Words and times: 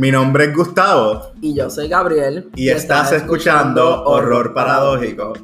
Mi 0.00 0.10
nombre 0.10 0.44
es 0.44 0.56
Gustavo 0.56 1.32
Y 1.42 1.54
yo 1.54 1.68
soy 1.68 1.86
Gabriel. 1.86 2.48
y 2.56 2.70
estás 2.70 3.12
escuchando 3.12 4.02
Horror 4.04 4.54
Paradójico. 4.54 5.34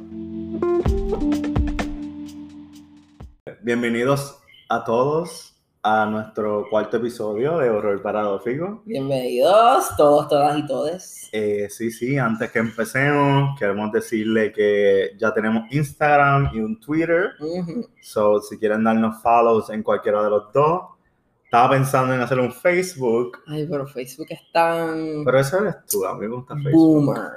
Bienvenidos 3.61 4.39
a 4.67 4.83
todos 4.83 5.55
a 5.83 6.07
nuestro 6.07 6.65
cuarto 6.71 6.97
episodio 6.97 7.59
de 7.59 7.69
Horror 7.69 8.01
Paradójico. 8.01 8.81
Bienvenidos 8.85 9.95
todos, 9.95 10.27
todas 10.27 10.57
y 10.57 10.65
todes. 10.65 11.29
Eh, 11.33 11.67
sí, 11.69 11.91
sí, 11.91 12.17
antes 12.17 12.51
que 12.51 12.57
empecemos, 12.57 13.59
queremos 13.59 13.91
decirle 13.91 14.51
que 14.51 15.11
ya 15.19 15.31
tenemos 15.35 15.71
Instagram 15.71 16.49
y 16.51 16.61
un 16.61 16.79
Twitter. 16.79 17.33
Ujú. 17.39 17.87
So, 18.01 18.41
si 18.41 18.57
quieren 18.57 18.83
darnos 18.83 19.21
follows 19.21 19.69
en 19.69 19.83
cualquiera 19.83 20.23
de 20.23 20.31
los 20.31 20.51
dos, 20.51 20.96
estaba 21.47 21.69
pensando 21.69 22.13
en 22.13 22.19
hacer 22.19 22.39
un 22.39 22.51
Facebook, 22.51 23.41
Ay, 23.47 23.65
pero 23.69 23.87
Facebook 23.87 24.27
es 24.31 24.51
tan 24.51 25.23
pero 25.23 25.39
eso 25.39 25.61
eres 25.61 25.77
tú, 25.89 26.05
a 26.05 26.13
mí 26.13 26.27
me 26.27 26.35
gusta 26.35 26.55
Facebook. 26.55 26.73
boomer. 26.73 27.31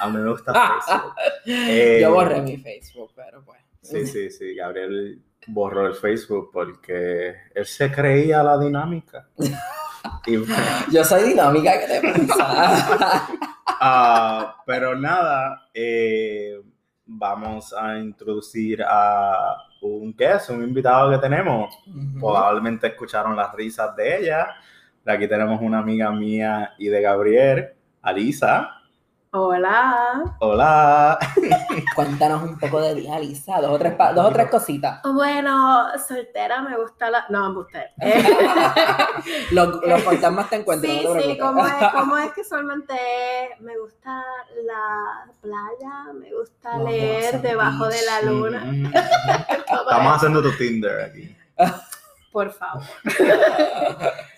A 0.00 0.08
mí 0.08 0.18
me 0.18 0.28
gusta 0.28 0.52
Facebook. 0.84 1.14
Eh, 1.46 2.00
Yo 2.02 2.12
borré 2.12 2.42
mi 2.42 2.56
Facebook, 2.56 3.12
pero 3.14 3.44
pues. 3.44 3.60
Sí, 3.80 4.06
sí, 4.08 4.28
sí, 4.28 4.56
Gabriel 4.56 5.22
borró 5.46 5.86
el 5.86 5.94
Facebook 5.94 6.50
porque 6.52 7.32
él 7.54 7.64
se 7.64 7.92
creía 7.92 8.42
la 8.42 8.58
dinámica. 8.58 9.28
Y, 10.26 10.36
Yo 10.92 11.04
soy 11.04 11.28
dinámica, 11.28 11.78
¿qué 11.78 12.00
te 12.00 12.26
pasa? 12.26 13.28
ah, 13.68 14.56
pero 14.66 14.96
nada, 14.98 15.68
eh, 15.72 16.60
vamos 17.06 17.72
a 17.72 18.00
introducir 18.00 18.82
a 18.82 19.58
un 19.82 20.14
guest, 20.16 20.50
un 20.50 20.62
invitado 20.62 21.10
que 21.10 21.18
tenemos. 21.18 21.76
Probablemente 22.18 22.88
escucharon 22.88 23.36
las 23.36 23.52
risas 23.54 23.94
de 23.96 24.18
ella. 24.18 24.48
Aquí 25.04 25.26
tenemos 25.26 25.60
una 25.60 25.78
amiga 25.78 26.10
mía 26.12 26.74
y 26.78 26.88
de 26.88 27.00
Gabriel, 27.02 27.68
Alisa. 28.00 28.81
Hola. 29.34 30.36
Hola. 30.40 31.18
Cuéntanos 31.96 32.42
un 32.42 32.58
poco 32.58 32.82
de 32.82 32.94
ti, 32.96 33.08
Alisa. 33.08 33.62
Dos 33.62 33.70
o 33.70 33.78
tres, 33.78 33.94
dos 34.14 34.26
o 34.26 34.30
tres 34.30 34.50
cositas. 34.50 35.00
Bueno, 35.04 35.86
soltera 36.06 36.60
me 36.60 36.76
gusta 36.76 37.08
la. 37.10 37.24
No, 37.30 37.48
me 37.48 37.54
gusta. 37.54 37.82
Eh, 38.02 38.22
Los, 39.52 39.80
los 39.86 40.02
fantasmas 40.02 40.50
te 40.50 40.56
encuentran. 40.56 40.92
sí, 40.92 41.04
no 41.04 41.14
te 41.14 41.22
sí. 41.22 41.38
¿cómo 41.38 41.66
es, 41.66 41.72
¿cómo 41.92 42.18
es 42.18 42.32
que 42.34 42.44
solamente 42.44 42.94
me 43.60 43.78
gusta 43.78 44.22
la 44.66 45.24
playa? 45.40 46.12
Me 46.12 46.34
gusta 46.34 46.76
leer 46.76 47.40
debajo 47.40 47.88
de 47.88 48.02
la 48.04 48.30
luna. 48.30 48.60
Mm, 48.66 48.86
Estamos 48.94 50.14
haciendo 50.16 50.42
tu 50.42 50.52
Tinder 50.58 51.00
aquí. 51.06 51.34
Por 52.30 52.50
favor. 52.52 52.82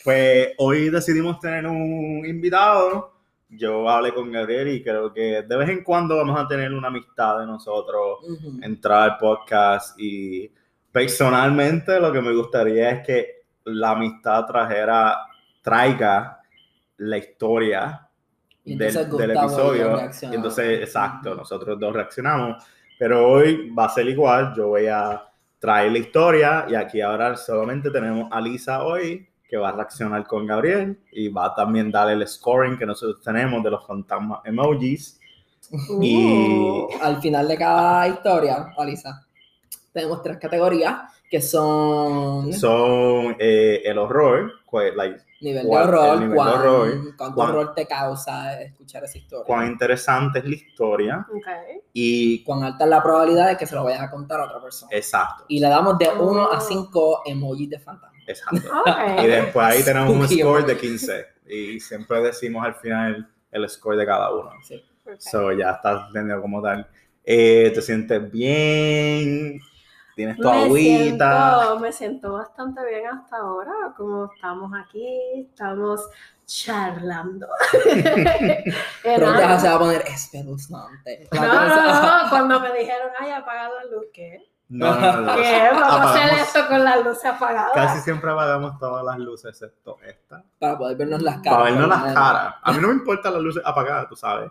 Pues 0.04 0.50
hoy 0.58 0.88
decidimos 0.90 1.40
tener 1.40 1.66
un 1.66 2.24
invitado. 2.24 3.13
Yo 3.48 3.88
hablé 3.88 4.12
con 4.12 4.32
Gabriel 4.32 4.68
y 4.68 4.82
creo 4.82 5.12
que 5.12 5.42
de 5.42 5.56
vez 5.56 5.68
en 5.68 5.84
cuando 5.84 6.16
vamos 6.16 6.38
a 6.38 6.48
tener 6.48 6.72
una 6.72 6.88
amistad 6.88 7.40
de 7.40 7.46
nosotros, 7.46 8.18
Ujú. 8.22 8.58
entrar 8.62 9.10
al 9.10 9.18
podcast 9.18 9.98
y 9.98 10.50
personalmente 10.90 12.00
lo 12.00 12.12
que 12.12 12.20
me 12.20 12.34
gustaría 12.34 12.90
es 12.90 13.06
que 13.06 13.44
la 13.64 13.90
amistad 13.90 14.44
trajera, 14.46 15.18
traiga 15.62 16.40
la 16.98 17.18
historia 17.18 18.08
del, 18.64 19.30
episodio. 19.30 19.98
Y 20.22 20.34
entonces, 20.34 20.80
exacto, 20.80 21.30
Ujú. 21.30 21.38
nosotros 21.38 21.78
dos 21.78 21.94
reaccionamos. 21.94 22.64
Pero 22.98 23.26
hoy 23.28 23.70
va 23.70 23.86
a 23.86 23.88
ser 23.88 24.08
igual, 24.08 24.54
yo 24.54 24.68
voy 24.68 24.86
a 24.86 25.22
traer 25.58 25.92
la 25.92 25.98
historia 25.98 26.66
y 26.68 26.74
aquí 26.74 27.00
ahora 27.00 27.36
solamente 27.36 27.90
tenemos 27.90 28.28
a 28.30 28.40
Lisa 28.40 28.84
hoy 28.84 29.26
que 29.54 29.58
va 29.60 29.68
a 29.68 29.72
reaccionar 29.72 30.26
con 30.26 30.46
Gabriel 30.48 30.98
y 31.12 31.28
va 31.28 31.44
a 31.46 31.54
también 31.54 31.88
dar 31.92 32.10
el 32.10 32.26
scoring 32.26 32.76
que 32.76 32.84
nosotros 32.84 33.22
tenemos 33.22 33.62
de 33.62 33.70
los 33.70 33.86
fantasmas 33.86 34.40
emojis. 34.44 35.20
Y- 36.00 36.48
Uh, 36.50 36.88
Al 37.00 37.20
final 37.22 37.46
de 37.46 37.56
cada 37.56 38.08
historia, 38.08 38.72
Alisa, 38.76 39.24
tenemos 39.92 40.22
tres 40.24 40.38
categorías 40.38 41.02
que 41.30 41.40
son 41.40 42.52
Son 42.52 43.36
eh, 43.38 43.80
el 43.84 43.96
horror, 43.96 44.50
pues, 44.68 44.92
like, 44.96 45.20
nivel 45.40 45.62
de 45.62 45.68
cuál- 45.68 45.88
horror, 45.88 46.04
el 46.14 46.20
nivel 46.20 46.30
de 46.30 46.34
cuán, 46.36 46.48
horror, 46.52 46.98
cuánto 47.16 47.34
cuán- 47.36 47.50
horror 47.50 47.74
te 47.76 47.86
causa 47.86 48.60
escuchar 48.60 49.04
esa 49.04 49.18
historia. 49.18 49.46
cuán 49.46 49.66
interesante 49.68 50.40
es 50.40 50.44
la 50.46 50.54
historia 50.54 51.26
ok. 51.30 51.46
y 51.92 52.42
cuán 52.44 52.64
alta 52.64 52.84
es 52.84 52.90
la 52.90 53.02
probabilidad 53.02 53.48
de 53.50 53.56
que 53.56 53.66
se 53.66 53.74
lo 53.76 53.84
vayas 53.84 54.00
a 54.02 54.10
contar 54.10 54.40
a 54.40 54.44
otra 54.46 54.60
persona. 54.60 54.90
exacto, 54.92 55.44
Y 55.48 55.60
le 55.60 55.68
damos 55.68 55.96
de 55.98 56.08
1 56.08 56.50
a 56.50 56.58
Oh. 56.58 56.60
5 56.60 57.22
emojis 57.24 57.70
de 57.70 57.78
fantasma. 57.78 58.13
Exacto. 58.26 58.68
Y 59.22 59.26
después 59.26 59.66
ahí 59.66 59.82
tenemos 59.82 60.10
un 60.10 60.28
score 60.28 60.64
de 60.66 60.76
15 60.76 61.26
y 61.46 61.80
siempre 61.80 62.20
decimos 62.20 62.64
al 62.64 62.74
final 62.76 63.28
el 63.50 63.68
score 63.68 63.96
de 63.96 64.06
cada 64.06 64.32
uno. 64.34 64.50
Sí. 64.62 64.82
So 65.18 65.52
ya 65.52 65.72
estás 65.72 66.08
entendiendo 66.08 66.40
como 66.42 66.62
tal. 66.62 66.88
Eh, 67.24 67.70
te 67.74 67.80
sientes 67.82 68.30
bien, 68.30 69.58
tienes 70.16 70.36
tu 70.36 70.50
me, 70.50 70.64
agüita. 70.64 71.58
siento, 71.60 71.78
me 71.80 71.92
siento 71.92 72.32
bastante 72.34 72.84
bien 72.86 73.06
hasta 73.06 73.36
ahora, 73.38 73.72
como 73.96 74.30
estamos 74.34 74.72
aquí, 74.78 75.06
estamos 75.50 76.00
charlando. 76.46 77.46
Pero 79.02 79.28
Era- 79.30 79.38
ya 79.40 79.58
se 79.60 79.68
va 79.68 79.74
a 79.74 79.78
poner 79.78 80.02
espeluznante. 80.06 81.28
No, 81.32 81.40
no, 81.42 82.24
no, 82.24 82.30
cuando 82.30 82.60
me 82.60 82.72
dijeron, 82.78 83.08
ay, 83.18 83.30
apaga 83.30 83.68
la 83.70 83.84
luz, 83.84 84.06
¿qué? 84.12 84.38
No, 84.68 84.94
no, 84.94 85.12
no, 85.12 85.20
no. 85.20 85.36
¿Qué? 85.36 85.68
Vamos 85.72 86.00
a 86.00 86.10
hacer 86.14 86.38
esto 86.38 86.66
con 86.68 86.84
las 86.84 87.04
luces 87.04 87.24
apagadas. 87.26 87.72
Casi 87.74 88.00
siempre 88.00 88.30
apagamos 88.30 88.78
todas 88.78 89.04
las 89.04 89.18
luces 89.18 89.50
excepto 89.50 89.98
esta. 90.04 90.42
Para 90.58 90.78
poder 90.78 90.96
vernos 90.96 91.22
las 91.22 91.36
caras. 91.38 91.58
Para 91.58 91.70
vernos 91.70 91.88
las 91.88 92.14
caras. 92.14 92.54
A 92.62 92.72
mí 92.72 92.78
no 92.80 92.88
me 92.88 92.94
importan 92.94 93.34
las 93.34 93.42
luces 93.42 93.62
apagadas, 93.64 94.08
tú 94.08 94.16
sabes. 94.16 94.50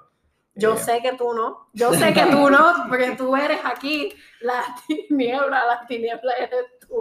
Yo 0.55 0.75
Eh, 0.75 0.77
sé 0.77 1.01
que 1.01 1.13
tú 1.13 1.33
no, 1.33 1.69
yo 1.73 1.91
sé 1.95 2.13
que 2.13 2.27
tú 2.27 2.47
no, 2.47 2.85
porque 2.87 3.15
tú 3.17 3.35
eres 3.35 3.59
aquí 3.65 4.13
la 4.41 4.63
tiniebla, 4.87 5.65
la 5.65 5.87
tiniebla 5.87 6.31
eres 6.33 6.65
tú. 6.79 6.99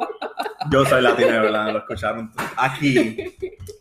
Yo 0.71 0.87
soy 0.87 1.03
la 1.03 1.15
tiniebla, 1.15 1.71
lo 1.71 1.81
escucharon 1.81 2.33
aquí 2.57 3.31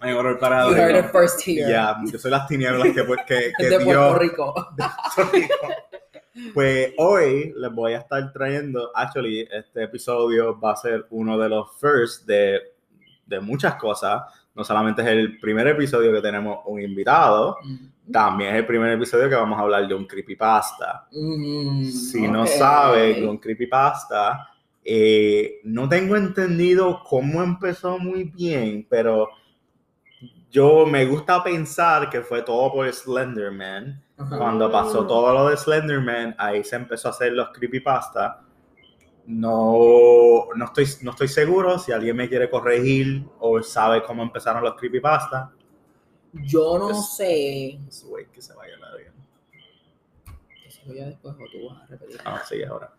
en 0.02 0.14
Horror 0.18 0.38
Parado. 0.40 0.72
You 0.72 0.76
heard 0.76 1.06
it 1.06 1.12
first 1.14 1.40
here. 1.48 1.72
Ya, 1.72 1.96
yo 2.04 2.20
soy 2.20 2.32
las 2.32 2.48
tinieblas 2.48 2.90
que, 2.94 3.04
pues, 3.06 3.22
que, 3.26 3.54
que 3.58 3.70
de 3.70 3.78
dio 3.78 3.86
Puerto 3.86 4.16
Rico. 4.20 4.54
Puerto 5.16 5.32
Rico. 5.32 5.56
Pues 6.54 6.94
hoy 6.98 7.54
les 7.58 7.72
voy 7.74 7.94
a 7.94 7.98
estar 8.00 8.32
trayendo, 8.32 8.92
actually, 8.96 9.48
este 9.52 9.84
episodio 9.84 10.58
va 10.60 10.72
a 10.74 10.76
ser 10.78 11.06
uno 11.10 11.38
de 11.38 11.50
los 11.50 11.68
first 11.80 12.26
de, 12.26 12.60
de 13.26 13.40
muchas 13.42 13.76
cosas. 13.76 14.22
No 14.56 14.64
solamente 14.64 15.02
es 15.02 15.08
el 15.08 15.40
primer 15.40 15.68
episodio 15.68 16.12
que 16.12 16.22
tenemos 16.22 16.60
un 16.66 16.82
invitado, 16.82 17.58
también 18.12 18.52
es 18.54 18.60
el 18.60 18.66
primer 18.66 18.92
episodio 18.92 19.30
que 19.30 19.36
vamos 19.36 19.58
a 19.58 19.62
hablar 19.62 19.88
de 19.88 19.94
un 19.94 20.06
creepypasta. 20.06 21.08
Mm, 21.12 21.86
Si 21.90 22.28
no 22.28 22.44
ok. 22.44 22.48
saben, 22.50 23.28
un 23.30 23.38
creepypasta, 23.38 24.50
eh, 24.84 25.60
no 25.64 25.88
tengo 25.88 26.16
entendido 26.18 27.02
cómo 27.04 27.42
empezó 27.44 27.98
muy 27.98 28.26
bien, 28.26 28.86
pero 28.90 29.30
yo 30.50 30.86
me 30.86 31.06
gusta 31.06 31.44
pensar 31.44 32.10
que 32.10 32.22
fue 32.22 32.42
todo 32.42 32.72
por 32.74 32.92
Slenderman. 32.92 34.02
Ajá. 34.22 34.38
Cuando 34.38 34.72
pasó 34.72 35.06
todo 35.08 35.34
lo 35.34 35.48
de 35.48 35.58
Slenderman, 35.58 36.36
ahí 36.38 36.64
se 36.64 36.76
empezó 36.76 37.08
a 37.08 37.12
hacer 37.12 37.34
los 37.34 37.50
creepypasta. 37.50 38.42
No, 39.28 40.48
no, 40.56 40.66
estoy, 40.66 40.86
no 41.04 41.12
estoy 41.12 41.28
seguro 41.28 41.78
si 41.80 41.92
alguien 41.92 42.16
me 42.16 42.28
quiere 42.28 42.50
corregir 42.50 43.24
o 43.40 43.62
sabe 43.62 44.04
cómo 44.04 44.24
empezaron 44.24 44.64
los 44.64 44.76
creepypasta. 44.76 45.52
Yo 46.34 46.78
no 46.80 46.92
Es- 46.92 47.16
sé. 47.16 47.80
Pues, 47.84 48.04
güey, 48.06 48.26
que 48.32 48.42
se 48.42 48.54
vaya 48.54 48.78
la 48.78 48.96
vida. 48.98 49.12
Eso 50.68 50.94
ya 50.94 51.06
después 51.06 51.36
o 51.36 51.44
tú 51.52 51.70
vas 51.70 51.84
a 51.84 51.86
repetir. 51.88 52.18
Ah, 52.26 52.42
sí, 52.48 52.64
ahora. 52.64 52.92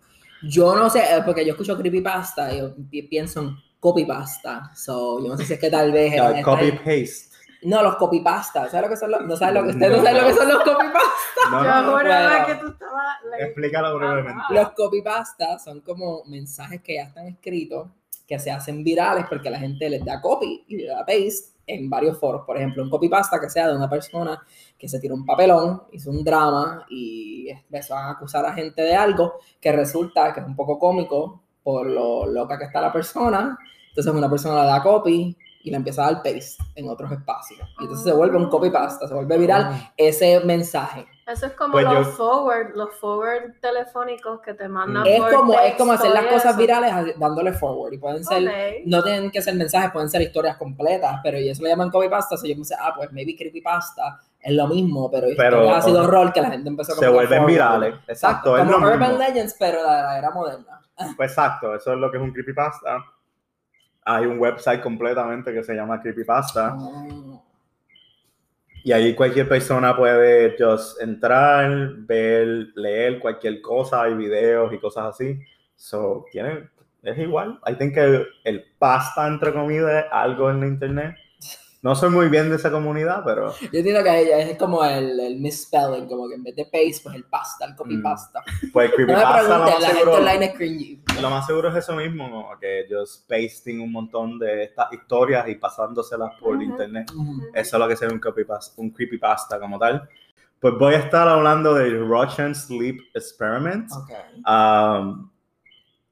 Yo 0.43 0.75
no 0.77 0.91
sé, 0.91 1.00
eh, 1.00 1.22
porque 1.25 1.44
yo 1.44 1.53
escucho 1.53 1.77
creepypasta 1.77 2.53
y 2.55 2.59
yo 2.59 2.75
pi- 2.91 3.03
pienso 3.03 3.41
en 3.41 3.56
copypasta. 3.81 4.73
So, 4.75 5.20
yo 5.23 5.29
no 5.29 5.37
sé 5.37 5.44
si 5.44 5.52
es 5.55 5.58
que 5.61 5.70
tal 5.70 5.93
vez. 5.93 6.12
eran 6.12 6.37
estas- 6.37 6.44
Copy-paste. 6.44 7.31
No, 7.64 7.82
los 7.82 7.97
copypasta. 7.97 8.69
¿Sabes 8.69 8.82
lo 8.82 8.88
que 8.88 8.97
son 8.97 9.11
los.? 9.11 9.23
No 9.26 9.37
sabes 9.37 9.55
lo 9.55 9.62
que. 9.62 9.69
Ustedes 9.70 9.97
no 9.97 10.03
saben 10.03 10.23
lo 10.23 10.29
que 10.29 10.35
son 10.35 10.49
los 10.49 10.62
copypasta. 10.64 11.00
No, 11.50 11.64
Yo 11.64 11.70
no, 11.70 11.82
no. 11.82 11.99
juraba 11.99 12.29
bueno. 12.31 12.47
que 12.47 12.55
tú 12.55 12.67
estabas... 12.69 13.17
Explícalo 13.41 13.99
brevemente. 13.99 14.43
Los 14.50 14.70
copypasta 14.70 15.59
son 15.59 15.81
como 15.81 16.25
mensajes 16.26 16.82
que 16.82 16.94
ya 16.97 17.05
están 17.05 17.26
escritos, 17.26 17.88
que 18.26 18.38
se 18.38 18.50
hacen 18.50 18.82
virales 18.85 19.26
porque 19.29 19.50
la 19.50 19.59
gente 19.59 19.88
les 19.91 20.05
da 20.05 20.20
copy 20.20 20.64
y 20.69 20.76
le 20.76 20.87
da 20.87 20.99
paste 21.05 21.53
en 21.67 21.88
varios 21.88 22.19
foros. 22.19 22.44
Por 22.44 22.56
ejemplo, 22.56 22.82
un 22.82 22.91
copypasta 22.91 23.41
que 23.41 23.49
sea 23.49 23.69
de 23.69 23.76
una 23.76 23.88
persona 23.88 24.41
que 24.79 24.88
se 24.88 24.99
tiró 24.99 25.14
un 25.14 25.25
papelón, 25.25 25.85
hizo 25.93 26.11
un 26.11 26.25
drama 26.25 26.85
y 26.91 27.49
empezó 27.49 27.94
a 27.94 28.11
acusar 28.11 28.44
a 28.44 28.53
gente 28.53 28.82
de 28.82 28.94
algo 28.94 29.35
que 29.61 29.73
resulta 29.73 30.32
que 30.32 30.41
es 30.41 30.47
un 30.47 30.56
poco 30.56 30.79
cómico 30.79 31.43
por 31.62 31.87
lo 31.87 32.26
loca 32.26 32.59
que 32.59 32.64
está 32.64 32.81
la 32.81 32.93
persona. 32.93 33.56
Entonces 33.88 34.12
una 34.12 34.29
persona 34.31 34.62
le 34.62 34.67
da 34.69 34.82
copy 34.82 35.37
y 35.62 35.70
le 35.70 35.76
empieza 35.76 36.03
a 36.03 36.12
dar 36.12 36.23
paste 36.23 36.56
en 36.75 36.88
otros 36.88 37.11
espacios. 37.12 37.61
Y 37.79 37.82
entonces 37.85 38.05
se 38.05 38.12
vuelve 38.12 38.37
un 38.37 38.49
copypasta, 38.49 39.06
se 39.06 39.14
vuelve 39.14 39.38
viral 39.38 39.93
ese 39.97 40.41
mensaje. 40.41 41.06
Eso 41.25 41.47
es 41.47 41.53
como 41.53 41.73
Pues 41.73 41.85
los 41.85 42.06
yo- 42.09 42.12
forward, 42.14 42.75
los 42.75 42.91
forward 42.97 43.53
telefónicos 43.61 44.41
que 44.41 44.55
te 44.55 44.69
mandan 44.69 45.06
Es 45.06 45.20
por 45.20 45.32
como, 45.32 45.55
es 45.55 45.75
como 45.76 45.93
hacer 45.93 46.11
las 46.11 46.25
cosas 46.26 46.47
eso. 46.53 46.59
virales 46.59 47.17
dándole 47.19 47.53
forward. 47.53 47.93
Y 47.93 47.99
pueden 47.99 48.25
ser, 48.25 48.43
Ok. 48.49 48.55
no 48.87 49.03
tienen 49.05 49.31
que 49.31 49.41
ser 49.41 49.55
mensajes, 49.55 49.93
pueden 49.93 50.11
ser 50.11 50.20
historias 50.23 50.56
completas, 50.56 51.20
pero 51.23 51.38
y 51.38 51.49
eso 51.49 51.62
le 51.62 51.69
llaman 51.70 51.91
copypasta. 51.91 52.37
So 52.37 52.47
yo 52.47 52.55
pensé, 52.55 52.75
ah, 52.79 52.93
pues 52.97 53.12
maybe 53.12 53.37
creepypasta 53.37 54.19
es 54.41 54.53
lo 54.53 54.67
mismo, 54.67 55.09
pero, 55.12 55.29
Pero, 55.37 55.70
ha 55.73 55.81
sido 55.81 56.05
rol 56.09 56.32
que 56.32 56.41
la 56.41 56.50
gente 56.50 56.69
empezó 56.69 56.93
Se 56.93 56.97
como 56.97 57.09
que 57.11 57.14
vuelven 57.14 57.38
forward. 57.38 57.53
virales. 57.53 57.94
Exacto, 58.09 58.56
es 58.56 58.64
como 58.64 58.79
lo 58.87 58.93
Urban 58.94 59.11
mismo. 59.12 59.25
Legends, 59.25 59.56
pero 59.59 59.79
de 59.79 59.85
la 59.85 60.19
era 60.19 60.31
moderna. 60.32 60.81
Pues 61.17 61.31
exacto, 61.31 61.75
eso 61.75 61.93
es 61.93 61.99
lo 61.99 62.11
que 62.11 62.17
es 62.17 62.23
un 62.23 62.32
creepypasta. 62.32 62.97
Hay 64.04 64.26
un 64.26 64.38
website 64.38 64.82
completamente 64.82 65.52
que 65.52 65.62
se 65.62 65.75
llama 65.75 66.00
Creepypasta. 66.00 66.75
Mm. 66.75 67.40
Y 68.84 68.93
ahí 68.93 69.14
cualquier 69.14 69.49
persona 69.49 69.96
puede 69.96 70.56
just 70.58 71.00
entrar, 71.00 71.94
ver, 71.99 72.72
leer 72.75 73.20
cualquier 73.20 73.60
cosa, 73.60 74.02
hay 74.02 74.14
videos 74.14 74.72
y 74.72 74.78
cosas 74.78 75.14
así. 75.14 75.38
So, 75.76 76.25
tiene, 76.32 76.69
es 77.02 77.19
igual. 77.19 77.60
I 77.66 77.75
think 77.75 77.94
que 77.94 78.26
el 78.44 78.64
pasta, 78.78 79.26
entre 79.28 79.52
comillas, 79.52 80.04
es 80.04 80.04
algo 80.10 80.50
en 80.50 80.60
la 80.60 80.66
internet. 80.66 81.16
No 81.82 81.96
soy 81.96 82.11
muy 82.11 82.29
bien 82.29 82.49
de 82.49 82.55
esa 82.56 82.70
comunidad, 82.70 83.23
pero 83.25 83.52
Yo 83.61 83.79
entiendo 83.81 84.05
que 84.05 84.20
ella 84.20 84.38
es 84.38 84.56
como 84.56 84.84
el, 84.84 85.19
el 85.19 85.40
misspelling, 85.40 86.06
como 86.06 86.29
que 86.29 86.37
en 86.37 86.44
vez 86.44 86.55
de 86.55 86.64
paste, 86.64 87.00
pues 87.02 87.14
el 87.17 87.25
pasta, 87.25 87.64
el 87.64 87.75
copypasta. 87.75 88.40
pues 88.73 88.90
No 88.90 88.96
me 88.99 89.05
Creepypasta 89.05 89.43
lo 89.43 89.58
más, 89.58 89.81
la 89.81 89.87
gente 89.88 89.99
seguro, 90.00 90.17
online 90.19 90.44
es 90.46 90.55
cringy. 90.55 91.02
lo 91.20 91.31
más 91.31 91.44
seguro 91.46 91.69
es 91.70 91.76
eso 91.76 91.96
mismo, 91.96 92.29
¿no? 92.29 92.46
que 92.61 92.87
just 92.88 93.29
pasting 93.29 93.81
un 93.81 93.90
montón 93.90 94.38
de 94.38 94.62
estas 94.62 94.93
historias 94.93 95.49
y 95.49 95.56
pasándoselas 95.56 96.31
por 96.38 96.55
Ujú. 96.55 96.62
internet. 96.62 97.11
Ujú. 97.11 97.43
Eso 97.52 97.76
es 97.76 97.81
lo 97.81 97.88
que 97.88 97.96
sería 97.96 98.14
un 98.14 98.20
creepypasta, 98.20 98.81
un 98.81 98.90
creepypasta 98.90 99.58
como 99.58 99.76
tal. 99.76 100.08
Pues 100.61 100.75
voy 100.78 100.94
a 100.94 100.99
estar 100.99 101.26
hablando 101.26 101.75
del 101.75 102.06
Russian 102.06 102.55
Sleep 102.55 103.00
Experiment. 103.12 103.90
Ok. 103.90 104.11
Um, 104.49 105.31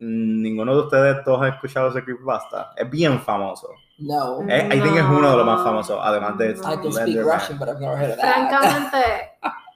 ninguno 0.00 0.75
de 0.75 0.82
ustedes 0.82 1.25
todos 1.25 1.43
ha 1.43 1.49
escuchado 1.49 1.88
ese 1.91 2.02
creepypasta. 2.02 2.73
Es 2.76 2.91
bien 2.91 3.20
famoso. 3.20 3.69
No. 3.99 4.41
Eh, 4.49 4.67
I 4.73 4.81
think 4.81 4.97
es 4.97 5.05
uno 5.05 5.31
de 5.31 5.37
los 5.37 5.47
más 5.47 5.58
No. 5.58 5.64
famosos, 5.64 5.99
además 6.02 6.38
de 6.38 6.47
I 6.47 6.50
I 6.50 6.55
can 6.55 6.93
speak. 6.93 7.19
Russian, 7.23 7.58
but 7.58 7.69
I've 7.69 7.81
never 7.81 7.97
heard 7.99 8.12
of 8.12 8.17
that. 8.17 8.32
Francamente, 8.32 8.99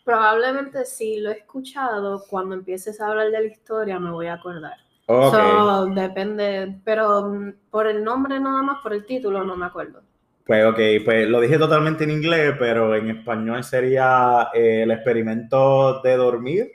probablemente 0.04 0.84
sí 0.84 1.20
lo 1.20 1.30
he 1.30 1.38
escuchado. 1.38 2.24
Cuando 2.28 2.54
empieces 2.54 3.00
a 3.00 3.08
hablar 3.08 3.26
de 3.30 3.40
la 3.40 3.46
historia 3.46 3.98
me 3.98 4.10
voy 4.10 4.26
a 4.26 4.34
acordar. 4.34 4.74
Ok. 5.06 5.34
So, 5.34 5.86
depende, 5.86 6.80
pero 6.84 7.30
por 7.70 7.86
el 7.86 8.02
nombre 8.02 8.40
nada 8.40 8.62
más, 8.62 8.80
por 8.82 8.94
el 8.94 9.04
título 9.04 9.44
no 9.44 9.56
me 9.56 9.66
acuerdo. 9.66 10.00
Pues 10.46 10.64
ok, 10.64 10.78
pues 11.04 11.28
lo 11.28 11.40
dije 11.40 11.58
totalmente 11.58 12.04
en 12.04 12.10
inglés, 12.10 12.54
pero 12.58 12.94
en 12.94 13.10
español 13.10 13.64
sería 13.64 14.48
eh, 14.54 14.82
el 14.82 14.90
experimento 14.90 16.00
de 16.02 16.16
dormir. 16.16 16.70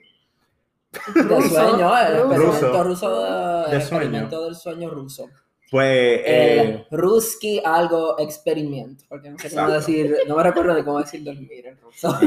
De 0.92 1.22
Ruso, 1.22 1.50
sueño, 1.50 1.98
el 1.98 2.24
ruso. 2.24 2.50
experimento 2.52 2.84
ruso 2.84 3.24
de, 3.24 3.30
De 3.30 3.76
el 3.76 3.82
sueño. 3.82 4.02
experimento 4.04 4.46
del 4.46 4.56
sueño 4.56 4.90
ruso. 4.90 5.30
Pues 5.70 6.22
eh, 6.26 6.86
El 6.90 6.98
ruski 7.00 7.62
algo 7.64 8.18
experiment, 8.18 9.02
porque 9.08 9.30
no 9.30 9.38
sé 9.38 9.54
cómo 9.54 9.70
decir, 9.70 10.16
no 10.28 10.36
me 10.36 10.42
recuerdo 10.42 10.74
de 10.74 10.84
cómo 10.84 10.98
decir 11.00 11.24
dormir 11.24 11.68
en 11.68 11.78
ruso. 11.80 12.18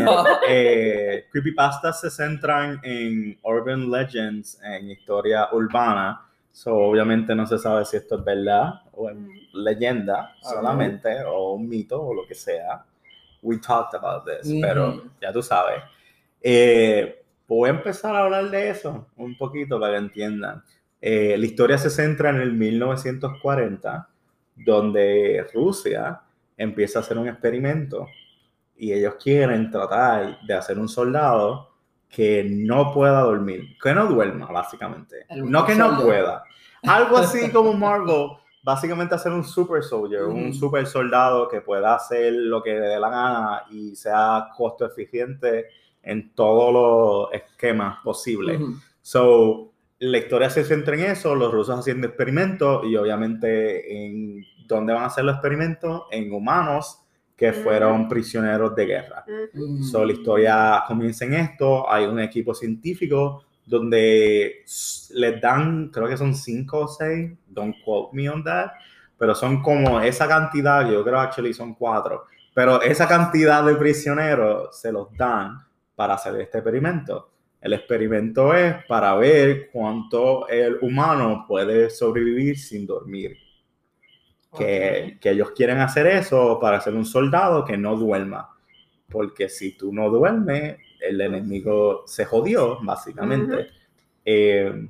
eh, 0.48 1.24
creepypastas 1.32 2.00
se 2.00 2.10
centran 2.10 2.78
en 2.84 3.36
urban 3.42 3.90
legends, 3.90 4.60
en 4.62 4.90
historia 4.92 5.48
urbana. 5.52 6.24
So, 6.52 6.76
obviamente 6.76 7.34
no 7.34 7.46
se 7.46 7.58
sabe 7.58 7.84
si 7.84 7.96
esto 7.96 8.18
es 8.18 8.24
verdad 8.24 8.74
o 8.92 9.08
es 9.10 9.16
leyenda 9.54 10.36
Ajá. 10.40 10.54
solamente 10.54 11.24
o 11.24 11.54
un 11.54 11.68
mito 11.68 12.00
o 12.00 12.14
lo 12.14 12.24
que 12.26 12.34
sea. 12.36 12.84
We 13.42 13.58
talked 13.58 13.98
about 13.98 14.24
this, 14.24 14.52
pero 14.60 15.02
ya 15.20 15.32
tú 15.32 15.42
sabes. 15.42 15.82
Eh, 16.40 17.21
voy 17.54 17.68
a 17.68 17.72
empezar 17.72 18.14
a 18.14 18.24
hablar 18.24 18.50
de 18.50 18.70
eso 18.70 19.08
un 19.16 19.36
poquito 19.36 19.78
para 19.80 19.94
que 19.94 19.98
entiendan. 19.98 20.62
Eh, 21.00 21.36
la 21.36 21.46
historia 21.46 21.78
se 21.78 21.90
centra 21.90 22.30
en 22.30 22.36
el 22.36 22.52
1940, 22.52 24.08
donde 24.56 25.46
Rusia 25.52 26.20
empieza 26.56 26.98
a 26.98 27.02
hacer 27.02 27.18
un 27.18 27.28
experimento 27.28 28.06
y 28.76 28.92
ellos 28.92 29.14
quieren 29.22 29.70
tratar 29.70 30.40
de 30.46 30.54
hacer 30.54 30.78
un 30.78 30.88
soldado 30.88 31.70
que 32.08 32.44
no 32.48 32.92
pueda 32.92 33.20
dormir, 33.20 33.76
que 33.82 33.94
no 33.94 34.06
duerma, 34.06 34.46
básicamente. 34.46 35.26
El 35.28 35.50
no 35.50 35.64
que 35.64 35.74
no 35.74 36.02
pueda. 36.02 36.44
Algo 36.82 37.16
así 37.16 37.50
como 37.52 37.72
Marvel, 37.72 38.28
básicamente 38.62 39.14
hacer 39.14 39.32
un 39.32 39.44
super 39.44 39.82
soldier, 39.82 40.24
un 40.24 40.52
super 40.52 40.86
soldado 40.86 41.48
que 41.48 41.60
pueda 41.60 41.94
hacer 41.94 42.32
lo 42.34 42.62
que 42.62 42.74
le 42.74 42.80
dé 42.80 43.00
la 43.00 43.08
gana 43.08 43.62
y 43.70 43.96
sea 43.96 44.48
costo 44.56 44.84
eficiente 44.86 45.68
en 46.02 46.34
todos 46.34 46.72
los 46.72 47.32
esquemas 47.32 47.98
posibles. 48.02 48.60
Ujú. 48.60 48.74
So, 49.00 49.72
la 49.98 50.18
historia 50.18 50.50
se 50.50 50.64
centra 50.64 50.96
en 50.96 51.12
eso, 51.12 51.34
los 51.34 51.52
rusos 51.52 51.78
haciendo 51.78 52.08
experimentos 52.08 52.84
y 52.86 52.96
obviamente 52.96 54.04
en 54.04 54.44
dónde 54.66 54.92
van 54.92 55.04
a 55.04 55.06
hacer 55.06 55.24
los 55.24 55.34
experimentos, 55.34 56.02
en 56.10 56.32
humanos 56.32 56.98
que 57.36 57.52
fueron 57.52 58.08
prisioneros 58.08 58.74
de 58.74 58.86
guerra. 58.86 59.24
Ujú. 59.26 59.66
Mm. 59.66 59.82
So, 59.84 60.04
la 60.04 60.12
historia 60.12 60.84
comienza 60.86 61.24
en 61.24 61.34
esto, 61.34 61.90
hay 61.90 62.04
un 62.04 62.20
equipo 62.20 62.54
científico 62.54 63.44
donde 63.64 64.64
les 65.10 65.40
dan, 65.40 65.88
creo 65.88 66.08
que 66.08 66.16
son 66.16 66.34
cinco 66.34 66.80
o 66.80 66.88
seis, 66.88 67.32
don't 67.46 67.76
quote 67.84 68.14
me 68.14 68.28
on 68.28 68.42
that, 68.42 68.72
pero 69.16 69.34
son 69.34 69.62
como 69.62 70.00
esa 70.00 70.26
cantidad, 70.26 70.90
yo 70.90 71.04
creo 71.04 71.20
actually 71.20 71.54
son 71.54 71.74
cuatro, 71.74 72.24
pero 72.54 72.82
esa 72.82 73.06
cantidad 73.06 73.64
de 73.64 73.76
prisioneros 73.76 74.76
se 74.76 74.90
los 74.90 75.16
dan 75.16 75.58
para 76.02 76.14
hacer 76.14 76.34
este 76.40 76.58
experimento. 76.58 77.30
El 77.60 77.74
experimento 77.74 78.52
es 78.52 78.74
para 78.88 79.14
ver 79.14 79.70
cuánto 79.72 80.48
el 80.48 80.78
humano 80.82 81.44
puede 81.46 81.90
sobrevivir 81.90 82.58
sin 82.58 82.84
dormir. 82.88 83.36
Que, 84.58 85.16
que 85.20 85.30
ellos 85.30 85.52
quieren 85.52 85.78
hacer 85.78 86.08
eso 86.08 86.58
para 86.60 86.80
ser 86.80 86.94
un 86.94 87.04
soldado 87.06 87.64
que 87.64 87.76
no 87.76 87.94
duerma. 87.94 88.48
Porque 89.08 89.48
si 89.48 89.76
tú 89.76 89.92
no 89.92 90.10
duermes, 90.10 90.76
el 91.00 91.20
enemigo 91.20 92.02
se 92.04 92.24
jodió, 92.24 92.80
básicamente. 92.82 93.54
Ujú. 93.54 93.64
Eh, 94.24 94.88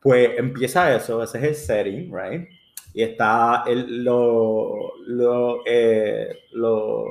pues 0.00 0.38
empieza 0.38 0.94
eso, 0.94 1.20
ese 1.20 1.38
es 1.38 1.44
el 1.44 1.54
setting, 1.56 2.12
right? 2.16 2.48
Y 2.94 3.02
está 3.02 3.64
el, 3.66 4.04
lo, 4.04 4.92
lo, 5.04 5.62
eh, 5.66 6.28
lo- 6.52 7.06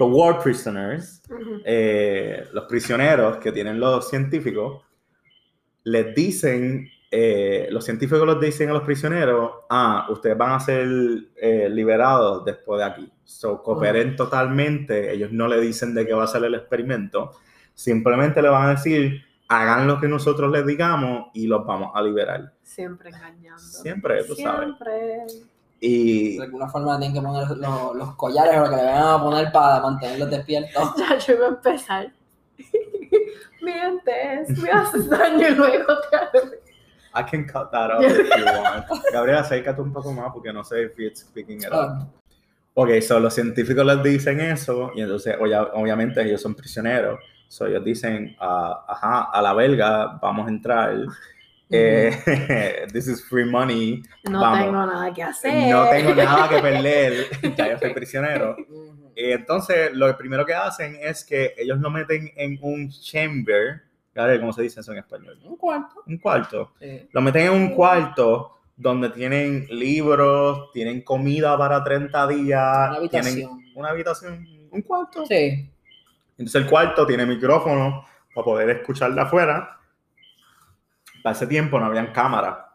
los 0.00 0.08
war 0.10 0.38
prisoners, 0.42 1.22
Ujú. 1.28 1.60
eh, 1.62 2.48
los 2.54 2.64
prisioneros 2.64 3.36
que 3.36 3.52
tienen 3.52 3.78
los 3.78 4.08
científicos, 4.08 4.82
les 5.84 6.14
dicen, 6.14 6.88
eh, 7.10 7.68
los 7.70 7.84
científicos 7.84 8.26
les 8.26 8.40
dicen 8.40 8.70
a 8.70 8.72
los 8.72 8.82
prisioneros, 8.82 9.50
ah, 9.68 10.06
ustedes 10.08 10.38
van 10.38 10.52
a 10.52 10.60
ser 10.60 10.88
eh, 11.36 11.68
liberados 11.70 12.46
después 12.46 12.78
de 12.78 12.84
aquí. 12.84 13.12
So, 13.24 13.62
cooperen 13.62 14.16
totalmente, 14.16 15.12
ellos 15.12 15.32
no 15.32 15.46
le 15.46 15.60
dicen 15.60 15.92
de 15.94 16.06
qué 16.06 16.14
va 16.14 16.24
a 16.24 16.28
ser 16.28 16.44
el 16.44 16.54
experimento, 16.54 17.32
simplemente 17.74 18.40
le 18.40 18.48
van 18.48 18.68
a 18.68 18.70
decir, 18.70 19.22
hagan 19.48 19.86
lo 19.86 20.00
que 20.00 20.08
nosotros 20.08 20.50
les 20.50 20.64
digamos 20.64 21.26
y 21.34 21.46
los 21.46 21.66
vamos 21.66 21.90
a 21.94 22.00
liberar. 22.00 22.54
Siempre 22.62 23.10
engañando. 23.10 23.58
Siempre, 23.58 24.24
tú 24.24 24.34
sabes. 24.34 24.70
Y 25.82 26.36
De 26.36 26.44
alguna 26.44 26.68
forma 26.68 26.98
tienen 26.98 27.14
que 27.14 27.26
poner 27.26 27.48
los, 27.56 27.96
los 27.96 28.14
collares 28.16 28.58
o 28.58 28.64
lo 28.64 28.70
que 28.70 28.76
le 28.76 28.84
van 28.84 29.02
a 29.02 29.22
poner 29.22 29.50
para 29.52 29.80
mantenerlos 29.80 30.30
despiertos. 30.30 30.94
Ya 30.98 31.16
yo 31.18 31.34
iba 31.34 31.46
a 31.46 31.48
empezar. 31.48 32.12
Mientes, 33.62 34.58
me 34.58 34.70
haces 34.70 35.08
daño 35.08 35.48
y 35.48 35.54
luego 35.54 35.94
te 36.10 36.16
hago- 36.16 36.50
I 37.12 37.24
can 37.28 37.44
cut 37.44 37.70
that 37.72 37.90
out 37.90 38.02
if 38.04 38.16
you 38.18 38.44
want. 38.44 38.86
Gabriela, 39.12 39.40
acércate 39.40 39.80
un 39.82 39.92
poco 39.92 40.12
más 40.12 40.30
porque 40.32 40.52
no 40.52 40.62
sé 40.62 40.84
if 40.84 40.98
it's 40.98 41.24
picking 41.24 41.58
it 41.58 41.72
up. 41.72 42.06
Ok, 42.74 43.00
so 43.02 43.18
los 43.18 43.34
científicos 43.34 43.84
les 43.84 44.02
dicen 44.02 44.40
eso 44.40 44.92
y 44.94 45.00
entonces 45.02 45.36
obvia- 45.38 45.70
obviamente 45.74 46.22
ellos 46.22 46.40
son 46.40 46.54
prisioneros. 46.54 47.18
So 47.48 47.66
ellos 47.66 47.84
dicen, 47.84 48.36
ah, 48.38 48.84
ajá, 48.88 49.22
a 49.32 49.42
la 49.42 49.52
belga 49.54 50.18
vamos 50.22 50.46
a 50.46 50.50
entrar. 50.50 50.94
Eh, 51.70 52.86
this 52.92 53.06
is 53.06 53.22
free 53.24 53.44
money. 53.44 54.02
No 54.28 54.40
Vamos. 54.40 54.58
tengo 54.58 54.86
nada 54.86 55.12
que 55.14 55.22
hacer. 55.22 55.70
No 55.70 55.88
tengo 55.88 56.14
nada 56.14 56.48
que 56.48 56.58
perder. 56.58 57.26
ya 57.56 57.70
yo 57.72 57.78
soy 57.78 57.94
prisionero. 57.94 58.56
Y 59.14 59.32
entonces 59.32 59.92
lo 59.92 60.16
primero 60.16 60.44
que 60.44 60.54
hacen 60.54 60.96
es 61.00 61.24
que 61.24 61.54
ellos 61.56 61.78
lo 61.78 61.90
meten 61.90 62.32
en 62.36 62.58
un 62.62 62.90
chamber. 62.90 63.82
¿Cómo 64.40 64.52
se 64.52 64.62
dice 64.62 64.80
eso 64.80 64.92
en 64.92 64.98
español? 64.98 65.38
Un 65.44 65.56
cuarto. 65.56 66.02
Un 66.06 66.18
cuarto. 66.18 66.72
Sí. 66.80 67.08
Lo 67.12 67.20
meten 67.22 67.46
en 67.46 67.52
un 67.52 67.68
cuarto 67.70 68.58
donde 68.76 69.10
tienen 69.10 69.66
libros, 69.70 70.70
tienen 70.72 71.02
comida 71.02 71.56
para 71.56 71.82
30 71.84 72.26
días, 72.26 72.90
Una 72.98 73.08
tienen 73.08 73.28
habitación. 73.28 73.64
una 73.74 73.88
habitación, 73.90 74.46
un 74.70 74.82
cuarto. 74.82 75.24
Sí. 75.26 75.70
Entonces 76.32 76.62
el 76.62 76.66
cuarto 76.68 77.06
tiene 77.06 77.24
micrófono 77.26 78.04
para 78.34 78.44
poder 78.44 78.70
escuchar 78.70 79.14
de 79.14 79.20
afuera. 79.20 79.79
Para 81.22 81.34
ese 81.34 81.46
tiempo 81.46 81.78
no 81.78 81.86
habían 81.86 82.12
cámara. 82.12 82.66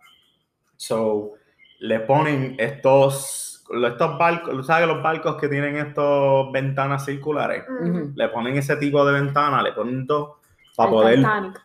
So, 0.78 1.34
le 1.80 2.00
ponen 2.02 2.56
estos 2.60 3.42
estos 3.84 4.18
barcos, 4.20 4.68
¿sabes 4.68 4.88
los 4.88 5.02
barcos 5.02 5.38
que 5.38 5.48
tienen 5.48 5.76
estos 5.78 6.52
ventanas 6.52 7.04
circulares? 7.06 7.64
Ujú. 7.68 8.12
Le 8.16 8.30
ponen 8.30 8.56
ese 8.58 8.76
tipo 8.78 9.04
de 9.06 9.14
ventana, 9.14 9.64
le 9.64 9.72
ponen 9.74 10.06
dos 10.06 10.34
para 10.76 10.90
El 10.90 10.94
poder, 10.96 11.16
Titanic. 11.18 11.62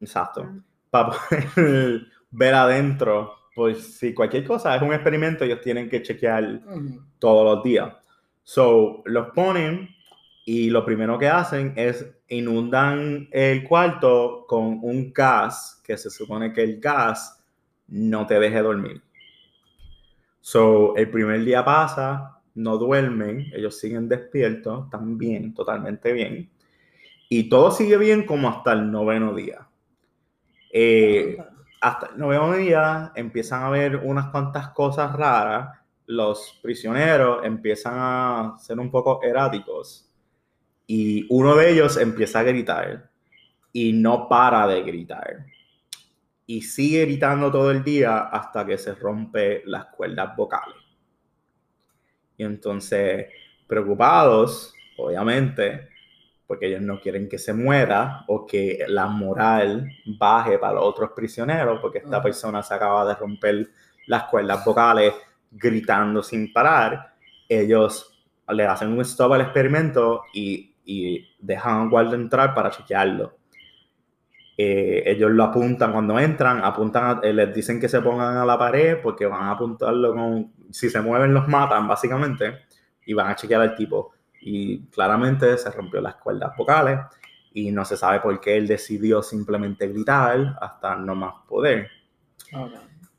exacto, 0.00 0.44
Mm. 0.44 0.58
para 0.90 1.10
poder 1.10 1.48
ver 2.30 2.54
adentro. 2.54 3.36
Pues 3.54 3.96
si 3.98 4.14
cualquier 4.14 4.46
cosa 4.46 4.74
es 4.76 4.82
un 4.82 4.92
experimento, 4.94 5.44
ellos 5.44 5.60
tienen 5.60 5.88
que 5.88 6.02
chequear 6.02 6.44
Ujú. 6.66 7.02
todos 7.18 7.54
los 7.54 7.62
días. 7.64 7.92
So, 8.42 9.02
los 9.06 9.28
ponen 9.30 9.88
y 10.44 10.70
lo 10.70 10.84
primero 10.84 11.18
que 11.18 11.28
hacen 11.28 11.72
es 11.76 12.06
inundan 12.28 13.28
el 13.30 13.62
cuarto 13.64 14.44
con 14.48 14.80
un 14.82 15.12
gas 15.12 15.80
que 15.84 15.96
se 15.96 16.10
supone 16.10 16.52
que 16.52 16.62
el 16.62 16.80
gas 16.80 17.44
no 17.88 18.26
te 18.26 18.40
deje 18.40 18.60
dormir. 18.60 19.02
So, 20.40 20.96
el 20.96 21.08
primer 21.10 21.44
día 21.44 21.64
pasa, 21.64 22.40
no 22.54 22.76
duermen, 22.76 23.50
ellos 23.54 23.78
siguen 23.78 24.08
despiertos, 24.08 24.86
están 24.86 25.16
bien, 25.16 25.54
totalmente 25.54 26.12
bien. 26.12 26.50
Y 27.28 27.48
todo 27.48 27.70
sigue 27.70 27.96
bien 27.96 28.26
como 28.26 28.48
hasta 28.48 28.72
el 28.72 28.90
noveno 28.90 29.34
día. 29.34 29.68
Eh, 30.72 31.36
hasta 31.80 32.08
el 32.08 32.18
noveno 32.18 32.54
día 32.54 33.12
empiezan 33.14 33.62
a 33.62 33.70
ver 33.70 33.96
unas 33.96 34.30
cuantas 34.30 34.70
cosas 34.70 35.12
raras. 35.12 35.78
Los 36.06 36.58
prisioneros 36.62 37.44
empiezan 37.44 37.94
a 37.96 38.54
ser 38.58 38.80
un 38.80 38.90
poco 38.90 39.22
erráticos. 39.22 40.11
Y 40.86 41.26
uno 41.30 41.56
de 41.56 41.70
ellos 41.72 41.96
empieza 41.96 42.40
a 42.40 42.44
gritar. 42.44 43.10
Y 43.72 43.92
no 43.92 44.28
para 44.28 44.66
de 44.66 44.82
gritar. 44.82 45.46
Y 46.46 46.62
sigue 46.62 47.06
gritando 47.06 47.50
todo 47.50 47.70
el 47.70 47.82
día 47.82 48.18
hasta 48.18 48.66
que 48.66 48.76
se 48.76 48.94
rompe 48.94 49.62
las 49.64 49.86
cuerdas 49.86 50.36
vocales. 50.36 50.76
Y 52.36 52.44
entonces, 52.44 53.26
preocupados, 53.66 54.74
obviamente, 54.98 55.88
porque 56.46 56.66
ellos 56.66 56.82
no 56.82 57.00
quieren 57.00 57.28
que 57.28 57.38
se 57.38 57.54
muera 57.54 58.24
o 58.28 58.46
que 58.46 58.84
la 58.88 59.06
moral 59.06 59.88
baje 60.18 60.58
para 60.58 60.74
los 60.74 60.84
otros 60.84 61.12
prisioneros, 61.16 61.80
porque 61.80 61.98
esta 61.98 62.16
Ajá. 62.16 62.22
persona 62.22 62.62
se 62.62 62.74
acaba 62.74 63.06
de 63.06 63.14
romper 63.14 63.70
las 64.06 64.24
cuerdas 64.24 64.64
vocales 64.64 65.14
gritando 65.50 66.22
sin 66.22 66.52
parar, 66.52 67.14
ellos 67.48 68.24
le 68.48 68.66
hacen 68.66 68.92
un 68.92 69.00
stop 69.00 69.32
al 69.32 69.42
experimento 69.42 70.24
y, 70.34 70.71
y 70.92 71.28
dejan 71.38 71.90
a 71.94 72.00
entrar 72.14 72.54
para 72.54 72.70
chequearlo. 72.70 73.36
Eh, 74.56 75.02
ellos 75.06 75.30
lo 75.30 75.44
apuntan 75.44 75.92
cuando 75.92 76.18
entran, 76.18 76.62
apuntan 76.62 77.04
a- 77.04 77.20
eh, 77.26 77.32
les 77.32 77.54
dicen 77.54 77.80
que 77.80 77.88
se 77.88 78.02
pongan 78.02 78.36
a 78.36 78.44
la 78.44 78.58
pared 78.58 78.98
porque 79.02 79.24
van 79.26 79.44
a 79.44 79.52
apuntarlo 79.52 80.14
con, 80.14 80.52
si 80.70 80.90
se 80.90 81.00
mueven 81.00 81.32
los 81.32 81.48
matan 81.48 81.88
básicamente 81.88 82.58
y 83.06 83.14
van 83.14 83.30
a 83.30 83.36
chequear 83.36 83.62
al 83.62 83.74
tipo 83.74 84.12
y 84.42 84.84
claramente 84.86 85.56
se 85.56 85.70
rompió 85.70 86.00
las 86.00 86.16
cuerdas 86.16 86.54
vocales 86.56 86.98
y 87.54 87.70
no 87.70 87.84
se 87.84 87.96
sabe 87.96 88.20
por 88.20 88.38
qué 88.40 88.56
él 88.58 88.66
decidió 88.66 89.22
simplemente 89.22 89.88
gritar 89.88 90.56
hasta 90.60 90.96
no 90.96 91.14
más 91.14 91.34
poder. 91.48 91.88
Ok. 92.54 92.72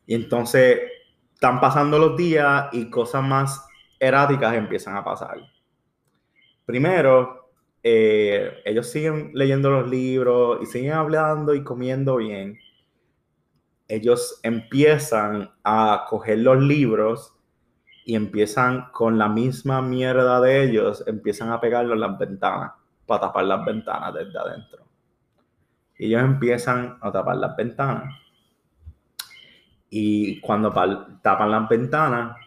Y 0.06 0.16
entonces 0.16 0.82
están 1.34 1.60
pasando 1.60 1.98
los 1.98 2.16
días 2.16 2.68
y 2.74 2.90
cosas 2.90 3.24
más 3.24 3.68
erráticas 4.00 4.54
empiezan 4.54 4.96
a 4.98 5.04
pasar. 5.04 5.38
Primero, 6.66 7.43
eh, 7.84 8.62
ellos 8.64 8.90
siguen 8.90 9.32
leyendo 9.34 9.70
los 9.70 9.90
libros 9.90 10.60
y 10.62 10.66
siguen 10.66 10.94
hablando 10.94 11.54
y 11.54 11.64
comiendo 11.64 12.16
bien. 12.16 12.58
Ellos 13.90 14.40
empiezan 14.42 15.52
a 15.64 16.06
coger 16.10 16.40
los 16.40 16.62
libros 16.62 17.36
y 18.06 18.16
empiezan 18.16 18.90
con 18.92 19.18
la 19.18 19.28
misma 19.28 19.82
mierda 19.82 20.40
de 20.40 20.64
ellos, 20.64 21.04
empiezan 21.08 21.52
a 21.52 21.60
pegarlo 21.60 21.94
en 21.94 22.00
las 22.00 22.18
ventanas 22.18 22.72
para 23.06 23.22
tapar 23.22 23.46
las 23.46 23.66
ventanas 23.66 24.14
desde 24.14 24.40
adentro. 24.40 24.86
Ellos 25.96 26.22
empiezan 26.22 26.98
a 27.02 27.12
tapar 27.12 27.36
las 27.36 27.56
ventanas. 27.56 28.16
Y 29.90 30.40
cuando 30.40 30.72
tapan 31.22 31.52
las 31.52 31.70
ventanas, 31.70 32.38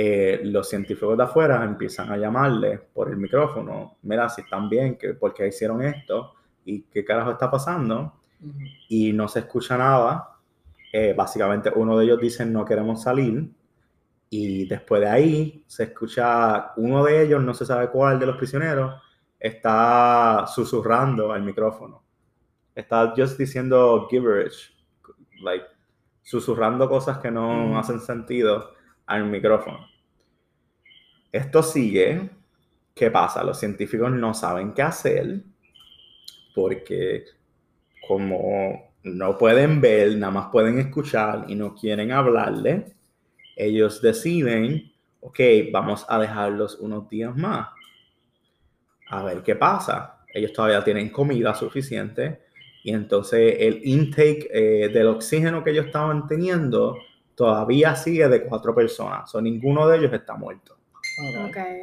eh, 0.00 0.40
los 0.44 0.68
científicos 0.68 1.16
de 1.18 1.24
afuera 1.24 1.64
empiezan 1.64 2.12
a 2.12 2.16
llamarle 2.16 2.78
por 2.94 3.08
el 3.10 3.16
micrófono, 3.16 3.96
mira, 4.02 4.28
si 4.28 4.42
están 4.42 4.68
bien, 4.68 4.96
que, 4.96 5.14
¿por 5.14 5.34
qué 5.34 5.48
hicieron 5.48 5.82
esto? 5.82 6.34
¿Y 6.64 6.82
qué 6.82 7.04
carajo 7.04 7.32
está 7.32 7.50
pasando? 7.50 8.14
Ujú. 8.40 8.58
y 8.88 9.12
no 9.12 9.26
se 9.26 9.40
escucha 9.40 9.76
nada. 9.76 10.36
Eh, 10.92 11.12
básicamente 11.16 11.72
uno 11.74 11.98
de 11.98 12.04
ellos 12.04 12.20
dice 12.20 12.46
no 12.46 12.64
queremos 12.64 13.02
salir 13.02 13.50
y 14.30 14.64
después 14.68 15.00
de 15.00 15.08
ahí 15.08 15.64
se 15.66 15.82
escucha 15.84 16.72
uno 16.76 17.02
de 17.04 17.22
ellos, 17.22 17.42
no 17.42 17.52
se 17.54 17.66
sabe 17.66 17.88
cuál 17.90 18.20
de 18.20 18.26
los 18.26 18.36
prisioneros, 18.36 18.94
está 19.40 20.44
susurrando 20.46 21.32
al 21.32 21.42
micrófono. 21.42 22.02
Está 22.76 23.12
just 23.16 23.36
diciendo 23.36 24.06
gibberish, 24.08 24.72
like 25.42 25.66
susurrando 26.22 26.88
cosas 26.88 27.18
que 27.18 27.32
no 27.32 27.48
Mm. 27.72 27.76
hacen 27.76 27.98
sentido 28.00 28.70
al 29.08 29.24
micrófono. 29.24 29.88
Esto 31.32 31.62
sigue. 31.62 32.30
¿Qué 32.94 33.10
pasa? 33.10 33.42
Los 33.44 33.58
científicos 33.58 34.10
no 34.10 34.34
saben 34.34 34.72
qué 34.72 34.82
hacer 34.82 35.40
porque 36.54 37.24
como 38.06 38.92
no 39.04 39.38
pueden 39.38 39.80
ver, 39.80 40.16
nada 40.16 40.32
más 40.32 40.46
pueden 40.50 40.78
escuchar 40.78 41.44
y 41.48 41.54
no 41.54 41.74
quieren 41.74 42.10
hablarle, 42.10 42.86
ellos 43.54 44.02
deciden, 44.02 44.90
ok, 45.20 45.38
vamos 45.72 46.04
a 46.08 46.18
dejarlos 46.18 46.78
unos 46.80 47.08
días 47.08 47.36
más. 47.36 47.68
A 49.10 49.22
ver 49.22 49.42
qué 49.42 49.54
pasa. 49.56 50.24
Ellos 50.32 50.52
todavía 50.52 50.82
tienen 50.82 51.10
comida 51.10 51.54
suficiente 51.54 52.40
y 52.82 52.92
entonces 52.92 53.56
el 53.58 53.80
intake 53.84 54.48
eh, 54.52 54.88
del 54.88 55.06
oxígeno 55.08 55.62
que 55.62 55.70
ellos 55.70 55.86
estaban 55.86 56.26
teniendo 56.26 56.96
todavía 57.38 57.96
sigue 57.96 58.28
de 58.28 58.44
cuatro 58.44 58.74
personas. 58.74 59.34
O 59.34 59.40
ninguno 59.40 59.88
de 59.88 59.96
ellos 59.96 60.12
está 60.12 60.34
muerto 60.34 60.78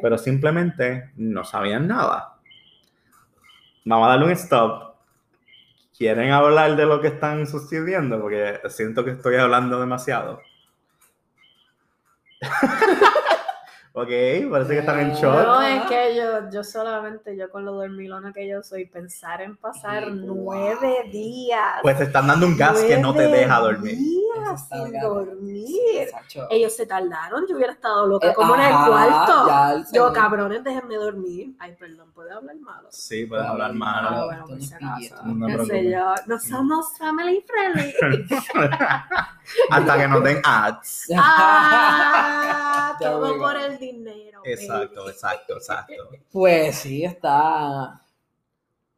pero 0.02 0.18
simplemente 0.18 1.10
no 1.16 1.44
sabían 1.44 1.86
nada. 1.86 2.38
Vamos 3.84 4.06
a 4.06 4.10
darle 4.10 4.26
un 4.26 4.32
stop. 4.32 4.94
¿Quieren 5.96 6.30
hablar 6.30 6.76
de 6.76 6.84
lo 6.86 7.00
que 7.00 7.08
están 7.08 7.46
sucediendo? 7.46 8.20
Porque 8.20 8.60
siento 8.68 9.04
que 9.04 9.12
estoy 9.12 9.36
hablando 9.36 9.80
demasiado. 9.80 10.40
ok, 13.98 14.50
parece 14.50 14.72
que 14.74 14.78
están 14.80 15.00
en 15.00 15.12
shock. 15.14 15.34
No, 15.46 15.62
es 15.62 15.82
que 15.86 16.14
yo, 16.16 16.50
yo 16.50 16.62
solamente, 16.62 17.34
yo 17.36 17.48
con 17.50 17.64
lo 17.64 17.72
dormilona 17.72 18.30
que 18.32 18.46
yo 18.46 18.62
soy, 18.62 18.84
pensar 18.86 19.40
en 19.40 19.56
pasar 19.56 20.08
nueve 20.12 21.08
días. 21.10 21.78
Pues 21.82 21.96
te 21.96 22.04
están 22.04 22.26
dando 22.26 22.46
un 22.46 22.56
gas 22.56 22.78
que 22.82 22.98
no 22.98 23.14
te 23.14 23.26
deja 23.26 23.58
dormir. 23.58 23.96
Días 23.96 24.68
sin 24.68 25.00
dormir. 25.00 26.08
Sacho. 26.10 26.46
Ellos 26.50 26.76
se 26.76 26.84
tardaron, 26.86 27.46
yo 27.48 27.56
hubiera 27.56 27.72
estado 27.72 28.06
loca 28.06 28.28
Eh, 28.30 28.34
como 28.34 28.54
en 28.54 28.60
el 28.60 28.72
cuarto. 28.74 29.46
ya 29.48 29.72
el 29.72 29.84
Yo, 29.92 30.12
cabrones, 30.12 30.62
déjenme 30.62 30.96
dormir. 30.96 31.54
Ay, 31.58 31.74
perdón, 31.78 32.12
¿puedo 32.12 32.36
hablar 32.36 32.56
malo? 32.56 32.88
Sí, 32.90 33.24
puedes 33.24 33.46
hablar 33.46 33.70
Ah, 33.70 33.74
malo. 33.74 34.26
bueno, 34.26 34.46
no 34.46 34.46
no 34.46 34.54
te 34.54 34.60
Qué 34.60 34.66
sé 34.66 34.74
preocupes. 35.54 35.92
yo, 35.92 36.14
no 36.26 36.38
somos 36.38 36.98
family 36.98 37.42
friendly. 37.46 37.94
Hasta 39.70 39.96
que 39.98 40.08
no 40.08 40.20
den 40.20 40.40
ads. 40.44 41.06
ah, 41.16 42.96
todo 43.00 43.38
por 43.38 43.56
el 43.56 43.78
dinero. 43.92 44.40
Exacto, 44.44 45.00
baby. 45.00 45.10
exacto, 45.12 45.56
exacto. 45.56 46.08
Pues 46.32 46.76
sí, 46.76 47.04
está. 47.04 48.02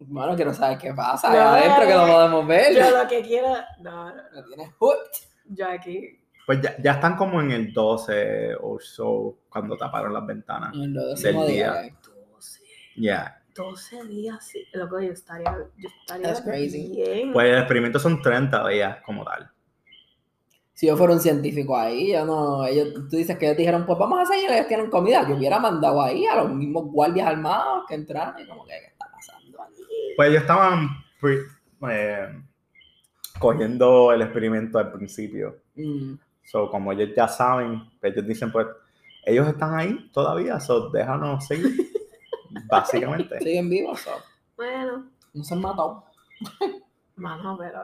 Bueno, 0.00 0.36
quiero 0.36 0.54
saber 0.54 0.78
qué 0.78 0.92
pasa 0.94 1.30
allá 1.32 1.42
No, 1.44 1.48
adentro 1.50 1.86
que 1.88 1.94
lo 1.94 2.06
podemos 2.14 2.46
ver. 2.46 2.74
Yo 2.76 3.02
lo 3.02 3.08
que 3.08 3.22
quiero. 3.22 3.48
No, 3.80 4.14
no, 4.14 4.22
Lo 4.32 4.44
tienes 4.44 4.72
hooked. 4.78 5.18
yo 5.46 5.68
aquí. 5.68 6.20
Pues 6.46 6.60
ya, 6.62 6.76
ya 6.82 6.92
están 6.92 7.16
como 7.16 7.40
en 7.40 7.50
el 7.50 7.72
12 7.72 8.54
o 8.62 8.78
so 8.80 9.38
cuando 9.50 9.76
taparon 9.76 10.12
las 10.14 10.24
ventanas. 10.24 10.72
En 10.74 10.94
lo 10.94 11.08
décimo 11.08 11.44
Del 11.44 11.52
día. 11.52 11.82
día. 11.82 11.94
12, 12.34 12.60
Ya. 12.96 13.42
12 13.54 14.04
días, 14.04 14.46
sí. 14.46 14.64
Loco, 14.72 15.00
yo 15.00 15.12
estaría, 15.12 15.52
yo 15.76 15.88
estaría 16.00 16.28
That's 16.28 16.42
crazy. 16.42 16.88
bien. 16.94 17.32
Pues 17.32 17.48
el 17.50 17.58
experimento 17.58 17.98
son 17.98 18.22
30 18.22 18.68
días 18.68 18.98
como 19.04 19.24
tal. 19.24 19.50
Si 20.78 20.86
yo 20.86 20.96
fuera 20.96 21.12
un 21.12 21.18
científico 21.18 21.76
ahí, 21.76 22.12
yo 22.12 22.24
no. 22.24 22.64
Ellos, 22.64 23.08
tú 23.10 23.16
dices 23.16 23.36
que 23.36 23.46
ellos 23.46 23.58
dijeron, 23.58 23.84
pues 23.84 23.98
vamos 23.98 24.20
a 24.20 24.26
seguir, 24.32 24.48
ellos 24.48 24.68
tienen 24.68 24.88
comida. 24.88 25.28
Yo 25.28 25.34
hubiera 25.34 25.58
mandado 25.58 26.00
ahí 26.00 26.24
a 26.24 26.36
los 26.36 26.54
mismos 26.54 26.84
guardias 26.92 27.26
armados 27.26 27.84
que 27.88 27.96
entraran 27.96 28.40
y 28.40 28.46
como 28.46 28.64
que, 28.64 28.74
¿qué 28.74 28.86
está 28.92 29.10
pasando 29.10 29.60
aquí? 29.60 29.82
Pues 30.14 30.28
ellos 30.30 30.42
estaban 30.42 30.88
eh, 31.90 32.28
cogiendo 33.40 34.12
el 34.12 34.22
experimento 34.22 34.78
al 34.78 34.92
principio. 34.92 35.56
Mm, 35.74 36.14
So, 36.44 36.70
como 36.70 36.92
ellos 36.92 37.10
ya 37.16 37.26
saben, 37.26 37.82
ellos 38.00 38.24
dicen, 38.24 38.52
pues, 38.52 38.68
ellos 39.26 39.48
están 39.48 39.76
ahí 39.76 40.08
todavía, 40.12 40.60
so 40.60 40.90
déjanos 40.90 41.44
seguir. 41.44 41.72
Básicamente. 42.70 43.40
siguen 43.40 43.68
vivos, 43.68 43.98
so, 43.98 44.12
Bueno, 44.56 45.10
no 45.34 45.42
se 45.42 45.54
han 45.54 45.60
matado. 45.60 46.04
mano, 47.16 47.58
pero. 47.58 47.80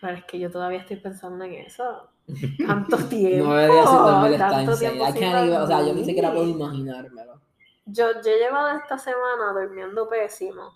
Pero 0.00 0.14
es 0.14 0.24
que 0.24 0.38
yo 0.38 0.50
todavía 0.50 0.80
estoy 0.80 0.96
pensando 0.96 1.44
en 1.44 1.54
eso. 1.54 2.10
Tanto 2.66 2.96
tiempo. 3.08 3.46
Nueve 3.46 3.72
días 3.72 3.88
sin 3.88 3.98
dormir 3.98 4.32
even- 4.32 5.52
o 5.62 5.66
sea, 5.66 5.86
yo 5.86 5.94
ni 5.94 6.04
siquiera 6.04 6.32
puedo 6.32 6.48
imaginármelo. 6.48 7.40
Yo, 7.86 8.06
yo 8.22 8.30
he 8.30 8.38
llevado 8.38 8.76
esta 8.78 8.98
semana 8.98 9.52
durmiendo 9.52 10.08
pésimo. 10.08 10.72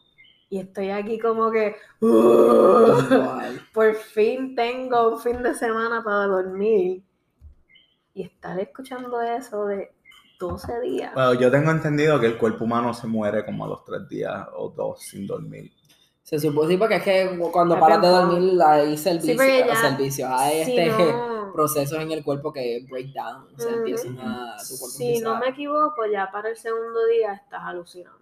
Y 0.49 0.59
estoy 0.59 0.91
aquí 0.91 1.19
como 1.19 1.51
que. 1.51 1.77
Igual. 2.01 3.61
Por 3.73 3.95
fin 3.95 4.55
tengo 4.55 5.11
un 5.13 5.21
fin 5.21 5.43
de 5.43 5.55
semana 5.55 6.03
para 6.03 6.27
dormir. 6.27 7.03
Y 8.15 8.23
estar 8.23 8.59
escuchando 8.59 9.21
eso 9.21 9.67
de 9.67 9.93
12 10.41 10.81
días. 10.81 11.15
Bueno, 11.15 11.35
yo 11.35 11.51
tengo 11.51 11.71
entendido 11.71 12.19
que 12.19 12.27
el 12.27 12.39
cuerpo 12.39 12.65
humano 12.65 12.93
se 12.95 13.07
muere 13.07 13.45
como 13.45 13.65
a 13.65 13.69
los 13.69 13.85
tres 13.85 14.09
días 14.09 14.47
o 14.57 14.71
dos 14.71 15.03
sin 15.03 15.27
dormir. 15.27 15.73
Se 16.31 16.39
supone, 16.39 16.69
sí, 16.71 16.77
porque 16.77 16.95
es 16.95 17.03
que 17.03 17.39
cuando 17.51 17.77
paras 17.81 18.01
de 18.01 18.07
dormir 18.07 18.63
hay 18.65 18.97
servicios, 18.97 19.37
porque 19.37 19.65
ya- 19.67 19.75
servicios, 19.75 20.31
hay 20.33 20.65
Si 20.65 20.79
este, 20.79 20.87
no- 21.13 21.51
procesos 21.53 21.99
en 21.99 22.13
el 22.13 22.23
cuerpo 22.23 22.53
que 22.53 22.87
break 22.89 23.09
down, 23.13 23.49
o 23.53 23.59
sea, 23.61 23.73
tu 23.73 23.83
cuerpo 23.83 24.87
Si 24.87 25.05
empieza 25.09 25.25
no 25.29 25.41
me 25.41 25.49
equivoco, 25.49 26.07
ya 26.07 26.31
para 26.31 26.51
el 26.51 26.57
segundo 26.57 27.05
día 27.07 27.33
estás 27.33 27.61
alucinando. 27.65 28.21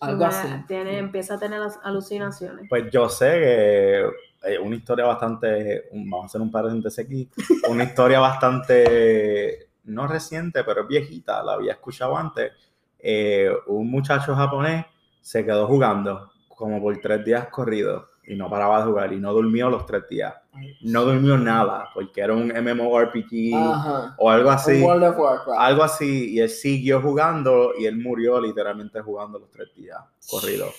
algo 0.00 0.24
así. 0.24 0.48
Tiene, 0.66 0.98
empieza 0.98 1.34
a 1.34 1.38
tener 1.38 1.60
las 1.60 1.78
alucinaciones. 1.84 2.66
Pues 2.68 2.90
yo 2.90 3.08
sé 3.08 3.26
que 3.30 4.00
eh, 4.42 4.58
una 4.58 4.74
historia 4.74 5.04
bastante, 5.04 5.84
un- 5.92 6.10
vamos 6.10 6.24
a 6.24 6.26
hacer 6.26 6.40
un 6.40 6.50
paréntesis 6.50 6.98
aquí, 7.04 7.30
una 7.70 7.84
historia 7.84 8.18
bastante, 8.18 9.68
no 9.84 10.08
reciente, 10.08 10.64
pero 10.64 10.82
es 10.82 10.88
viejita, 10.88 11.42
la 11.44 11.52
había 11.52 11.72
escuchado 11.74 12.16
antes. 12.16 12.52
Eh, 12.98 13.48
un 13.68 13.88
muchacho 13.88 14.34
japonés 14.34 14.84
se 15.20 15.44
quedó 15.44 15.66
jugando 15.68 16.32
como 16.56 16.80
por 16.80 16.96
tres 16.98 17.24
días 17.24 17.48
corridos 17.48 18.06
y 18.26 18.34
no 18.34 18.50
paraba 18.50 18.78
de 18.78 18.86
jugar 18.86 19.12
y 19.12 19.20
no 19.20 19.32
durmió 19.32 19.70
los 19.70 19.86
tres 19.86 20.08
días. 20.08 20.34
No 20.80 21.04
durmió 21.04 21.36
nada 21.36 21.90
porque 21.94 22.20
era 22.22 22.32
un 22.32 22.48
MMORPG 22.48 23.54
Ajá. 23.54 24.14
o 24.18 24.30
algo 24.30 24.50
así. 24.50 24.82
World 24.82 25.04
of 25.04 25.18
Warcraft. 25.18 25.60
Algo 25.60 25.82
así, 25.84 26.32
y 26.32 26.40
él 26.40 26.48
siguió 26.48 27.00
jugando 27.00 27.72
y 27.78 27.86
él 27.86 27.98
murió 27.98 28.40
literalmente 28.40 29.00
jugando 29.00 29.38
los 29.38 29.50
tres 29.50 29.72
días 29.74 30.00
corridos. 30.28 30.74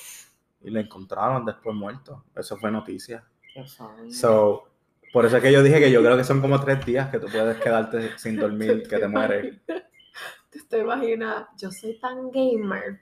Y 0.62 0.72
le 0.72 0.82
encontraron 0.82 1.46
después 1.46 1.76
muerto. 1.76 2.26
Eso 2.36 2.58
fue 2.58 2.72
noticia. 2.72 3.24
So, 4.10 4.68
por 5.14 5.26
eso 5.26 5.38
es 5.38 5.44
que 5.44 5.52
yo 5.52 5.64
dije 5.64 5.80
que 5.80 5.92
yo 5.92 6.02
creo 6.02 6.18
que 6.18 6.24
son 6.24 6.42
como 6.42 6.60
tres 6.60 6.86
días 6.86 7.10
que 7.10 7.20
tú 7.20 7.28
puedes 7.32 7.58
quedarte 7.58 8.18
sin 8.18 8.36
dormir, 8.36 8.84
que 8.90 8.98
te 8.98 9.08
mueres. 9.08 9.56
Te 10.50 10.60
estoy 10.60 10.80
imaginando, 10.80 11.46
yo 11.58 11.70
soy 11.72 12.00
tan 12.00 12.32
gamer 12.32 13.02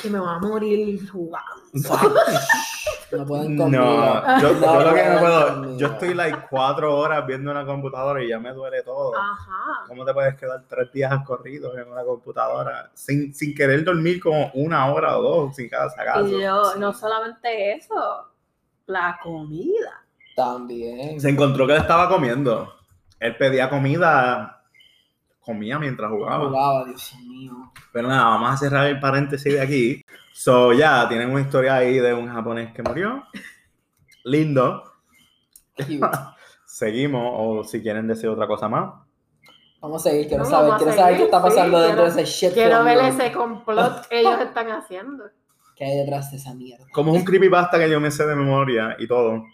que 0.00 0.10
me 0.10 0.18
voy 0.18 0.28
a 0.28 0.38
morir 0.38 1.10
jugando. 1.10 1.62
no 3.12 3.26
pueden 3.26 3.56
No, 3.56 3.68
yo, 3.68 4.52
No 4.54 4.60
yo 4.60 4.80
lo 4.84 4.94
que 4.94 5.04
no 5.04 5.18
puedo, 5.20 5.46
conmigo. 5.48 5.78
yo 5.78 5.86
estoy 5.88 6.14
like 6.14 6.38
cuatro 6.50 6.96
horas 6.96 7.26
viendo 7.26 7.50
una 7.50 7.64
computadora 7.66 8.22
y 8.22 8.28
ya 8.28 8.38
me 8.38 8.52
duele 8.52 8.82
todo. 8.82 9.14
Ajá. 9.16 9.84
¿Cómo 9.88 10.04
te 10.04 10.14
puedes 10.14 10.36
quedar 10.36 10.64
tres 10.68 10.92
días 10.92 11.12
corridos 11.26 11.76
en 11.76 11.90
una 11.90 12.04
computadora 12.04 12.90
sin, 12.94 13.34
sin 13.34 13.54
querer 13.54 13.84
dormir 13.84 14.20
como 14.20 14.50
una 14.54 14.92
hora 14.92 15.18
o 15.18 15.22
dos, 15.22 15.56
sin 15.56 15.68
cada 15.68 15.86
acaso? 15.86 16.26
Y 16.26 16.40
yo, 16.42 16.74
no 16.76 16.92
solamente 16.92 17.74
eso, 17.74 18.28
la 18.86 19.18
comida. 19.22 20.04
También. 20.34 21.20
Se 21.20 21.28
encontró 21.28 21.66
que 21.66 21.74
él 21.74 21.80
estaba 21.82 22.08
comiendo. 22.08 22.72
Él 23.20 23.36
pedía 23.36 23.68
comida, 23.68 24.61
comía 25.44 25.78
mientras 25.78 26.10
jugaba. 26.10 26.48
Jugaba, 26.48 26.84
Dios 26.86 27.14
mío. 27.26 27.72
Pero 27.92 28.08
nada, 28.08 28.24
vamos 28.24 28.50
a 28.50 28.56
cerrar 28.56 28.86
el 28.86 29.00
paréntesis 29.00 29.52
de 29.52 29.60
aquí. 29.60 30.04
So, 30.32 30.72
ya, 30.72 31.08
tienen 31.08 31.30
una 31.30 31.40
historia 31.42 31.76
ahí 31.76 31.98
de 31.98 32.14
un 32.14 32.28
japonés 32.28 32.72
que 32.72 32.82
murió. 32.82 33.24
Lindo. 34.24 34.82
Cute. 35.76 36.00
Seguimos, 36.66 37.32
o 37.34 37.64
si 37.64 37.82
quieren 37.82 38.06
decir 38.06 38.28
otra 38.30 38.46
cosa 38.46 38.68
más. 38.68 38.94
Vamos 39.80 40.06
a 40.06 40.10
seguir, 40.10 40.28
quiero 40.28 40.44
No, 40.44 40.50
saber, 40.50 40.74
quiero 40.78 40.92
saber 40.92 41.16
qué 41.16 41.24
está 41.24 41.42
pasando 41.42 41.78
sí, 41.78 41.82
dentro 41.86 42.04
quiero- 42.04 42.14
de 42.16 42.22
ese 42.22 42.32
shit. 42.46 42.54
Quiero 42.54 42.84
ver 42.84 42.98
ese 42.98 43.32
complot 43.32 44.06
que 44.08 44.20
ellos 44.20 44.40
están 44.40 44.70
haciendo. 44.70 45.24
¿Qué 45.76 45.84
hay 45.84 45.96
detrás 45.98 46.30
de 46.30 46.36
esa 46.36 46.54
mierda? 46.54 46.86
Como 46.92 47.12
es 47.12 47.18
un 47.18 47.24
creepypasta 47.24 47.78
que 47.78 47.90
yo 47.90 48.00
me 48.00 48.10
sé 48.10 48.24
de 48.26 48.36
memoria 48.36 48.94
y 48.98 49.06
todo, 49.08 49.44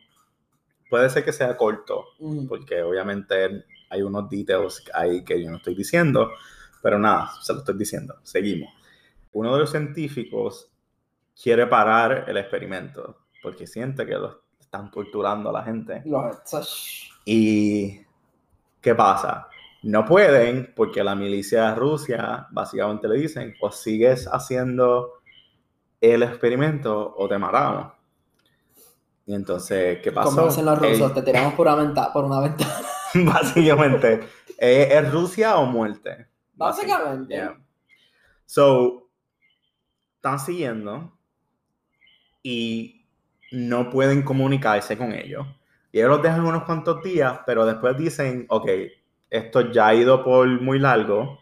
puede 0.91 1.09
ser 1.11 1.25
que 1.25 1.33
sea 1.33 1.57
corto, 1.57 2.05
Mm. 2.21 2.47
porque 2.47 2.83
obviamente 2.83 3.65
hay 3.91 4.03
unos 4.03 4.29
details 4.29 4.83
ahí 4.95 5.25
que 5.25 5.43
yo 5.43 5.51
no 5.51 5.59
estoy 5.59 5.75
diciendo, 5.75 6.31
pero 6.83 6.99
nada, 6.99 7.31
se 7.41 7.53
lo 7.53 7.61
estoy 7.61 7.77
diciendo. 7.77 8.17
Seguimos. 8.23 8.73
Uno 9.33 9.55
de 9.55 9.61
los 9.61 9.71
científicos 9.71 10.71
quiere 11.41 11.67
parar 11.67 12.25
el 12.29 12.37
experimento 12.37 13.19
porque 13.43 13.67
siente 13.67 14.05
que 14.07 14.15
lo 14.15 14.43
están 14.59 14.91
torturando 14.91 15.51
a 15.51 15.53
la 15.53 15.63
gente. 15.63 16.03
Shh. 16.05 17.11
¿Y 17.25 18.01
qué 18.81 18.95
pasa? 18.95 19.49
No 19.83 20.05
pueden 20.05 20.73
porque 20.75 21.05
la 21.05 21.15
milicia 21.15 21.71
de 21.71 21.75
Rusia 21.77 22.49
básicamente 22.51 23.07
le 23.09 23.17
dicen 23.17 23.55
o 23.61 23.71
sigues 23.71 24.27
haciendo 24.27 25.21
el 26.01 26.23
experimento 26.23 27.15
o 27.17 27.29
te 27.29 27.39
matamos. 27.39 27.93
Y 29.27 29.35
entonces, 29.35 30.01
¿qué 30.03 30.11
pasó? 30.11 30.31
Como 30.31 30.47
dicen 30.47 30.65
los 30.65 30.79
rusos, 30.79 31.15
te 31.15 31.23
tiramos 31.23 31.55
por 31.55 31.69
una, 31.69 32.13
por 32.13 32.25
una 32.25 32.41
ventana. 32.41 32.75
básicamente, 33.27 34.21
¿es, 34.59 34.91
es 34.91 35.13
Rusia 35.13 35.57
o 35.57 35.67
muerte? 35.67 36.27
Básicamente. 36.55 37.35
Yeah. 37.35 37.59
So, 38.47 39.09
están 40.17 40.39
siguiendo 40.41 41.13
y 42.43 43.07
no 43.53 43.91
pueden 43.91 44.23
comunicarse 44.23 44.97
con 44.97 45.13
ellos. 45.13 45.47
Y 45.93 45.99
ellos 45.99 46.11
los 46.11 46.23
dejan 46.23 46.45
unos 46.45 46.65
cuantos 46.65 47.03
días, 47.03 47.41
pero 47.47 47.65
después 47.65 47.97
dicen, 47.97 48.47
ok, 48.49 48.69
esto 49.31 49.71
ya 49.71 49.89
ha 49.89 49.95
ido 49.95 50.23
por 50.23 50.47
muy 50.61 50.79
largo, 50.79 51.39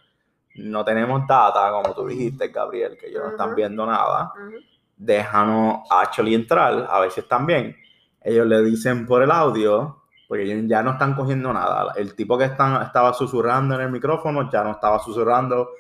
no 0.57 0.85
tenemos 0.85 1.27
data, 1.27 1.71
como 1.71 1.95
tú 1.95 2.07
dijiste, 2.07 2.49
Gabriel, 2.49 2.97
que 2.99 3.09
ellos 3.09 3.23
no 3.25 3.31
están 3.31 3.55
viendo 3.55 3.87
nada, 3.87 4.33
Ujú. 4.35 4.57
déjanos 4.97 5.81
actually 5.91 6.35
entrar, 6.35 6.87
a 6.89 7.01
ver 7.01 7.11
si 7.11 7.21
están 7.21 7.47
bien. 7.47 7.77
Ellos 8.23 8.47
le 8.47 8.63
dicen 8.63 9.07
por 9.07 9.23
el 9.23 9.31
audio, 9.31 10.03
porque 10.29 10.67
ya 10.67 10.83
no 10.83 10.93
están 10.93 11.15
cogiendo 11.15 11.53
nada. 11.53 11.93
El 11.97 12.15
tipo 12.15 12.37
que 12.37 12.45
están, 12.45 12.83
estaba 12.83 13.13
susurrando 13.13 13.75
en 13.77 13.83
el 13.83 13.91
micrófono 13.91 14.51
ya 14.51 14.65
no 14.65 14.73
estaba 14.73 14.99
susurrando, 14.99 15.71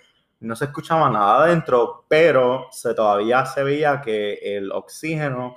no 0.40 0.56
se 0.56 0.66
escuchaba 0.66 1.10
nada 1.10 1.42
adentro, 1.44 2.04
pero 2.08 2.68
se, 2.70 2.94
todavía 2.94 3.44
se 3.46 3.62
veía 3.62 4.00
que 4.00 4.34
el 4.56 4.70
oxígeno 4.70 5.56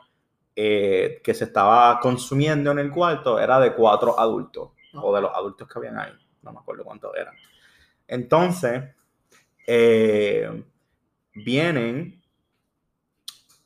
eh, 0.56 1.22
que 1.24 1.34
se 1.34 1.46
estaba 1.46 2.00
consumiendo 2.00 2.72
en 2.72 2.80
el 2.80 2.92
cuarto 2.92 3.40
era 3.40 3.60
de 3.60 3.74
cuatro 3.74 4.20
adultos, 4.20 4.72
o 4.94 5.16
de 5.16 5.22
los 5.22 5.32
adultos 5.34 5.68
que 5.68 5.80
habían 5.80 5.98
ahí, 5.98 6.12
no 6.42 6.52
me 6.52 6.60
acuerdo 6.60 6.84
cuántos 6.84 7.16
eran. 7.16 7.34
Entonces, 8.08 8.84
eh, 9.68 10.64
vienen 11.34 12.22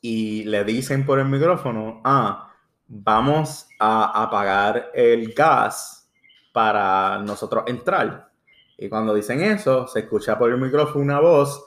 y 0.01 0.43
le 0.43 0.63
dicen 0.65 1.05
por 1.05 1.17
el 1.17 1.25
micrófono, 1.25 2.01
ah, 2.03 2.52
vamos 3.01 3.67
a 3.79 4.23
apagar 4.23 4.91
el 4.93 5.33
gas 5.33 6.09
para 6.51 7.17
nosotros 7.19 7.63
entrar. 7.67 8.29
Y 8.77 8.87
cuando 8.89 9.13
dicen 9.13 9.41
eso, 9.41 9.87
se 9.87 10.01
escucha 10.01 10.37
por 10.37 10.51
el 10.51 10.59
micrófono 10.59 11.03
una 11.03 11.19
voz, 11.19 11.65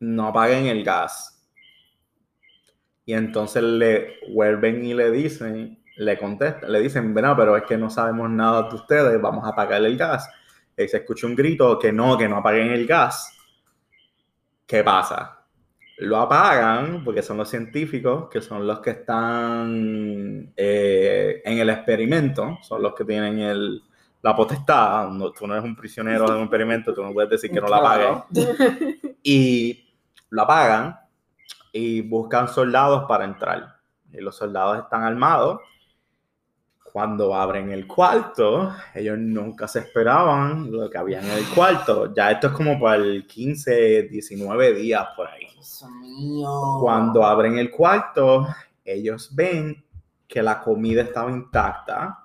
no 0.00 0.28
apaguen 0.28 0.66
el 0.66 0.84
gas. 0.84 1.32
Y 3.04 3.14
entonces 3.14 3.62
le 3.62 4.18
vuelven 4.32 4.84
y 4.84 4.94
le 4.94 5.10
dicen, 5.10 5.82
le 5.96 6.18
contestan, 6.18 6.70
le 6.70 6.80
dicen, 6.80 7.12
bueno, 7.12 7.34
pero 7.36 7.56
es 7.56 7.64
que 7.64 7.76
no 7.76 7.90
sabemos 7.90 8.30
nada 8.30 8.68
de 8.68 8.74
ustedes, 8.74 9.20
vamos 9.20 9.44
a 9.44 9.48
apagar 9.48 9.84
el 9.84 9.96
gas. 9.96 10.28
Y 10.76 10.86
se 10.86 10.98
escucha 10.98 11.26
un 11.26 11.34
grito 11.34 11.78
que 11.78 11.92
no, 11.92 12.16
que 12.16 12.28
no 12.28 12.36
apaguen 12.36 12.70
el 12.70 12.86
gas. 12.86 13.32
¿Qué 14.66 14.84
pasa? 14.84 15.35
Lo 15.98 16.18
apagan 16.18 17.02
porque 17.04 17.22
son 17.22 17.38
los 17.38 17.48
científicos 17.48 18.28
que 18.30 18.42
son 18.42 18.66
los 18.66 18.80
que 18.80 18.90
están 18.90 20.52
eh, 20.54 21.40
en 21.44 21.58
el 21.58 21.70
experimento, 21.70 22.58
son 22.62 22.82
los 22.82 22.94
que 22.94 23.04
tienen 23.04 23.38
el, 23.38 23.82
la 24.22 24.36
potestad. 24.36 25.08
No, 25.08 25.30
tú 25.30 25.46
no 25.46 25.54
eres 25.54 25.64
un 25.64 25.74
prisionero 25.74 26.26
de 26.26 26.36
un 26.36 26.42
experimento, 26.42 26.92
tú 26.92 27.02
no 27.02 27.12
puedes 27.12 27.30
decir 27.30 27.50
que 27.50 27.60
no 27.60 27.68
la 27.68 27.76
apaguen. 27.78 28.22
Y 29.22 29.92
lo 30.30 30.42
apagan 30.42 30.96
y 31.72 32.00
buscan 32.00 32.46
soldados 32.46 33.06
para 33.08 33.24
entrar. 33.24 33.76
Y 34.12 34.20
los 34.20 34.36
soldados 34.36 34.78
están 34.78 35.02
armados. 35.02 35.60
Cuando 36.96 37.34
abren 37.34 37.72
el 37.72 37.86
cuarto, 37.86 38.74
ellos 38.94 39.18
nunca 39.18 39.68
se 39.68 39.80
esperaban 39.80 40.72
lo 40.72 40.88
que 40.88 40.96
había 40.96 41.20
en 41.20 41.30
el 41.30 41.44
cuarto. 41.54 42.14
Ya 42.14 42.30
esto 42.30 42.46
es 42.46 42.52
como 42.54 42.80
para 42.80 42.96
el 42.96 43.26
15, 43.26 44.04
19 44.04 44.72
días 44.72 45.06
por 45.14 45.28
ahí. 45.28 45.46
Dios 45.52 45.84
mío. 46.00 46.78
Cuando 46.80 47.22
abren 47.22 47.58
el 47.58 47.70
cuarto, 47.70 48.46
ellos 48.82 49.28
ven 49.36 49.84
que 50.26 50.42
la 50.42 50.62
comida 50.62 51.02
estaba 51.02 51.30
intacta. 51.30 52.24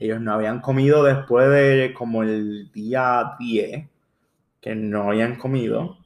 Ellos 0.00 0.20
no 0.20 0.32
habían 0.32 0.60
comido 0.60 1.04
después 1.04 1.48
de 1.48 1.94
como 1.96 2.24
el 2.24 2.72
día 2.72 3.36
10, 3.38 3.88
que 4.60 4.74
no 4.74 5.10
habían 5.10 5.36
comido. 5.36 5.96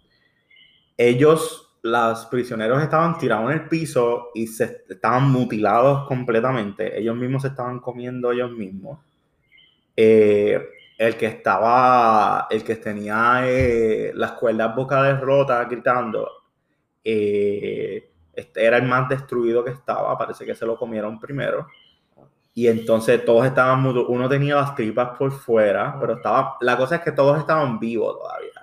Ellos 0.99 1.70
los 1.83 2.27
prisioneros 2.27 2.83
estaban 2.83 3.17
tirados 3.19 3.51
en 3.51 3.61
el 3.61 3.69
piso 3.69 4.31
y 4.35 4.47
se 4.47 4.85
estaban 4.89 5.31
mutilados 5.31 6.07
completamente. 6.07 6.99
Ellos 6.99 7.17
mismos 7.17 7.43
se 7.43 7.49
estaban 7.49 7.81
comiendo 7.81 8.33
ellos 8.33 8.53
mismos. 8.53 8.99
Eh, 9.97 10.61
el 10.99 11.17
que 11.17 11.27
estaba, 11.27 12.47
el 12.51 12.63
que 12.63 12.77
tenía 12.77 13.43
eh, 13.45 14.13
las 14.15 14.33
cuerdas 14.33 14.75
vocales 14.77 15.21
rotas 15.21 15.69
gritando, 15.69 16.29
eh, 17.03 18.11
este 18.35 18.65
era 18.65 18.77
el 18.77 18.85
más 18.85 19.09
destruido 19.09 19.65
que 19.65 19.71
estaba. 19.71 20.17
Parece 20.19 20.45
que 20.45 20.55
se 20.55 20.67
lo 20.67 20.77
comieron 20.77 21.19
primero. 21.19 21.67
Y 22.53 22.67
entonces 22.69 23.25
todos 23.25 23.47
estaban, 23.47 23.87
uno 23.87 24.29
tenía 24.29 24.57
las 24.57 24.75
tripas 24.75 25.17
por 25.17 25.33
fuera, 25.33 25.97
pero 25.99 26.15
estaba, 26.15 26.57
la 26.61 26.77
cosa 26.77 26.97
es 26.97 27.03
que 27.03 27.13
todos 27.13 27.39
estaban 27.39 27.79
vivos 27.79 28.19
todavía. 28.19 28.60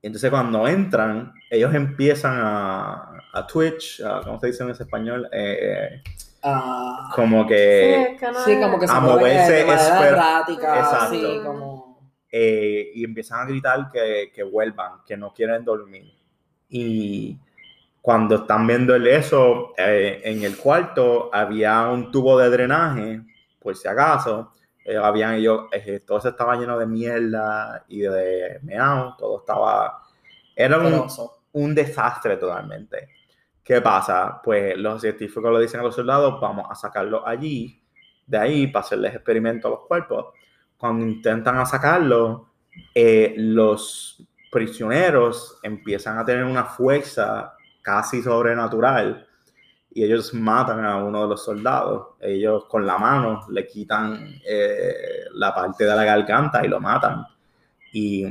Y 0.00 0.06
entonces 0.06 0.30
cuando 0.30 0.66
entran, 0.68 1.32
ellos 1.50 1.74
empiezan 1.74 2.38
a, 2.38 3.20
a 3.32 3.46
Twitch, 3.46 4.00
a- 4.00 4.20
¿cómo 4.24 4.38
se 4.38 4.48
dice 4.48 4.62
en 4.62 4.70
ese 4.70 4.84
español? 4.84 5.28
Eh, 5.32 6.02
Ah, 6.40 7.10
como 7.16 7.44
que, 7.48 8.16
no 8.22 8.44
sí, 8.44 8.60
como 8.60 8.78
que 8.78 8.86
se 8.86 8.92
a 8.94 9.00
moverse 9.00 9.60
errática, 9.60 11.08
sí, 11.10 11.40
como... 11.44 12.12
eh, 12.30 12.92
y 12.94 13.04
empiezan 13.04 13.40
a 13.40 13.44
gritar 13.46 13.90
que, 13.92 14.30
que 14.32 14.44
vuelvan, 14.44 15.00
que 15.04 15.16
no 15.16 15.32
quieren 15.34 15.64
dormir. 15.64 16.12
Y 16.68 17.36
cuando 18.00 18.36
están 18.36 18.68
viendo 18.68 18.94
el 18.94 19.08
eso, 19.08 19.74
eh, 19.76 20.20
en 20.24 20.44
el 20.44 20.56
cuarto 20.56 21.28
había 21.32 21.88
un 21.88 22.12
tubo 22.12 22.38
de 22.38 22.50
drenaje, 22.50 23.20
por 23.58 23.74
si 23.76 23.88
acaso. 23.88 24.52
Habían 24.96 25.34
ellos, 25.34 25.66
eh, 25.72 26.00
todo 26.06 26.18
eso 26.18 26.28
estaba 26.30 26.56
lleno 26.56 26.78
de 26.78 26.86
mierda 26.86 27.84
y 27.88 28.00
de 28.00 28.58
meao, 28.62 29.14
todo 29.16 29.40
estaba... 29.40 30.02
Era 30.56 30.78
un, 31.52 31.74
desastre 31.74 32.36
totalmente. 32.36 33.10
¿Qué 33.62 33.80
pasa? 33.80 34.40
Pues 34.42 34.76
los 34.76 35.00
científicos 35.00 35.52
le 35.52 35.60
dicen 35.60 35.80
a 35.80 35.84
los 35.84 35.94
soldados, 35.94 36.40
vamos 36.40 36.66
a 36.70 36.74
sacarlo 36.74 37.26
allí, 37.26 37.80
de 38.26 38.38
ahí, 38.38 38.66
para 38.66 38.84
hacerles 38.84 39.14
experimentos 39.14 39.68
a 39.68 39.74
los 39.74 39.86
cuerpos. 39.86 40.26
Cuando 40.76 41.06
intentan 41.06 41.58
a 41.58 41.66
sacarlo, 41.66 42.50
eh, 42.94 43.34
los 43.36 44.26
prisioneros 44.50 45.58
empiezan 45.62 46.18
a 46.18 46.24
tener 46.24 46.44
una 46.44 46.64
fuerza 46.64 47.54
casi 47.82 48.22
sobrenatural 48.22 49.27
y 49.98 50.04
ellos 50.04 50.32
matan 50.32 50.84
a 50.84 51.02
uno 51.02 51.22
de 51.22 51.28
los 51.30 51.44
soldados. 51.44 52.10
Ellos 52.20 52.66
con 52.66 52.86
la 52.86 52.98
mano 52.98 53.44
le 53.50 53.66
quitan 53.66 54.32
eh, 54.46 55.24
la 55.32 55.52
parte 55.52 55.82
de 55.82 55.96
la 55.96 56.04
garganta 56.04 56.64
y 56.64 56.68
lo 56.68 56.78
matan. 56.78 57.24
Y 57.92 58.24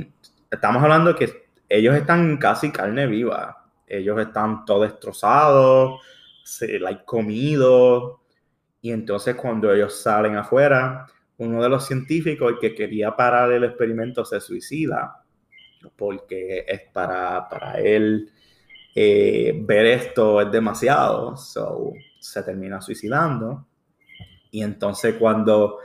estamos 0.50 0.82
hablando 0.82 1.14
que 1.14 1.50
ellos 1.68 1.94
están 1.94 2.38
casi 2.38 2.72
carne 2.72 3.06
viva. 3.06 3.66
Ellos 3.86 4.18
están 4.18 4.64
todos 4.64 4.90
destrozados, 4.90 6.00
se, 6.42 6.78
like, 6.78 7.04
comidos. 7.04 8.14
Y 8.80 8.90
entonces 8.90 9.34
cuando 9.34 9.70
ellos 9.70 9.94
salen 10.00 10.36
afuera, 10.36 11.04
uno 11.36 11.62
de 11.62 11.68
los 11.68 11.84
científicos, 11.84 12.54
que 12.58 12.74
quería 12.74 13.14
parar 13.14 13.52
el 13.52 13.64
experimento, 13.64 14.24
se 14.24 14.40
suicida. 14.40 15.22
Porque 15.96 16.64
es 16.66 16.80
para, 16.94 17.46
para 17.46 17.78
él 17.78 18.32
eh, 19.00 19.52
ver 19.64 19.86
esto 19.86 20.40
es 20.40 20.50
demasiado. 20.50 21.36
So, 21.36 21.92
se 22.18 22.42
termina 22.42 22.80
suicidando. 22.80 23.64
Y 24.50 24.60
entonces 24.64 25.14
cuando 25.20 25.78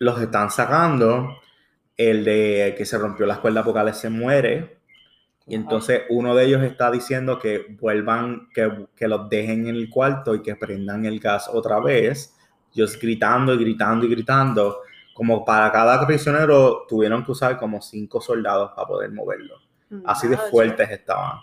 los 0.00 0.20
están 0.20 0.50
sacando, 0.50 1.38
el 1.96 2.24
de 2.24 2.74
que 2.76 2.84
se 2.84 2.98
rompió 2.98 3.26
las 3.26 3.38
cuerdas 3.38 3.64
vocales 3.64 3.96
se 3.98 4.10
muere. 4.10 4.80
Y 5.46 5.54
entonces 5.54 6.02
uno 6.10 6.34
de 6.34 6.46
ellos 6.46 6.64
está 6.64 6.90
diciendo 6.90 7.38
que 7.38 7.76
vuelvan, 7.80 8.48
que, 8.52 8.88
que 8.96 9.06
los 9.06 9.28
dejen 9.28 9.68
en 9.68 9.76
el 9.76 9.88
cuarto 9.88 10.34
y 10.34 10.42
que 10.42 10.56
prendan 10.56 11.06
el 11.06 11.20
gas 11.20 11.48
otra 11.52 11.78
vez. 11.78 12.34
Ellos 12.74 12.98
gritando 13.00 13.54
y 13.54 13.58
gritando 13.58 14.04
y 14.04 14.08
gritando. 14.08 14.80
Como 15.14 15.44
para 15.44 15.70
cada 15.70 16.04
prisionero 16.04 16.86
tuvieron 16.88 17.24
que 17.24 17.30
usar 17.30 17.56
como 17.56 17.80
cinco 17.80 18.20
soldados 18.20 18.72
para 18.74 18.88
poder 18.88 19.12
moverlo. 19.12 19.60
Así 20.04 20.26
de 20.26 20.36
fuertes 20.36 20.90
estaban. 20.90 21.38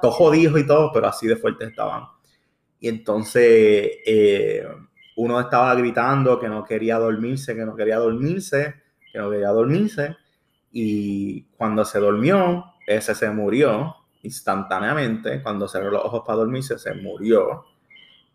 Todos 0.00 0.14
jodidos 0.14 0.60
y 0.60 0.66
todo, 0.66 0.90
pero 0.92 1.06
así 1.08 1.26
de 1.26 1.36
fuertes 1.36 1.68
estaban. 1.68 2.04
Y 2.78 2.88
entonces 2.88 3.42
eh, 4.06 4.66
uno 5.16 5.40
estaba 5.40 5.74
gritando 5.74 6.38
que 6.40 6.48
no 6.48 6.64
quería 6.64 6.98
dormirse, 6.98 7.54
que 7.54 7.64
no 7.64 7.76
quería 7.76 7.98
dormirse, 7.98 8.74
que 9.12 9.18
no 9.18 9.30
quería 9.30 9.50
dormirse. 9.50 10.16
Y 10.72 11.42
cuando 11.56 11.84
se 11.84 11.98
durmió, 11.98 12.64
ese 12.86 13.14
se 13.14 13.30
murió 13.30 13.96
instantáneamente. 14.22 15.42
Cuando 15.42 15.68
cerró 15.68 15.90
los 15.90 16.04
ojos 16.04 16.22
para 16.26 16.38
dormirse, 16.38 16.78
se 16.78 16.94
murió. 16.94 17.64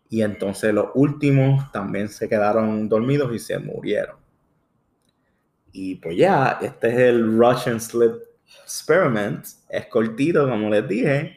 Y 0.08 0.22
entonces 0.22 0.72
los 0.72 0.90
últimos 0.94 1.70
también 1.72 2.08
se 2.08 2.28
quedaron 2.28 2.88
dormidos 2.88 3.34
y 3.34 3.38
se 3.38 3.58
murieron. 3.58 4.16
Y 5.72 5.96
pues 5.96 6.16
ya, 6.16 6.58
este 6.62 6.88
es 6.88 6.98
el 6.98 7.36
Russian 7.36 7.80
Sleep 7.80 8.14
Experiment. 8.62 9.44
Es 9.68 9.86
cortito, 9.86 10.48
como 10.48 10.68
les 10.70 10.86
dije, 10.88 11.36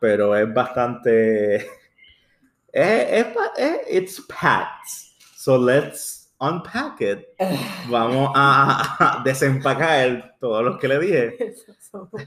pero 0.00 0.36
es 0.36 0.52
bastante. 0.52 1.56
es, 2.72 3.10
es, 3.26 3.34
ba- 3.34 3.52
es- 3.56 3.80
it's 3.90 4.20
packed. 4.28 4.88
So 5.36 5.58
let's 5.58 6.32
unpack 6.40 7.00
it. 7.00 7.26
Vamos 7.88 8.30
a, 8.34 9.18
a 9.18 9.22
desempacar 9.24 10.36
todos 10.40 10.64
los 10.64 10.78
que 10.78 10.88
le 10.88 10.98
dije. 10.98 11.36
Eso 11.52 11.72
somos- 11.90 12.22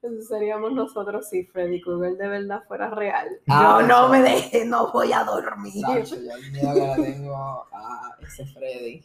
eso 0.00 0.22
seríamos 0.28 0.72
nosotros 0.74 1.28
si 1.28 1.42
Freddy 1.46 1.80
Krueger 1.80 2.16
de 2.16 2.28
verdad 2.28 2.62
fuera 2.68 2.88
real. 2.88 3.26
Ah, 3.48 3.78
Yo 3.80 3.86
no 3.88 3.98
eso. 4.04 4.08
me 4.10 4.22
deje, 4.22 4.64
no 4.64 4.92
voy 4.92 5.12
a 5.12 5.24
dormir. 5.24 5.72
Sacho, 5.84 6.14
yo 6.14 6.36
el 6.36 6.52
miedo 6.52 6.72
que 6.94 7.02
le 7.02 7.12
tengo 7.14 7.66
a 7.72 8.16
ese 8.22 8.46
Freddy. 8.46 9.02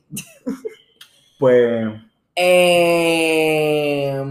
Pues 1.39 1.93
Em, 2.35 4.23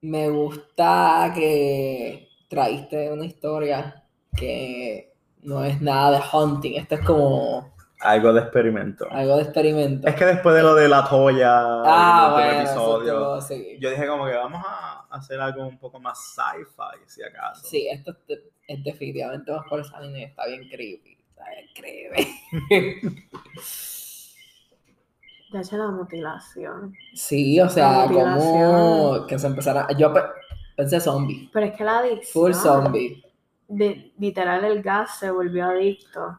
me 0.00 0.28
gusta 0.30 1.32
que 1.34 2.28
traíste 2.48 3.12
una 3.12 3.26
historia 3.26 4.04
que 4.34 5.12
no 5.42 5.64
es 5.64 5.80
nada 5.82 6.18
de 6.18 6.24
hunting. 6.32 6.76
Esto 6.76 6.94
es 6.94 7.04
como 7.04 7.74
algo 8.00 8.32
de 8.32 8.40
experimento. 8.40 9.06
algo 9.10 9.36
de 9.36 9.42
experimento. 9.42 10.08
Es 10.08 10.14
que 10.14 10.24
después 10.24 10.54
de 10.54 10.62
lo 10.62 10.74
de 10.74 10.88
la 10.88 11.06
toalla, 11.06 11.82
ah, 11.84 12.30
bueno, 12.32 12.60
episodio, 12.60 13.40
sí. 13.40 13.76
yo 13.80 13.90
dije 13.90 14.06
como 14.06 14.24
que 14.26 14.34
vamos 14.34 14.62
a 14.64 15.06
hacer 15.10 15.40
algo 15.40 15.66
un 15.66 15.78
poco 15.78 16.00
más 16.00 16.18
sci-fi, 16.34 17.04
si 17.06 17.22
acaso. 17.22 17.66
Sí, 17.66 17.88
esto 17.88 18.16
es, 18.28 18.40
es 18.66 18.84
definitivamente 18.84 19.50
más 19.52 19.66
por 19.68 19.80
esa 19.80 20.00
línea. 20.00 20.28
Está 20.28 20.46
bien 20.46 20.68
creepy. 20.68 21.18
Está 21.28 21.44
bien 21.50 21.68
creepy. 21.74 23.26
Ya 25.52 25.60
eché 25.60 25.76
la 25.78 25.88
mutilación. 25.88 26.94
Sí, 27.14 27.58
o 27.60 27.68
sea, 27.68 28.06
como 28.06 29.26
que 29.26 29.38
se 29.38 29.46
empezara. 29.46 29.86
Yo 29.96 30.12
pe- 30.12 30.20
pensé 30.76 31.00
zombie. 31.00 31.48
Pero 31.52 31.66
es 31.66 31.74
que 31.76 31.84
la 31.84 31.98
adicción. 31.98 32.32
Full 32.32 32.52
zombie. 32.54 33.24
de- 33.70 34.12
literal, 34.18 34.64
el 34.64 34.82
gas 34.82 35.18
se 35.18 35.30
volvió 35.30 35.66
adicto 35.66 36.38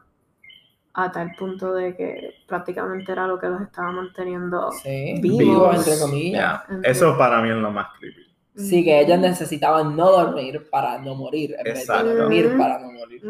a 0.94 1.12
tal 1.12 1.30
punto 1.38 1.72
de 1.72 1.96
que 1.96 2.34
prácticamente 2.48 3.12
era 3.12 3.26
lo 3.28 3.38
que 3.38 3.46
los 3.48 3.62
estaba 3.62 3.92
manteniendo. 3.92 4.70
Sí, 4.72 5.14
Vivos. 5.20 5.38
vivo, 5.38 5.72
entre 5.72 5.98
comillas. 6.00 6.62
Entre- 6.68 6.90
Eso 6.90 7.16
para 7.16 7.40
mí 7.40 7.48
es 7.50 7.54
lo 7.56 7.70
más 7.70 7.86
creepy. 7.98 8.26
Sí, 8.56 8.84
que 8.84 9.00
ellas 9.00 9.20
necesitaban 9.20 9.94
no 9.96 10.10
dormir 10.10 10.68
para 10.70 10.98
no 10.98 11.14
morir, 11.14 11.54
en 11.56 11.62
vez 11.64 11.78
Exacto. 11.80 12.08
de 12.08 12.14
dormir 12.16 12.56
para 12.58 12.80
no 12.80 12.90
morir. 12.92 13.22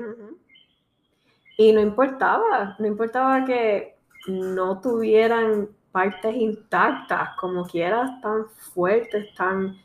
Y 1.59 1.73
no 1.73 1.81
importaba, 1.81 2.75
no 2.79 2.87
importaba 2.87 3.45
que 3.45 3.97
no 4.29 4.81
tuvieran 4.81 5.69
partes 5.93 6.35
intactas, 6.37 7.31
como 7.41 7.67
quieras, 7.67 8.11
tan 8.23 8.47
fuertes, 8.75 9.35
tan 9.35 9.77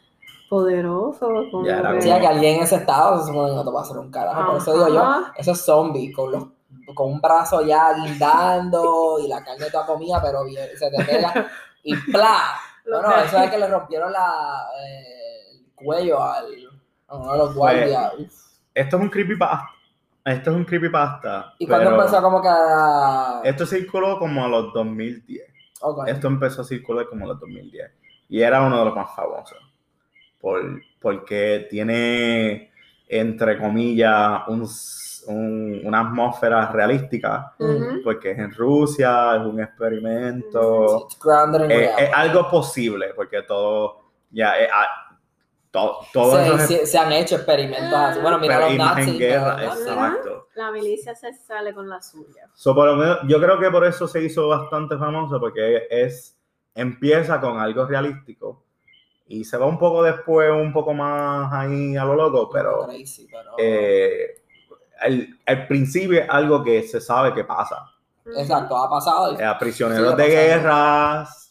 poderosos. 0.50 1.48
Como 1.52 1.66
Ya 1.66 1.82
que- 1.82 2.00
que 2.00 2.28
alguien 2.28 2.56
en 2.58 2.64
ese 2.64 2.76
estado 2.76 3.20
se 3.22 3.28
supone 3.28 3.50
que 3.50 3.56
no 3.56 3.66
te 3.66 3.72
va 3.72 3.80
a 3.80 3.84
hacer 3.84 3.98
un 3.98 4.12
carajo. 4.12 4.46
Por 4.52 4.58
eso 4.58 4.74
digo 4.74 4.88
yo, 4.90 4.94
esos 5.38 5.62
zombies 5.66 6.16
con 6.16 6.32
los 6.32 6.44
con 6.94 7.14
un 7.14 7.20
brazo 7.22 7.62
ya 7.66 7.94
guindando 7.94 9.18
y 9.20 9.28
la 9.28 9.44
carne 9.44 9.72
toda 9.72 9.88
comida, 9.88 10.22
pero 10.22 10.44
bien, 10.46 10.68
se 10.78 10.92
te 10.92 11.04
pega 11.04 11.48
y 11.84 11.96
¡plá! 11.96 12.38
Bueno, 12.88 13.10
que- 13.16 13.22
eso 13.26 13.38
es 13.40 13.50
que 13.50 13.58
le 13.58 13.68
rompieron 13.68 14.12
la, 14.12 14.68
eh, 14.80 15.52
el 15.56 15.66
cuello 15.74 16.22
al, 16.22 16.46
a 17.08 17.16
uno 17.18 17.32
de 17.32 17.38
los 17.40 17.56
guardias. 17.56 18.14
Esto 18.76 18.98
es 18.98 19.02
un 19.02 19.10
creepypasta. 19.10 19.70
Esto 20.26 20.50
es 20.52 20.56
un 20.58 20.66
creepypasta. 20.66 21.54
Y 21.60 21.68
cuando 21.68 21.92
pero 21.92 22.02
empezó 22.02 22.22
como 22.22 22.42
que 22.42 22.48
a... 22.50 23.42
Esto 23.44 23.66
circuló 23.66 24.18
como 24.18 24.44
a 24.44 24.48
los 24.48 24.74
2010. 24.74 25.46
Ok. 25.82 26.08
Esto 26.08 26.28
empezó 26.28 26.62
a 26.62 26.66
circular 26.66 27.08
como 27.08 27.26
a 27.26 27.28
los 27.30 27.40
2010. 27.40 27.92
Y 28.30 28.42
era 28.42 28.62
uno 28.64 28.80
de 28.80 28.86
los 28.86 28.96
más 28.96 29.16
famosos. 29.16 29.58
Por, 30.42 30.82
porque 31.00 31.68
tiene, 31.70 32.72
entre 33.08 33.60
comillas, 33.60 34.42
un, 34.48 34.68
un- 35.28 35.82
una 35.86 36.00
atmósfera 36.02 36.72
realística. 36.72 37.54
Ujú. 37.60 38.02
Porque 38.04 38.32
es 38.32 38.40
en 38.40 38.52
Rusia, 38.52 39.36
es 39.36 39.42
un 39.42 39.60
experimento. 39.62 41.08
Reality. 41.68 42.04
es 42.04 42.10
algo 42.16 42.50
posible, 42.50 43.14
porque 43.16 43.44
todo, 43.44 44.06
ya, 44.32 44.60
eh, 44.60 44.68
to- 45.76 46.00
todo 46.14 46.32
se, 46.36 46.46
eso 46.46 46.56
es 46.56 46.68
se- 46.68 46.86
se 46.88 46.98
han 46.98 47.12
hecho 47.12 47.36
experimentos 47.36 47.94
así. 47.94 48.20
Bueno, 48.22 48.40
mira 48.40 48.60
los 48.60 48.76
nazis. 48.78 49.08
en 49.10 49.18
guerra, 49.20 49.64
exacto. 49.66 50.48
La 50.56 50.72
milicia 50.72 51.14
se 51.16 51.34
sale 51.34 51.74
con 51.74 51.88
la 51.90 52.02
suya. 52.02 52.50
So, 52.54 52.74
por 52.74 52.88
lo 52.88 52.96
menos, 52.96 53.20
yo 53.28 53.40
creo 53.40 53.60
que 53.60 53.70
por 53.70 53.86
eso 53.86 54.08
se 54.08 54.24
hizo 54.24 54.48
bastante 54.48 54.98
famoso, 54.98 55.40
porque 55.40 55.88
es 55.90 56.38
empieza 56.74 57.40
con 57.40 57.58
algo 57.60 57.86
realístico 57.86 58.64
y 59.28 59.44
se 59.46 59.58
va 59.58 59.66
un 59.66 59.80
poco 59.80 60.04
después, 60.04 60.52
un 60.52 60.74
poco 60.74 60.94
más 60.94 61.52
ahí 61.54 61.96
a 61.96 62.04
lo 62.06 62.16
loco, 62.16 62.50
pero 62.52 62.86
Crazy, 62.86 63.28
pero- 63.32 63.54
eh, 63.58 64.42
el, 65.04 65.40
el 65.46 65.68
principio 65.68 66.22
es 66.22 66.30
algo 66.30 66.64
que 66.64 66.84
se 66.84 67.00
sabe 67.02 67.34
que 67.34 67.44
pasa. 67.44 67.86
Exacto, 68.38 68.76
ha 68.78 68.90
pasado. 68.90 69.34
y- 69.34 69.38
Eh, 69.42 69.46
a 69.46 69.58
prisioneros 69.58 70.16
Sigue 70.16 70.24
de 70.24 70.30
guerras, 70.36 71.45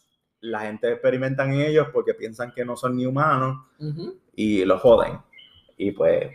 la 0.44 0.60
gente 0.60 0.90
experimenta 0.92 1.44
en 1.44 1.52
ellos 1.60 1.88
porque 1.92 2.14
piensan 2.14 2.52
que 2.52 2.64
no 2.64 2.76
son 2.76 2.96
ni 2.96 3.06
humanos 3.06 3.66
y 4.34 4.64
los 4.64 4.80
joden. 4.80 5.18
Y 5.76 5.90
pues, 5.92 6.30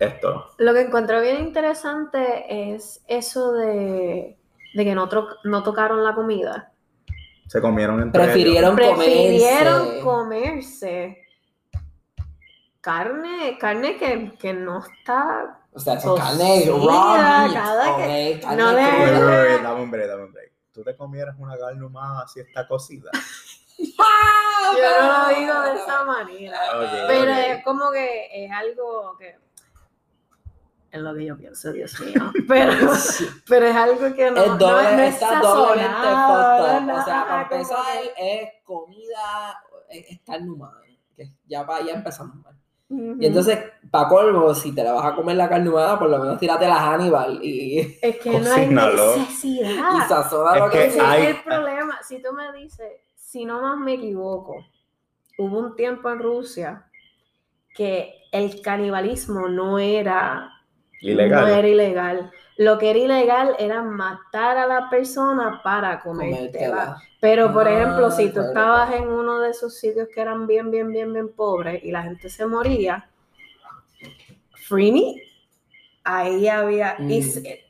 esto. 0.00 0.46
Lo 0.58 0.74
que 0.74 0.82
encontré 0.82 1.20
bien 1.20 1.40
interesante 1.40 2.72
es 2.74 3.02
eso 3.08 3.52
de, 3.52 4.36
de 4.74 4.84
que 4.84 4.94
no, 4.94 5.08
tro- 5.08 5.36
no 5.44 5.62
tocaron 5.62 6.02
la 6.04 6.14
comida. 6.14 6.72
Se 7.46 7.60
comieron 7.60 8.02
entre 8.02 8.22
Prefirieron 8.24 8.78
ellos. 8.78 8.94
Prefirieron 8.96 10.00
comerse. 10.02 10.02
comerse 10.02 11.18
carne, 12.80 13.56
carne 13.58 13.96
que, 13.96 14.32
que 14.38 14.52
no 14.52 14.78
está. 14.84 15.60
O 15.72 15.78
sea, 15.80 15.98
carne 15.98 16.64
raw 16.66 16.78
meat. 16.78 17.52
cada 17.52 17.90
ok, 17.92 17.96
que- 17.98 18.40
carne 18.42 18.56
no 18.56 18.72
wait, 18.72 19.62
dame 19.62 19.82
un 19.82 19.90
break, 19.90 20.08
dame 20.08 20.22
un. 20.24 20.32
¿Tú 20.78 20.84
te 20.84 20.94
comieras 20.96 21.34
una 21.40 21.58
carne 21.58 21.84
humana 21.84 22.24
si 22.28 22.38
está 22.38 22.64
cocida? 22.68 23.10
Ah, 23.98 24.72
Yo 24.76 24.78
no 24.78 24.78
pero- 24.78 25.34
lo 25.34 25.40
digo 25.40 25.60
de 25.62 25.82
esa 25.82 26.04
manera. 26.04 26.58
Ok, 26.78 26.88
Pero 27.08 27.32
ok. 27.32 27.38
es 27.38 27.64
como 27.64 27.90
que 27.90 28.44
es 28.44 28.52
algo 28.52 29.16
que. 29.18 29.36
Es 30.92 31.00
lo 31.00 31.14
que 31.16 31.24
yo 31.24 31.36
pienso, 31.36 31.72
Dios 31.72 31.98
mío. 31.98 32.30
Pero, 32.48 32.72
pero 33.48 33.66
es 33.66 33.74
algo 33.76 34.14
que 34.14 34.30
no, 34.30 34.40
es 34.40 34.58
doble, 34.58 34.96
no 34.96 35.02
es 35.02 35.14
está 35.14 35.40
doblemente 35.40 36.92
O 36.92 37.04
sea, 37.04 37.26
para 37.28 37.42
empezar, 37.42 37.84
que- 38.16 38.42
es 38.42 38.50
comida, 38.64 39.60
es, 39.90 40.10
es 40.10 40.20
carne 40.24 40.48
humana. 40.48 40.78
Que 41.16 41.32
ya, 41.46 41.66
ya 41.84 41.92
empezamos 41.92 42.36
mal. 42.36 42.56
Ujú. 42.88 43.16
Y 43.20 43.26
entonces, 43.26 43.58
para 43.90 44.08
colmo, 44.08 44.54
si 44.54 44.74
te 44.74 44.84
la 44.84 44.92
vas 44.92 45.06
a 45.06 45.14
comer 45.16 45.36
la 45.36 45.48
carne 45.48 45.68
humana, 45.70 45.98
por 45.98 46.08
lo 46.10 46.18
menos 46.18 46.38
tírate 46.38 46.66
la 46.66 46.76
Hannibal 46.80 47.40
y, 47.42 47.80
Es 48.00 48.16
que 48.18 48.40
no 48.40 48.52
hay 48.52 48.66
y 48.66 48.74
necesidad. 48.74 50.08
sazona 50.08 50.56
Es 50.56 50.64
lo 50.64 50.70
que 50.70 50.78
hay- 51.00 51.24
es 51.24 51.36
el 51.36 51.42
problema. 51.42 52.02
Si 52.02 52.22
tú 52.22 52.32
me 52.32 52.52
dices, 52.52 52.92
si 53.16 53.44
no 53.44 53.60
más 53.60 53.78
me 53.78 53.94
equivoco, 53.94 54.64
hubo 55.38 55.58
un 55.58 55.76
tiempo 55.76 56.10
en 56.10 56.18
Rusia 56.20 56.86
que 57.74 58.14
el 58.32 58.62
canibalismo 58.62 59.48
no 59.48 59.78
era 59.78 60.50
Ilegal. 61.00 61.44
No 61.44 61.46
era 61.48 61.68
ilegal. 61.68 62.32
Lo 62.58 62.78
que 62.78 62.90
era 62.90 62.98
ilegal 63.00 63.56
era 63.58 63.82
matar 63.82 64.56
a 64.58 64.66
la 64.66 64.90
persona 64.90 65.60
para 65.62 66.00
comértela. 66.00 66.96
Pero, 67.20 67.52
por 67.52 67.66
Ah, 67.66 67.72
ejemplo, 67.72 68.10
si 68.10 68.30
tú 68.32 68.40
claro, 68.40 68.48
estabas 68.48 68.92
en 68.94 69.08
uno 69.08 69.40
de 69.40 69.50
esos 69.50 69.74
sitios 69.78 70.08
que 70.14 70.20
eran 70.20 70.46
bien, 70.46 70.70
bien, 70.70 70.92
bien, 70.92 71.12
bien 71.12 71.28
pobres 71.34 71.82
y 71.84 71.90
la 71.92 72.02
gente 72.04 72.28
se 72.30 72.46
moría, 72.46 73.08
free 74.68 75.22
ahí 76.04 76.48
había... 76.48 76.96
y 77.08 77.20
Mm. 77.20 77.22
se- 77.22 77.64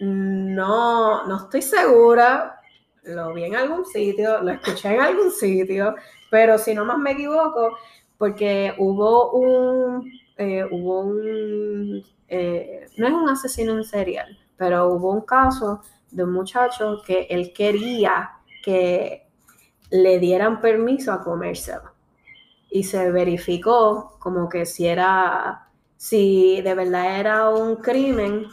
no, 0.00 1.26
no 1.26 1.36
estoy 1.36 1.62
segura, 1.62 2.60
lo 3.04 3.32
vi 3.34 3.44
en 3.44 3.56
algún 3.56 3.84
sitio, 3.86 4.42
lo 4.42 4.50
escuché 4.52 4.94
en 4.94 5.00
algún 5.00 5.30
sitio, 5.30 5.94
pero 6.30 6.58
si 6.58 6.74
no 6.74 6.84
más 6.84 6.98
me 6.98 7.12
equivoco, 7.12 7.76
porque 8.18 8.74
hubo 8.78 9.32
un, 9.32 10.10
eh, 10.38 10.64
hubo 10.70 11.00
un, 11.00 12.02
eh, 12.28 12.86
no 12.96 13.06
es 13.06 13.12
un 13.12 13.28
asesino 13.28 13.72
en 13.74 13.84
serial, 13.84 14.36
pero 14.56 14.88
hubo 14.88 15.12
un 15.12 15.22
caso 15.22 15.82
de 16.10 16.24
un 16.24 16.32
muchacho 16.32 17.02
que 17.06 17.26
él 17.30 17.52
quería 17.54 18.30
que 18.64 19.26
le 19.90 20.18
dieran 20.18 20.60
permiso 20.60 21.12
a 21.12 21.22
comérselo. 21.22 21.92
Y 22.70 22.84
se 22.84 23.10
verificó 23.12 24.16
como 24.18 24.48
que 24.48 24.66
si 24.66 24.86
era, 24.86 25.61
si 26.06 26.60
de 26.62 26.74
verdad 26.74 27.20
era 27.20 27.48
un 27.48 27.76
crimen, 27.76 28.46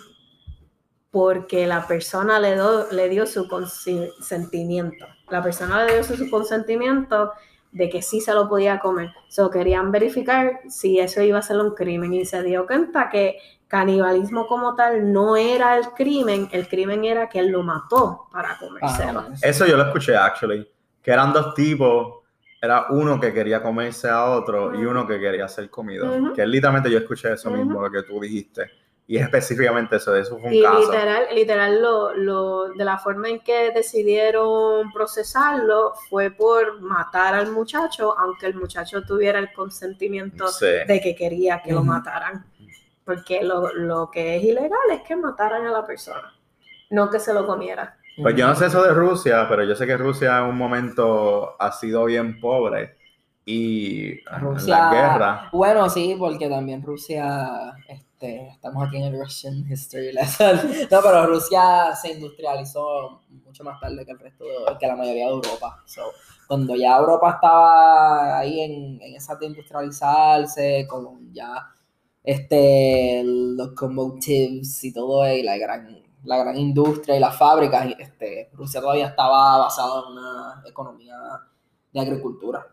porque 1.12 1.65
la 1.65 1.88
persona 1.88 2.39
le, 2.39 2.55
do- 2.55 2.88
le 2.91 3.09
dio 3.09 3.25
su 3.25 3.47
consentimiento. 3.47 5.07
La 5.29 5.41
persona 5.41 5.83
le 5.83 5.93
dio 5.95 6.03
su, 6.03 6.15
su 6.15 6.29
consentimiento 6.29 7.31
de 7.71 7.89
que 7.89 8.01
sí 8.03 8.21
se 8.21 8.33
lo 8.35 8.47
podía 8.47 8.79
comer. 8.79 9.09
So, 9.29 9.49
querían 9.49 9.91
verificar 9.91 10.59
si 10.69 10.99
eso 10.99 11.21
iba 11.23 11.39
a 11.39 11.41
ser 11.41 11.57
un 11.57 11.73
crimen 11.73 12.13
y 12.13 12.25
se 12.25 12.43
dio 12.43 12.67
cuenta 12.67 13.09
que 13.09 13.38
canibalismo 13.67 14.45
como 14.47 14.75
tal 14.75 15.12
no 15.12 15.35
era 15.35 15.75
el 15.77 15.88
crimen, 15.89 16.49
el 16.51 16.67
crimen 16.67 17.03
era 17.05 17.29
que 17.29 17.39
él 17.39 17.49
lo 17.49 17.63
mató 17.63 18.27
para 18.31 18.57
comérselo. 18.59 19.19
Ah, 19.21 19.33
Eso 19.41 19.65
yo 19.65 19.75
lo 19.77 19.83
escuché, 19.85 20.15
actually. 20.15 20.67
Que 21.01 21.12
eran 21.12 21.33
dos 21.33 21.55
tipos. 21.55 22.18
Era 22.62 22.88
uno 22.89 23.19
que 23.19 23.34
quería 23.34 23.62
comerse 23.63 24.10
a 24.10 24.26
otro 24.26 24.76
y 24.80 24.86
uno 24.86 25.08
que 25.08 25.19
quería 25.19 25.48
ser 25.48 25.69
comido. 25.69 26.12
Ujú. 26.12 26.34
Que 26.34 26.45
literalmente 26.45 26.91
yo 26.91 26.98
escuché 27.00 27.32
eso 27.34 27.50
mismo, 27.52 27.82
lo 27.82 27.89
que 27.89 28.04
tú 28.04 28.19
dijiste. 28.19 28.69
Y 29.08 29.17
es 29.17 29.24
específicamente 29.24 29.95
eso, 29.95 30.15
eso 30.15 30.38
fue 30.38 30.50
un 30.50 30.54
Y 30.56 30.62
caso. 30.62 30.82
literal, 30.91 31.24
literal 31.34 31.82
lo, 31.82 32.13
lo- 32.13 32.69
de 32.74 32.86
la 32.86 33.00
forma 33.00 33.28
en 33.30 33.39
que 33.39 33.72
decidieron 33.72 34.91
procesarlo 34.93 35.93
fue 36.10 36.30
por 36.30 36.80
matar 36.82 37.34
al 37.34 37.52
muchacho, 37.52 38.15
aunque 38.19 38.45
el 38.45 38.54
muchacho 38.56 39.02
tuviera 39.04 39.39
el 39.39 39.52
consentimiento 39.54 40.48
Sí. 40.50 40.67
de 40.88 41.02
que 41.02 41.15
quería 41.15 41.62
que 41.63 41.72
lo 41.72 41.84
mataran. 41.84 42.45
Porque 43.04 43.41
lo, 43.43 43.74
lo 43.74 44.12
que 44.12 44.36
es 44.38 44.43
ilegal 44.43 44.78
es 44.91 45.02
que 45.02 45.15
mataran 45.15 45.65
a 45.65 45.72
la 45.72 45.88
persona, 45.88 46.32
no 46.91 47.10
que 47.10 47.19
se 47.19 47.34
lo 47.34 47.48
comiera. 47.48 47.98
Pues 48.21 48.36
yo 48.36 48.47
no 48.47 48.55
sé 48.55 48.67
eso 48.67 48.84
de 48.84 48.93
Rusia, 48.93 49.45
pero 49.49 49.63
yo 49.63 49.75
sé 49.75 49.86
que 49.86 49.97
Rusia 49.97 50.39
en 50.39 50.45
un 50.45 50.58
momento 50.58 51.55
ha 51.62 51.71
sido 51.71 52.05
bien 52.05 52.39
pobre. 52.39 52.97
Y 53.45 54.19
Rusia, 54.39 54.77
la 54.77 54.91
guerra. 54.91 55.49
bueno, 55.51 55.89
sí, 55.89 56.15
porque 56.19 56.47
también 56.47 56.84
Rusia, 56.84 57.73
este, 57.88 58.49
estamos 58.49 58.88
aquí 58.88 58.97
en 58.97 59.05
el 59.05 59.19
Russian 59.19 59.65
History 59.67 60.12
Lesson. 60.12 60.60
No, 60.91 60.99
pero 61.01 61.25
Rusia 61.25 61.95
se 61.99 62.12
industrializó 62.12 63.21
mucho 63.27 63.63
más 63.63 63.79
tarde 63.79 64.05
que 64.05 64.12
el 64.12 64.19
resto, 64.19 64.43
de, 64.43 64.77
que 64.79 64.86
la 64.86 64.95
mayoría 64.95 65.25
de 65.25 65.32
Europa. 65.32 65.82
So, 65.86 66.03
cuando 66.47 66.75
ya 66.75 66.97
Europa 66.97 67.32
estaba 67.36 68.38
ahí 68.38 68.60
en, 68.60 69.01
en 69.01 69.15
esa 69.15 69.36
de 69.36 69.47
industrializarse, 69.47 70.86
con 70.88 71.34
ya 71.34 71.73
este, 72.23 73.23
locomotives 73.23 74.84
y 74.84 74.93
todo, 74.93 75.27
y 75.27 75.41
la 75.41 75.58
gran, 75.58 76.03
la 76.23 76.38
gran 76.38 76.58
industria 76.58 77.15
y 77.15 77.19
las 77.19 77.38
fábricas, 77.38 77.88
este, 77.97 78.49
Rusia 78.53 78.82
todavía 78.82 79.08
estaba 79.08 79.58
basada 79.60 80.01
en 80.05 80.12
una 80.13 80.63
economía 80.67 81.15
de 81.93 81.99
agricultura 81.99 82.65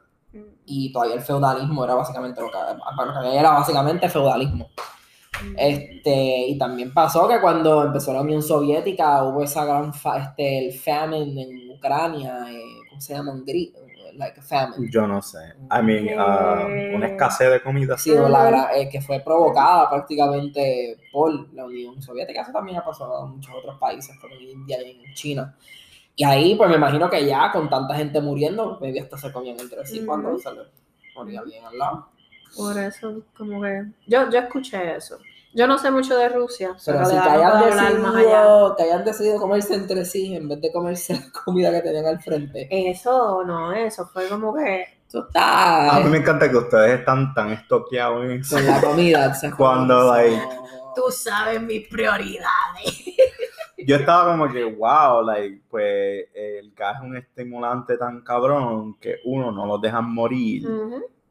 y 0.67 0.93
todavía 0.93 1.15
el 1.15 1.23
feudalismo 1.23 1.85
era 1.85 1.95
básicamente 1.95 2.41
lo 2.41 2.49
que, 2.51 2.57
lo 2.59 3.13
que 3.13 3.19
había 3.19 3.41
era 3.41 3.51
básicamente 3.53 4.09
feudalismo. 4.09 4.69
Este, 5.57 6.49
y 6.49 6.59
también 6.59 6.93
pasó 6.95 7.29
que 7.29 7.41
cuando 7.41 7.85
empezó 7.85 8.13
la 8.13 8.23
Unión 8.23 8.43
Soviética 8.43 9.23
hubo 9.25 9.43
esa 9.43 9.65
gran 9.65 9.93
fa- 9.93 10.19
este, 10.19 10.67
el 10.67 10.73
famine 10.79 11.43
en 11.43 11.71
Ucrania, 11.71 12.47
eh, 12.51 12.61
¿cómo 12.89 13.01
se 13.01 13.15
llama? 13.15 13.33
Un 13.33 13.45
gri- 13.45 13.73
like 14.17 14.39
a 14.39 14.43
famine. 14.43 14.91
Yo 14.91 15.07
no 15.07 15.21
sé. 15.23 15.39
I 15.71 15.83
mean, 15.83 16.19
uh, 16.19 16.97
una 16.97 17.07
escasez 17.07 17.51
de 17.51 17.63
comida. 17.63 17.97
Sí, 17.99 18.11
o 18.11 18.29
la 18.29 18.71
eh, 18.77 18.89
que 18.89 19.01
fue 19.01 19.21
provocada 19.21 19.89
prácticamente 19.89 20.99
por 21.13 21.53
la 21.53 21.65
Unión 21.65 22.01
Soviética. 22.03 22.43
Eso 22.43 22.53
también 22.53 22.79
ha 22.79 22.85
pasado 22.85 23.27
en 23.27 23.33
muchos 23.33 23.55
otros 23.55 23.79
países, 23.79 24.17
como 24.21 24.35
en 24.35 24.43
India 24.43 24.79
y 24.83 25.05
en 25.05 25.15
China. 25.15 25.57
Y 26.15 26.25
ahí, 26.25 26.55
pues 26.55 26.71
me 26.71 26.77
imagino 26.77 27.11
que 27.11 27.27
ya 27.27 27.53
con 27.53 27.69
tanta 27.69 27.95
gente 27.95 28.21
muriendo, 28.21 28.79
maybe 28.81 29.01
hasta 29.01 29.19
se 29.19 29.31
comían 29.31 29.61
entre 29.61 29.85
sí 29.87 29.99
Ujú. 29.99 30.07
cuando 30.07 30.39
se 30.39 30.53
les 30.53 30.67
moría 31.15 31.43
bien 31.43 31.65
al 31.65 31.79
lado. 31.79 32.09
Por 32.57 32.79
eso, 32.79 33.23
como 33.37 33.63
que. 33.63 33.85
Yo, 34.07 34.31
yo 34.31 34.39
escuché 34.39 34.97
eso. 34.97 35.19
Yo 35.57 35.67
no 35.67 35.79
sé 35.79 35.91
mucho 35.91 36.15
de 36.19 36.29
Rusia, 36.29 36.77
Pero 36.85 37.07
si 37.07 37.15
no 37.15 37.23
hayan, 37.23 37.63
decidido, 37.63 38.77
que 38.77 38.83
hayan 38.83 39.05
decidido 39.07 39.39
comerse 39.39 39.73
entre 39.75 40.05
sí 40.05 40.37
en 40.37 40.49
vez 40.51 40.61
de 40.61 40.71
comerse 40.71 41.15
la 41.15 41.33
comida 41.33 41.73
que 41.73 41.81
tenían 41.81 42.05
al 42.05 42.21
frente. 42.21 42.69
Eso 42.71 43.43
no, 43.43 43.73
eso 43.73 44.07
fue 44.07 44.29
como 44.29 44.55
que. 44.55 44.85
Está 45.07 45.97
A 45.97 46.01
mí 46.01 46.11
me 46.11 46.19
encanta 46.19 46.51
que 46.51 46.59
ustedes 46.59 46.99
están 46.99 47.33
tan 47.33 47.53
estoqueados 47.53 48.27
en 48.27 48.33
eso. 48.33 48.57
con 48.57 48.67
la 48.67 48.81
comida. 48.83 49.29
o 49.35 49.35
sea, 49.35 49.51
Cuando, 49.57 50.13
like, 50.13 50.43
Tú 50.95 51.11
sabes 51.11 51.63
mis 51.63 51.89
prioridades. 51.89 53.07
Yo 53.79 53.97
estaba 53.97 54.33
como 54.33 54.53
que, 54.53 54.63
wow, 54.63 55.23
like, 55.23 55.63
pues 55.71 56.27
el 56.35 56.71
gas 56.75 56.97
es 56.97 57.03
un 57.03 57.17
estimulante 57.17 57.97
tan 57.97 58.21
cabrón 58.21 58.99
que 59.01 59.21
uno 59.25 59.51
no 59.53 59.65
los 59.65 59.81
dejan 59.81 60.13
morir 60.13 60.69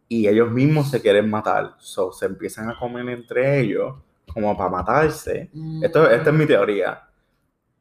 y 0.07 0.27
ellos 0.27 0.49
mismos 0.49 0.89
se 0.89 0.99
quieren 0.99 1.29
matar. 1.29 1.75
So, 1.77 2.11
se 2.11 2.25
empiezan 2.25 2.71
a 2.71 2.79
comer 2.79 3.07
entre 3.09 3.59
ellos 3.59 3.93
como 4.35 4.55
para 4.55 4.69
matarse. 4.69 5.49
Mm. 5.53 5.83
Esto, 5.83 6.07
esta 6.11 6.29
es 6.29 6.35
mi 6.35 6.45
teoría. 6.45 7.01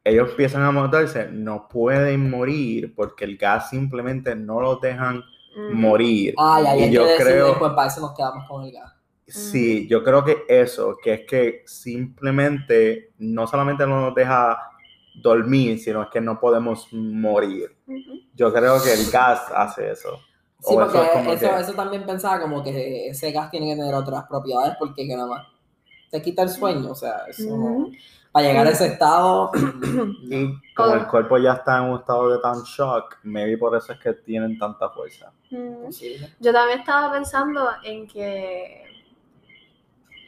Ellos 0.03 0.29
empiezan 0.31 0.61
a 0.63 0.71
matarse, 0.71 1.27
no 1.31 1.67
pueden 1.67 2.29
morir 2.29 2.95
porque 2.95 3.25
el 3.25 3.37
gas 3.37 3.69
simplemente 3.69 4.35
no 4.35 4.61
los 4.61 4.79
dejan 4.81 5.17
Ujú. 5.17 5.73
morir. 5.75 6.33
Y 6.77 6.89
yo 6.91 7.05
creo- 7.17 7.47
después, 7.49 7.73
para 7.73 7.87
eso 7.89 8.01
nos 8.01 8.15
quedamos 8.15 8.47
con 8.47 8.63
el 8.63 8.71
gas. 8.71 8.93
Sí, 9.27 9.87
yo 9.87 10.03
creo 10.03 10.23
que 10.23 10.43
eso, 10.47 10.97
que 11.03 11.13
es 11.13 11.21
que 11.27 11.63
simplemente 11.65 13.11
no 13.17 13.47
solamente 13.47 13.85
no 13.87 13.99
nos 14.01 14.15
deja 14.15 14.57
dormir, 15.15 15.79
sino 15.79 16.03
es 16.03 16.09
que 16.09 16.21
no 16.21 16.39
podemos 16.39 16.87
morir. 16.93 17.75
Yo 18.35 18.53
creo 18.53 18.81
que 18.83 18.93
el 18.93 19.09
gas 19.11 19.41
hace 19.55 19.91
eso. 19.91 20.19
Sí, 20.59 20.73
O 20.73 20.75
porque 20.75 20.97
eso 20.97 21.03
es 21.03 21.09
como 21.11 21.31
eso, 21.33 21.49
que- 21.55 21.59
eso 21.61 21.73
también 21.73 22.05
pensaba 22.05 22.39
como 22.39 22.63
que 22.63 23.09
ese 23.09 23.31
gas 23.31 23.49
tiene 23.51 23.67
que 23.73 23.75
tener 23.81 23.93
otras 23.95 24.25
propiedades 24.27 24.75
porque 24.79 25.07
que 25.07 25.15
nada 25.15 25.27
más 25.27 25.47
te 26.11 26.21
quita 26.21 26.43
el 26.43 26.49
sueño, 26.49 26.91
o 26.91 26.95
sea, 26.95 27.23
eso 27.27 27.89
para 28.31 28.47
llegar 28.47 28.67
a 28.67 28.71
ese 28.71 28.87
estado 28.87 29.49
Y 30.23 30.53
como 30.75 30.91
Oh. 30.91 30.95
el 30.95 31.07
cuerpo 31.07 31.37
ya 31.37 31.53
está 31.53 31.77
en 31.77 31.85
un 31.91 31.99
estado 31.99 32.29
de 32.29 32.39
tan 32.39 32.61
shock, 32.63 33.17
maybe 33.23 33.57
por 33.57 33.75
eso 33.77 33.93
es 33.93 33.99
que 33.99 34.11
tienen 34.13 34.57
tanta 34.59 34.89
fuerza. 34.89 35.31
Yo 35.49 36.51
también 36.51 36.79
estaba 36.79 37.13
pensando 37.13 37.69
en 37.83 38.05
que 38.07 38.83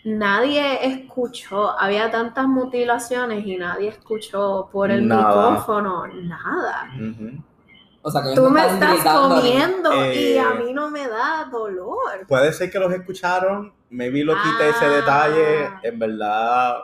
nadie 0.06 0.86
escuchó, 0.88 1.78
había 1.78 2.10
tantas 2.10 2.48
mutilaciones 2.48 3.46
y 3.46 3.58
nadie 3.58 3.90
escuchó 3.90 4.70
por 4.72 4.90
el 4.90 5.06
Nada. 5.06 5.28
micrófono 5.52 6.08
nada. 6.08 6.90
O 8.08 8.12
sea, 8.12 8.24
que 8.24 8.36
Tú 8.36 8.44
no 8.44 8.50
me 8.52 8.66
estás 8.66 9.04
comiendo 9.04 9.94
y 10.14 10.18
Eh, 10.18 10.40
a 10.40 10.54
mí 10.54 10.72
no 10.72 10.90
me 10.90 11.10
da 11.10 11.44
dolor. 11.52 12.26
Puede 12.26 12.54
ser 12.54 12.72
que 12.72 12.80
los 12.80 12.94
escucharon, 12.94 13.74
maybe 13.90 14.24
lo 14.24 14.34
quité 14.42 14.70
ese 14.70 14.86
Ah. 14.86 14.90
detalle, 14.90 15.70
en 15.84 16.00
verdad 16.00 16.78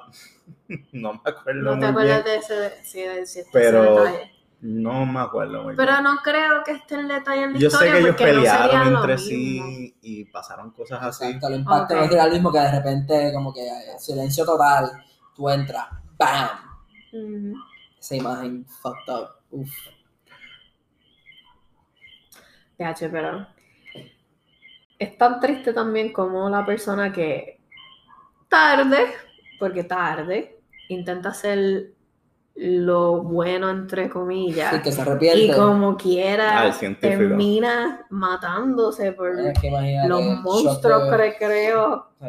no 0.91 1.13
me 1.13 1.19
acuerdo 1.23 1.61
No 1.61 1.71
te 1.71 1.77
muy 1.77 1.85
acuerdas 1.85 2.23
bien. 2.25 2.25
de 2.25 2.35
ese, 2.39 2.83
sí, 2.83 2.99
de 2.99 3.21
ese- 3.21 3.39
ese 3.41 3.49
Pero- 3.53 3.95
detalle. 4.03 4.31
No 4.65 5.05
me 5.05 5.19
acuerdo 5.21 5.63
muy 5.63 5.75
Pero 5.77 5.91
bien. 5.93 6.03
no 6.03 6.17
creo 6.23 6.63
que 6.65 6.71
esté 6.73 6.95
el 6.95 7.07
detalle 7.07 7.43
en 7.43 7.53
la 7.53 7.59
Yo 7.59 7.69
sé 7.69 7.85
que 7.91 7.97
ellos 7.99 8.11
no 8.11 8.15
pelearon 8.17 8.93
lo 8.93 8.99
entre 8.99 9.17
sí 9.17 9.95
y 10.01 10.25
pasaron 10.25 10.71
cosas 10.71 11.01
así. 11.03 11.25
Exacto, 11.25 11.47
el 11.47 11.55
impacto 11.55 11.93
Ok. 11.93 11.99
no 12.01 12.07
sería 12.07 12.23
el 12.25 12.31
mismo 12.33 12.51
que 12.51 12.59
de 12.59 12.71
repente 12.71 13.31
como 13.33 13.53
que 13.53 13.61
eh, 13.65 13.71
silencio 13.99 14.45
total, 14.45 14.91
tú 15.35 15.49
entras, 15.49 15.87
¡bam! 16.17 16.49
Esa 17.99 18.15
imagen 18.15 18.65
fucked 18.81 19.13
up. 19.13 19.27
Uf. 19.51 19.69
PH, 22.77 23.09
pero 23.09 23.45
es 24.99 25.17
tan 25.17 25.39
triste 25.39 25.73
también 25.73 26.13
como 26.13 26.49
la 26.49 26.65
persona 26.65 27.11
que 27.11 27.59
tarde, 28.47 29.05
porque 29.59 29.83
tarde, 29.83 30.59
intenta 30.89 31.29
hacer 31.29 31.91
lo 32.55 33.23
bueno 33.23 33.69
entre 33.71 34.09
comillas 34.09 34.75
Sí, 34.75 34.81
que 34.83 34.91
se 34.91 35.01
arrepiente. 35.01 35.39
y 35.39 35.51
como 35.51 35.97
quiera 35.97 36.71
termina 36.99 38.05
matándose 38.11 39.11
por 39.13 39.39
Es 39.39 39.59
que 39.59 39.67
imagínate 39.69 40.07
los 40.07 40.21
monstruos 40.41 41.09
de- 41.09 41.17
recreos. 41.17 42.03
Sí. 42.21 42.27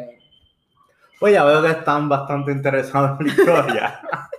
Pues 1.21 1.33
ya 1.35 1.45
veo 1.45 1.63
que 1.63 1.71
están 1.71 2.09
bastante 2.09 2.53
interesados 2.53 3.21
en 3.21 3.27
la 3.27 3.33
historia. 3.33 4.01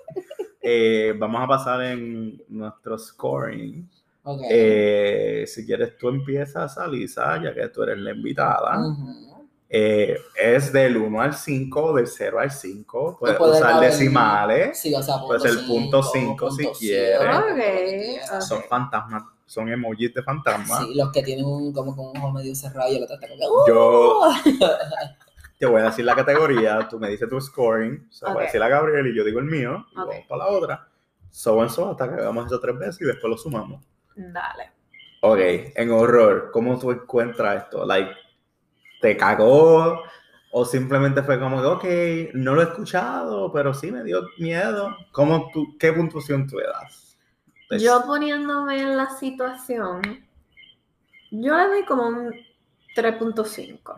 Eh, 0.67 1.13
vamos 1.19 1.43
a 1.43 1.47
pasar 1.47 1.79
en 1.83 2.41
nuestro 2.49 2.97
scoring. 2.97 3.87
Ok. 4.25 4.41
Eh, 4.49 5.45
si 5.47 5.65
quieres, 5.65 5.97
tú 5.97 6.09
empiezas, 6.09 6.77
Alisa, 6.77 7.41
ya 7.41 7.53
que 7.53 7.67
tú 7.69 7.83
eres 7.83 7.97
la 7.99 8.11
invitada. 8.11 8.79
Ujú. 8.79 9.25
Eh, 9.69 10.17
es 10.41 10.71
del 10.73 10.97
1 10.97 11.21
al 11.21 11.33
5, 11.33 11.93
del 11.93 12.07
0 12.07 12.39
al 12.39 12.51
5. 12.51 13.17
Puedes 13.19 13.38
puede 13.38 13.51
usar 13.53 13.73
haber- 13.73 13.91
decimales. 13.91 14.79
Sí, 14.79 14.93
o 14.93 15.01
sea, 15.03 15.19
Puede 15.19 15.39
ser 15.41 15.53
Pues 15.53 15.63
punto 15.65 16.01
cinco 16.03 16.51
si 16.51 16.63
punto 16.63 16.79
quieres. 16.79 18.21
Son 18.47 18.61
fantasmas, 18.69 19.23
son 19.45 19.69
emojis 19.69 20.13
de 20.13 20.23
fantasma. 20.23 20.81
Sí, 20.81 20.93
los 20.95 21.11
que 21.11 21.23
tienen 21.23 21.45
un, 21.45 21.71
como 21.73 21.95
con 21.95 22.07
un 22.07 22.17
ojo 22.17 22.31
medio 22.31 22.55
cerrado 22.55 22.91
y 22.91 22.97
el 22.97 23.03
otro 23.03 23.15
está 23.15 23.27
como 23.27 23.39
que, 23.39 23.45
¡uh! 23.47 23.67
Yo 23.67 24.21
te 25.59 25.65
voy 25.65 25.81
a 25.81 25.85
decir 25.85 26.05
la 26.05 26.15
categoría, 26.15 26.88
tú 26.89 26.99
me 26.99 27.09
dices 27.09 27.27
tu 27.29 27.39
scoring, 27.41 28.07
o 28.09 28.13
sea, 28.13 28.33
voy 28.33 28.43
a 28.43 28.45
decir 28.45 28.61
a 28.61 28.67
Gabriel 28.69 29.07
y 29.07 29.15
yo 29.15 29.23
digo 29.23 29.39
el 29.39 29.45
mío, 29.45 29.85
y 29.91 29.95
vamos 29.95 30.15
para 30.27 30.45
la 30.45 30.47
otra. 30.51 30.88
So 31.31 31.61
and 31.61 31.69
so 31.71 31.91
hasta 31.91 32.07
que 32.07 32.21
hagamos 32.21 32.45
eso 32.45 32.59
tres 32.59 32.77
veces 32.77 33.01
y 33.01 33.05
después 33.05 33.29
lo 33.29 33.38
sumamos. 33.38 33.83
Dale. 34.15 34.71
Ok, 35.21 35.39
en 35.75 35.91
horror, 35.91 36.51
¿cómo 36.51 36.78
tú 36.78 36.91
encuentras 36.91 37.63
esto? 37.63 37.86
Like, 37.86 38.12
¿te 39.01 39.17
cagó? 39.17 40.04
¿O 40.51 40.65
simplemente 40.65 41.21
fue 41.23 41.39
como 41.39 41.60
que, 41.62 42.30
ok, 42.30 42.36
no 42.36 42.54
lo 42.56 42.62
he 42.62 42.65
escuchado, 42.65 43.51
pero 43.51 43.73
sí 43.73 43.91
me 43.91 44.04
dio 44.04 44.21
miedo? 44.38 44.95
¿Cómo 45.12 45.49
tú, 45.51 45.78
¿Qué 45.78 45.91
puntuación 45.91 46.47
tú 46.47 46.58
le 46.58 46.65
das? 46.65 47.17
Pues, 47.67 47.82
Yo 47.82 48.04
poniéndome 48.06 48.80
en 48.80 48.95
la 48.95 49.10
situación, 49.10 50.01
yo 51.32 51.58
le 51.58 51.67
doy 51.67 51.86
como 51.86 52.08
un 52.08 52.32
3.5. 52.95 53.95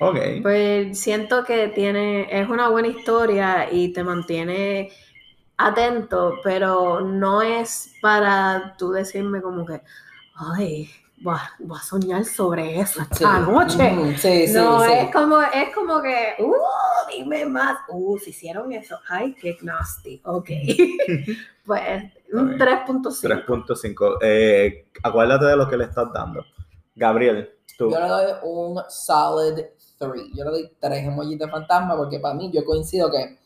Ok, 0.00 0.16
Pues 0.42 0.98
siento 0.98 1.44
que 1.44 1.68
tiene, 1.68 2.26
es 2.40 2.48
una 2.48 2.68
buena 2.70 2.88
historia 2.88 3.68
y 3.70 3.92
te 3.92 4.02
mantiene 4.02 4.90
atento, 5.66 6.34
pero 6.42 7.00
no 7.00 7.42
es 7.42 7.92
para 8.00 8.74
tú 8.78 8.90
decirme 8.92 9.40
como 9.42 9.64
que, 9.66 9.80
ay, 10.34 10.88
voy 11.22 11.34
a, 11.34 11.50
voy 11.58 11.78
a 11.78 11.82
soñar 11.82 12.24
sobre 12.24 12.80
eso 12.80 13.00
Sí. 13.00 13.06
esta 13.24 13.38
noche. 13.40 13.92
Ujú, 13.92 14.12
Sí, 14.18 14.46
sí, 14.48 14.52
no, 14.54 14.80
sí. 14.84 14.92
es 14.92 15.12
como, 15.12 15.40
es 15.40 15.74
como 15.74 16.00
que, 16.00 16.34
uh, 16.38 16.54
dime 17.10 17.44
más, 17.46 17.78
uh, 17.88 18.18
si 18.18 18.30
hicieron 18.30 18.72
eso, 18.72 18.98
ay, 19.08 19.34
qué 19.34 19.56
nasty, 19.62 20.20
ok. 20.24 20.48
pues 21.66 22.04
un 22.32 22.54
Ok. 22.54 22.60
3.5. 22.60 23.44
3.5. 23.46 24.18
Eh, 24.22 24.86
acuérdate 25.02 25.44
de 25.46 25.56
lo 25.56 25.68
que 25.68 25.76
le 25.76 25.84
estás 25.84 26.12
dando. 26.12 26.44
Gabriel, 26.94 27.50
tú. 27.76 27.90
Yo 27.90 28.00
le 28.00 28.08
doy 28.08 28.32
un 28.44 28.80
solid 28.88 29.64
3. 29.98 30.22
Yo 30.34 30.44
le 30.44 30.50
doy 30.50 30.72
3 30.80 31.04
emojis 31.06 31.38
de 31.38 31.48
fantasma 31.48 31.96
porque 31.96 32.18
para 32.18 32.34
mí 32.34 32.50
yo 32.52 32.64
coincido 32.64 33.10
que 33.10 33.38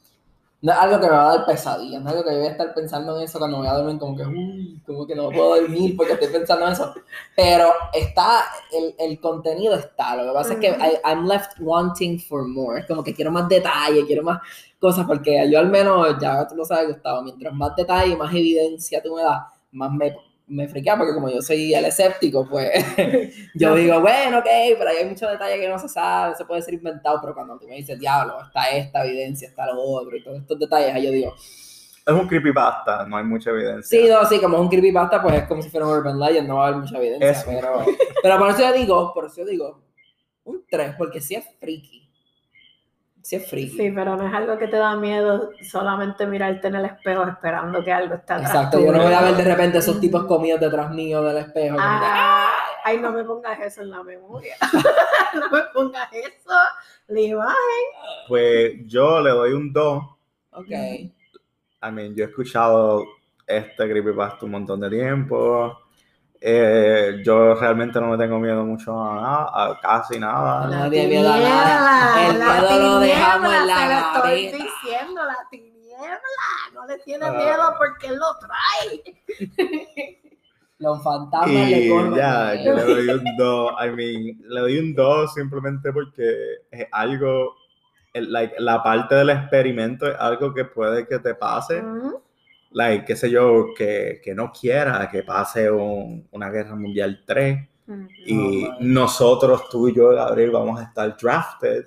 no 0.65 0.73
es 0.73 0.79
algo 0.79 0.99
que 1.01 1.07
me 1.07 1.13
va 1.13 1.31
a 1.33 1.37
dar 1.37 1.47
pesadillas, 1.47 2.03
no 2.03 2.09
es 2.09 2.17
algo 2.17 2.25
que 2.29 2.33
yo 2.35 2.39
voy 2.39 2.49
a 2.49 2.51
estar 2.53 2.75
pensando 2.75 3.17
en 3.19 3.25
eso 3.25 3.39
cuando 3.39 3.59
voy 3.59 3.67
a 3.67 3.75
dormir, 3.75 3.99
como 3.99 4.17
que, 4.17 4.25
uy, 4.25 4.83
como 4.87 5.07
que 5.07 5.15
no 5.15 5.31
puedo 5.31 5.57
dormir 5.61 5.95
porque 5.97 6.15
estoy 6.15 6.29
pensando 6.29 6.67
en 6.67 6.73
eso. 6.73 6.95
Pero 7.37 7.71
está, 7.93 8.45
el, 8.73 8.95
el 8.99 9.21
contenido 9.21 9.75
está. 9.75 10.17
Lo 10.17 10.25
que 10.25 10.33
pasa 10.33 10.55
es 10.55 10.61
que. 10.61 10.69
I- 10.69 11.01
I'm 11.05 11.27
left 11.27 11.53
wanting 11.61 12.19
for 12.19 12.47
more. 12.47 12.81
Es 12.81 12.87
como 12.87 13.05
que 13.05 13.15
quiero 13.15 13.31
más 13.31 13.49
detalle, 13.49 14.07
quiero 14.07 14.23
más 14.23 14.41
cosas, 14.79 15.07
porque 15.07 15.49
yo 15.51 15.59
al 15.59 15.69
menos, 15.69 16.17
ya 16.21 16.47
tú 16.49 16.57
lo 16.57 16.65
sabes, 16.65 16.89
Gustavo, 16.89 17.23
mientras 17.23 17.53
más 17.55 17.75
detalle, 17.77 18.17
más 18.17 18.33
evidencia 18.35 19.03
tú 19.03 19.15
me 19.17 19.23
das, 19.23 19.43
más 19.73 19.93
me, 19.93 20.17
me 20.47 20.69
friquea, 20.69 20.97
porque 20.99 21.15
como 21.15 21.29
yo 21.31 21.41
soy 21.41 21.73
el 21.75 21.85
escéptico, 21.87 22.47
pues 22.49 22.71
yo 23.55 23.75
digo, 23.75 24.01
bueno, 24.01 24.39
ok, 24.39 24.47
pero 24.79 24.91
hay 24.91 25.05
muchos 25.07 25.31
detalles 25.31 25.59
que 25.61 25.69
no 25.69 25.79
se 25.79 25.89
sabe, 25.89 26.35
se 26.37 26.45
puede 26.45 26.63
ser 26.63 26.75
inventado, 26.75 27.19
pero 27.21 27.35
cuando 27.35 27.59
tú 27.59 27.67
me 27.67 27.77
dices, 27.77 27.99
diablo, 27.99 28.43
está 28.43 28.69
esta 28.71 29.05
evidencia, 29.07 29.49
está 29.49 29.67
lo 29.67 29.81
otro, 29.81 30.17
y 30.17 30.23
todos 30.23 30.41
estos 30.41 30.59
detalles, 30.59 30.95
ahí 30.95 31.05
yo 31.07 31.11
digo, 31.11 31.35
Es 32.07 32.13
un 32.13 32.29
creepypasta, 32.29 33.07
no 33.07 33.17
hay 33.17 33.25
mucha 33.25 33.51
evidencia. 33.51 33.99
sí, 33.99 34.07
no, 34.09 34.25
sí, 34.27 34.39
como 34.39 34.57
es 34.57 34.63
un 34.63 34.69
creepypasta, 34.69 35.23
pues 35.23 35.35
es 35.37 35.49
como 35.49 35.63
si 35.63 35.71
fuera 35.71 35.87
un 35.87 35.93
urban 35.93 36.21
legend, 36.21 36.47
no 36.47 36.57
va 36.57 36.65
a 36.65 36.69
haber 36.69 36.81
mucha 36.81 36.99
evidencia, 36.99 37.43
pero, 37.47 37.85
pero 38.23 38.39
por 38.39 38.51
eso 38.51 38.59
yo 38.61 38.73
digo, 38.75 39.13
por 39.15 39.25
eso 39.27 39.37
yo 39.39 39.47
digo, 39.47 39.83
un 40.45 40.63
3, 40.69 40.95
porque 40.99 41.23
sí 41.23 41.35
es 41.37 41.45
freaky, 41.59 42.04
sí 43.25 43.37
es 43.37 43.49
freaky. 43.49 43.71
Sí, 43.71 43.91
pero 43.91 44.17
no 44.17 44.29
es 44.29 44.35
algo 44.35 44.59
que 44.59 44.69
te 44.69 44.77
da 44.77 44.97
miedo 44.97 45.51
solamente 45.63 46.27
mirarte 46.27 46.69
en 46.69 46.75
el 46.75 46.85
espejo 46.85 47.27
esperando 47.27 47.83
que 47.83 47.91
algo 47.91 48.17
esté 48.17 48.35
atrás 48.35 48.51
Exacto, 48.51 48.79
yo 48.79 48.93
no 48.93 49.03
voy 49.03 49.15
a 49.15 49.23
ver 49.23 49.35
de 49.35 49.45
repente 49.45 49.79
esos 49.79 49.99
tipos 49.99 50.25
comidos 50.27 50.61
detrás 50.61 50.91
mío 50.91 51.23
del 51.23 51.39
espejo. 51.39 51.77
Ah, 51.81 52.51
ay, 52.85 52.99
no 52.99 53.13
me 53.13 53.25
pongas 53.25 53.59
eso 53.61 53.81
en 53.81 53.91
la 53.91 54.03
memoria. 54.03 54.57
no 55.35 55.51
me 55.51 55.63
pongas 55.73 56.13
eso. 56.13 56.55
La 57.09 57.21
imagen. 57.21 57.85
Pues 58.29 58.75
yo 58.87 59.21
le 59.23 59.31
doy 59.31 59.53
un 59.55 59.73
2. 59.73 60.05
ok. 60.53 60.71
I 60.71 61.91
mean, 61.93 62.15
yo 62.15 62.25
he 62.25 62.29
escuchado 62.29 63.05
este 63.47 63.89
creepypasta 63.89 64.45
un 64.45 64.53
montón 64.53 64.81
de 64.81 64.91
tiempo. 64.91 65.79
Eh, 66.41 67.23
yo 67.25 67.55
realmente 67.55 67.99
no 68.01 68.09
me 68.09 68.19
tengo 68.19 68.39
miedo 68.39 68.65
mucho 68.65 68.93
a 69.03 69.15
nada, 69.15 69.51
a 69.73 69.81
casi 69.81 70.19
nada. 70.19 70.67
No 70.67 70.91
tiene 70.91 71.09
miedo 71.09 71.33
a 71.33 71.39
nada. 71.39 72.27
El 72.29 72.39
la 72.39 72.61
miedo 72.61 72.79
lo 72.95 72.99
dejamos 73.01 73.55
en 73.55 73.67
la 73.67 73.77
se 73.77 73.89
lo 73.89 73.95
estoy 74.35 74.45
diciendo, 74.47 75.25
la 75.25 75.37
tiniebla. 75.51 76.19
No 76.75 76.87
le 76.87 76.99
tiene 76.99 77.25
Ah. 77.27 77.33
miedo 77.33 77.75
porque 77.79 78.07
él 78.09 78.17
lo 78.19 78.27
trae. 78.39 79.03
Los 80.79 81.03
fantasmas 81.03 81.49
le 81.71 81.81
Y 81.87 81.89
corren. 81.89 82.15
ya, 82.17 82.55
yo 82.63 82.75
le 82.75 82.83
doy 82.83 83.09
un 83.09 83.25
2. 83.39 83.73
I 83.81 83.91
mean, 83.91 84.39
le 84.49 84.61
doy 84.61 84.79
un 84.79 84.95
2 84.95 85.33
simplemente 85.33 85.93
porque 85.93 86.35
es 86.71 86.87
algo, 86.91 87.55
el- 88.13 88.31
like, 88.31 88.57
la 88.59 88.83
parte 88.83 89.15
del 89.15 89.31
experimento 89.31 90.07
es 90.09 90.17
algo 90.19 90.53
que 90.53 90.65
puede 90.67 91.07
que 91.07 91.21
te 91.21 91.35
pase. 91.37 91.81
Ujú. 91.81 92.21
Like, 92.75 93.05
qué 93.07 93.17
sé 93.17 93.31
yo, 93.31 93.69
que, 93.77 94.21
que 94.23 94.35
no 94.35 94.53
quiera 94.53 95.09
que 95.11 95.23
pase 95.23 95.71
un- 95.71 96.27
una 96.33 96.51
guerra 96.51 96.75
mundial 96.75 97.23
3. 97.27 97.69
Ujú. 97.87 98.07
Y 98.27 98.65
Oh, 98.67 98.77
nosotros, 98.81 99.69
tú 99.71 99.89
y 99.89 99.95
yo, 99.95 100.11
Gabriel, 100.11 100.51
vamos 100.51 100.79
a 100.81 100.85
estar 100.85 101.17
drafted. 101.17 101.87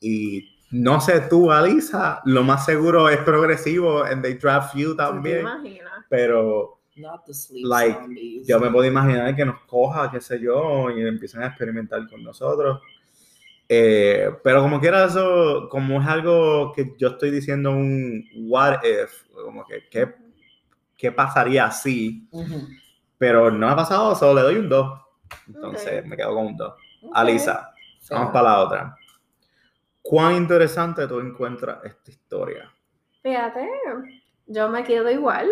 Y 0.00 0.48
no 0.70 1.00
sé 1.00 1.20
tú, 1.28 1.50
Alisa, 1.52 2.20
lo 2.24 2.42
más 2.42 2.64
seguro 2.64 3.08
es 3.08 3.18
progresivo 3.18 4.02
and 4.02 4.22
they 4.22 4.34
draft 4.34 4.74
you 4.74 4.90
¿Tú 4.90 4.96
te 4.96 5.02
también. 5.02 5.46
Pero 6.08 6.80
Not 6.96 7.24
the 7.26 7.34
sleep 7.34 7.66
Like, 7.66 7.94
zombies. 7.94 8.46
Yo 8.46 8.60
me 8.60 8.70
puedo 8.70 8.84
imaginar 8.86 9.34
que 9.34 9.44
nos 9.44 9.60
coja, 9.64 10.10
qué 10.10 10.20
sé 10.20 10.40
yo, 10.40 10.90
y 10.90 11.06
empiecen 11.06 11.42
a 11.42 11.48
experimentar 11.48 12.08
con 12.08 12.22
nosotros. 12.22 12.80
Eh, 13.68 14.30
pero 14.42 14.60
como 14.62 14.80
quiera 14.80 15.06
eso, 15.06 15.68
como 15.70 16.00
es 16.00 16.06
algo 16.06 16.72
que 16.72 16.94
yo 16.98 17.08
estoy 17.08 17.30
diciendo 17.30 17.70
un 17.70 18.24
what 18.46 18.80
if, 18.84 19.24
como 19.32 19.64
que 19.66 19.88
qué, 19.90 20.14
qué 20.96 21.12
pasaría 21.12 21.70
si, 21.70 22.28
Ujú. 22.30 22.68
pero 23.16 23.50
no 23.50 23.68
ha 23.68 23.76
pasado, 23.76 24.14
solo 24.14 24.34
le 24.34 24.42
doy 24.42 24.56
un 24.56 24.68
2. 24.68 25.00
Entonces 25.48 26.04
me 26.06 26.16
quedo 26.16 26.34
con 26.34 26.46
un 26.46 26.56
2. 26.56 26.72
Ok. 27.02 27.10
Alisa, 27.14 27.74
vamos 28.10 28.32
para 28.32 28.50
la 28.50 28.60
otra. 28.60 28.96
¿Cuán 30.02 30.36
interesante 30.36 31.08
tú 31.08 31.18
encuentras 31.20 31.82
esta 31.84 32.10
historia? 32.10 32.70
Fíjate, 33.22 33.66
yo 34.46 34.68
me 34.68 34.84
quedo 34.84 35.10
igual. 35.10 35.50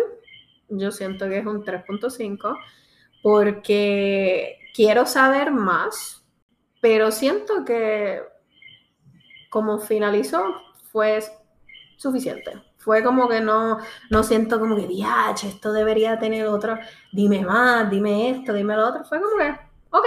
Yo 0.69 0.91
siento 0.91 1.27
que 1.27 1.39
es 1.39 1.45
un 1.45 1.63
3.5 1.63 2.55
porque 3.23 4.59
quiero 4.75 5.05
saber 5.07 5.51
más, 5.51 6.22
pero 6.83 7.11
siento 7.11 7.63
que 7.63 8.21
como 9.49 9.79
finalizó 9.79 10.43
fue 10.91 11.23
suficiente. 11.95 12.61
Fue 12.77 13.01
como 13.01 13.29
que 13.29 13.39
no, 13.39 13.77
no 14.09 14.23
siento 14.23 14.59
como 14.59 14.75
que, 14.75 14.85
diache, 14.85 15.47
esto 15.47 15.71
debería 15.71 16.19
tener 16.19 16.45
otro, 16.45 16.77
dime 17.13 17.45
más, 17.45 17.89
dime 17.89 18.31
esto, 18.31 18.51
dime 18.51 18.75
lo 18.75 18.89
otro. 18.89 19.05
Fue 19.05 19.21
como 19.21 19.37
que, 19.37 19.49
ok, 19.91 20.05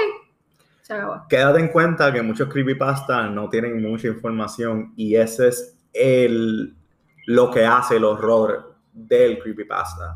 se 0.83 0.93
acabó. 0.93 1.27
Quédate 1.31 1.61
en 1.61 1.69
cuenta 1.69 2.13
que 2.13 2.21
muchos 2.21 2.51
creepypasta 2.51 3.23
no 3.31 3.49
tienen 3.49 3.81
mucha 3.81 4.09
información 4.09 4.93
y 4.97 5.17
ese 5.17 5.49
es 5.49 5.79
el, 5.95 6.77
lo 7.25 7.51
que 7.51 7.65
hace 7.65 7.97
el 7.97 8.05
horror 8.05 8.75
del 8.93 9.39
creepypasta. 9.39 10.15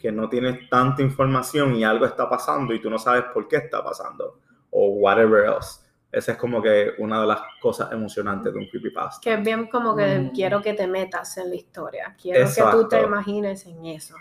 Que 0.00 0.10
no 0.10 0.28
tienes 0.28 0.68
tanta 0.68 1.00
información 1.00 1.76
y 1.76 1.84
algo 1.84 2.06
está 2.06 2.28
pasando 2.28 2.74
y 2.74 2.80
tú 2.80 2.90
no 2.90 2.98
sabes 2.98 3.26
por 3.32 3.46
qué 3.46 3.58
está 3.58 3.84
pasando 3.84 4.40
o 4.70 4.88
whatever 4.94 5.44
else. 5.44 5.81
Esa 6.12 6.32
es 6.32 6.38
como 6.38 6.60
que 6.60 6.90
una 6.98 7.22
de 7.22 7.26
las 7.26 7.40
cosas 7.60 7.90
emocionantes 7.90 8.52
de 8.52 8.58
un 8.58 8.66
creepypasta. 8.68 9.18
Que 9.22 9.32
es 9.34 9.42
bien 9.42 9.66
como 9.68 9.96
que 9.96 10.18
Mm. 10.18 10.30
quiero 10.32 10.60
que 10.60 10.74
te 10.74 10.86
metas 10.86 11.38
en 11.38 11.48
la 11.48 11.56
historia. 11.56 12.14
Quiero 12.20 12.38
que 12.40 12.44
Exacto. 12.44 12.82
tú 12.82 12.88
te 12.88 13.02
imagines 13.02 13.66
en 13.66 13.86
eso. 13.86 14.14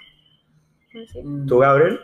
¿Sí? 0.89 1.21
Mm. 1.21 1.45
¿Tú, 1.47 1.59
Gabriel? 1.59 1.99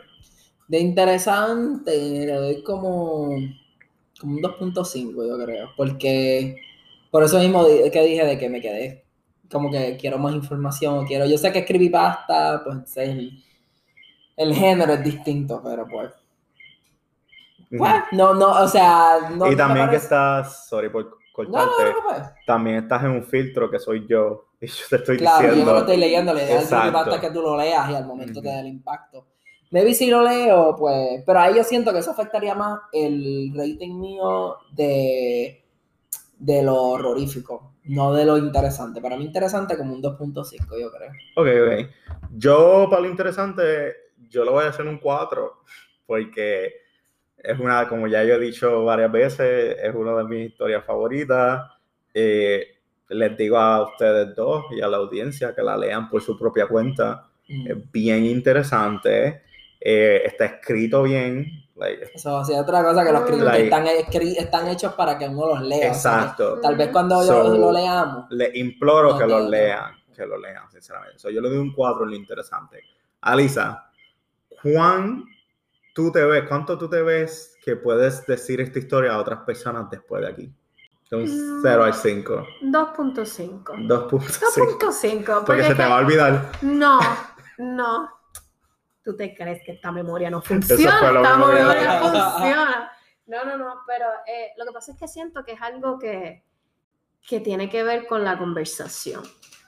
De 0.68 0.80
interesante, 0.80 1.92
le 2.26 2.34
doy 2.34 2.64
como, 2.64 3.30
como 4.20 4.34
un 4.36 4.42
2.5, 4.42 5.26
yo 5.26 5.38
creo. 5.46 5.70
Porque 5.78 6.58
por 7.10 7.24
eso 7.24 7.40
mismo 7.40 7.66
que 7.66 8.04
dije 8.04 8.26
de 8.26 8.38
que 8.38 8.50
me 8.50 8.60
quedé 8.60 9.06
como 9.50 9.72
que 9.72 9.96
quiero 9.96 10.18
más 10.18 10.36
información. 10.36 11.06
Quiero, 11.06 11.26
yo 11.26 11.38
sé 11.38 11.54
que 11.54 11.60
escribí 11.60 11.90
pasta, 11.90 12.62
pues 12.66 12.98
el, 12.98 13.42
el 14.36 14.54
género 14.54 14.94
es 14.94 15.04
distinto, 15.06 15.62
pero 15.64 15.88
pues. 15.88 16.12
Pues, 17.76 17.94
no, 18.12 18.34
no, 18.34 18.52
o 18.64 18.68
sea, 18.68 19.30
no. 19.36 19.52
y 19.52 19.56
también 19.56 19.90
que 19.90 19.98
estás, 19.98 20.68
sorry 20.68 20.90
por 20.90 21.06
No, 21.06 21.12
no, 21.12 21.22
cortarte, 21.32 21.84
no, 21.84 22.12
no, 22.12 22.20
no, 22.20 22.34
también 22.46 22.78
estás 22.78 23.04
en 23.04 23.12
un 23.12 23.24
filtro 23.24 23.70
que 23.70 23.80
soy 23.80 24.06
yo 24.08 24.50
y 24.62 24.68
yo 24.68 24.86
te 24.90 24.96
estoy 24.98 25.18
Claro, 25.18 25.54
yo 25.56 25.66
no 25.66 25.66
diciendo. 25.66 25.74
lo 25.74 25.80
estoy 25.80 25.98
leyendo, 25.98 26.34
idea 26.34 26.46
del 26.46 26.56
Exacto. 26.64 26.78
creepypasta 26.92 27.16
es 27.16 27.22
que 27.22 27.32
tú 27.32 27.42
lo 27.42 27.58
leas 27.58 27.90
y 27.90 27.96
al 27.96 28.06
momento 28.06 28.42
te 28.42 28.50
da 28.50 28.60
el 28.62 28.68
impacto. 28.68 29.28
Maybe 29.72 29.94
si 29.94 30.10
lo 30.10 30.22
leo, 30.24 30.76
pues, 30.78 31.24
pero 31.26 31.40
ahí 31.40 31.56
yo 31.56 31.64
siento 31.64 31.92
que 31.92 32.00
eso 32.00 32.12
afectaría 32.12 32.56
más 32.56 32.80
el 32.94 33.52
rating 33.56 34.00
mío 34.00 34.58
de, 34.72 35.66
de 36.40 36.64
lo 36.64 36.76
horrorífico, 36.84 37.74
no 37.86 38.14
de 38.14 38.26
lo 38.26 38.38
interesante. 38.38 39.02
Para 39.02 39.18
mí 39.18 39.26
interesante 39.26 39.78
como 39.78 39.94
un 39.94 40.02
2.5, 40.02 40.80
yo 40.80 40.92
creo. 40.92 41.12
Ok, 41.36 41.48
ok. 41.48 41.90
Yo, 42.32 42.88
para 42.90 43.02
lo 43.04 43.10
interesante, 43.10 43.96
yo 44.30 44.46
lo 44.46 44.54
voy 44.54 44.66
a 44.66 44.70
hacer 44.70 44.88
un 44.88 45.00
4, 45.00 45.64
porque 46.06 46.74
es 47.48 47.60
una, 47.60 47.88
como 47.88 48.08
ya 48.08 48.24
yo 48.24 48.36
he 48.36 48.40
dicho 48.40 48.84
varias 48.84 49.12
veces, 49.12 49.78
es 49.82 49.96
una 49.96 50.16
de 50.16 50.24
mis 50.26 50.50
historias 50.52 50.84
favoritas. 50.86 51.64
Eh, 52.14 52.66
les 53.10 53.38
digo 53.38 53.58
a 53.58 53.84
ustedes 53.84 54.36
dos 54.36 54.66
y 54.72 54.82
a 54.82 54.88
la 54.88 54.98
audiencia 54.98 55.56
que 55.56 55.62
la 55.62 55.78
lean 55.78 56.10
por 56.10 56.22
su 56.22 56.38
propia 56.38 56.68
cuenta. 56.68 57.26
Mm. 57.48 57.72
Es 57.72 57.92
bien 57.92 58.26
interesante, 58.26 59.44
eh, 59.80 60.22
está 60.26 60.46
escrito 60.46 61.04
bien. 61.04 61.46
like, 61.76 62.10
Eso 62.16 62.44
sí, 62.44 62.54
otra 62.54 62.84
cosa 62.84 63.06
que 63.06 63.12
los 63.12 63.22
Mm. 63.30 63.44
Like- 63.44 63.64
están, 63.66 63.86
escri- 63.86 64.36
están 64.38 64.68
hechos 64.68 64.94
para 64.96 65.16
que 65.18 65.28
uno 65.30 65.48
los 65.50 65.62
lea. 65.62 65.92
o 65.92 65.94
sea, 65.94 66.14
exacto. 66.22 66.60
tal 66.60 66.76
vez 66.76 66.90
cuando 66.90 67.22
So- 67.22 67.44
yo 67.54 67.58
lo 67.58 67.72
leamos. 67.72 68.26
Les 68.32 68.56
imploro 68.56 69.12
No 69.12 69.18
que 69.20 69.28
lo 69.28 69.44
te- 69.46 69.50
lean, 69.52 69.92
que 70.16 70.26
lo 70.26 70.38
lean, 70.40 70.70
sinceramente. 70.72 71.20
So, 71.20 71.30
yo 71.30 71.40
le 71.40 71.50
doy 71.50 71.60
un 71.60 71.72
4 71.74 72.04
en 72.06 72.10
lo 72.10 72.16
interesante. 72.16 72.82
Alisa, 73.22 73.90
¿cuán 74.62 75.24
tú 75.98 76.12
te 76.12 76.24
ves, 76.24 76.44
cuánto 76.48 76.78
tú 76.78 76.88
te 76.88 77.02
ves 77.02 77.58
que 77.66 77.76
puedes 77.76 78.24
decir 78.28 78.62
esta 78.62 78.78
historia 78.78 79.14
a 79.14 79.18
otras 79.18 79.40
personas 79.40 79.90
después 79.90 80.22
de 80.22 80.28
aquí? 80.30 80.54
De 81.10 81.18
un 81.18 81.24
Mm. 81.24 81.62
0 81.64 81.84
al 81.86 81.94
5. 81.96 82.46
2.5. 82.62 83.64
2.5. 83.88 84.08
2.5. 84.08 85.26
Porque 85.26 85.46
Porque 85.48 85.64
se 85.64 85.74
te 85.74 85.82
va 85.82 85.98
a 85.98 86.02
olvidar. 86.02 86.52
No, 86.62 87.00
no. 87.58 88.12
¿Tú 89.04 89.16
te 89.16 89.34
crees 89.34 89.64
que 89.66 89.72
esta 89.72 89.92
memoria 89.92 90.30
no 90.30 90.40
funciona? 90.44 90.84
Esta 90.84 91.12
memoria 91.38 91.66
dije. 91.66 92.00
funciona. 92.00 92.92
No, 93.26 93.44
no, 93.44 93.58
no, 93.58 93.82
pero 93.88 94.06
eh, 94.28 94.52
lo 94.56 94.66
que 94.68 94.72
pasa 94.72 94.92
es 94.92 95.00
que 95.00 95.08
siento 95.08 95.44
que 95.44 95.54
es 95.54 95.62
algo 95.64 95.98
que, 95.98 96.44
que 97.28 97.40
tiene 97.40 97.72
que 97.72 97.82
ver 97.82 98.06
con 98.06 98.24
la 98.24 98.38
conversación. 98.38 99.24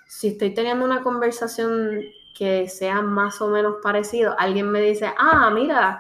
Si 0.08 0.28
estoy 0.28 0.54
teniendo 0.54 0.86
una 0.86 1.02
conversación 1.02 2.02
que 2.40 2.70
sea 2.70 3.02
más 3.02 3.42
o 3.42 3.50
menos 3.50 3.76
parecido, 3.84 4.34
alguien 4.40 4.72
me 4.72 4.80
dice, 4.80 5.12
ah, 5.18 5.52
mira, 5.54 6.00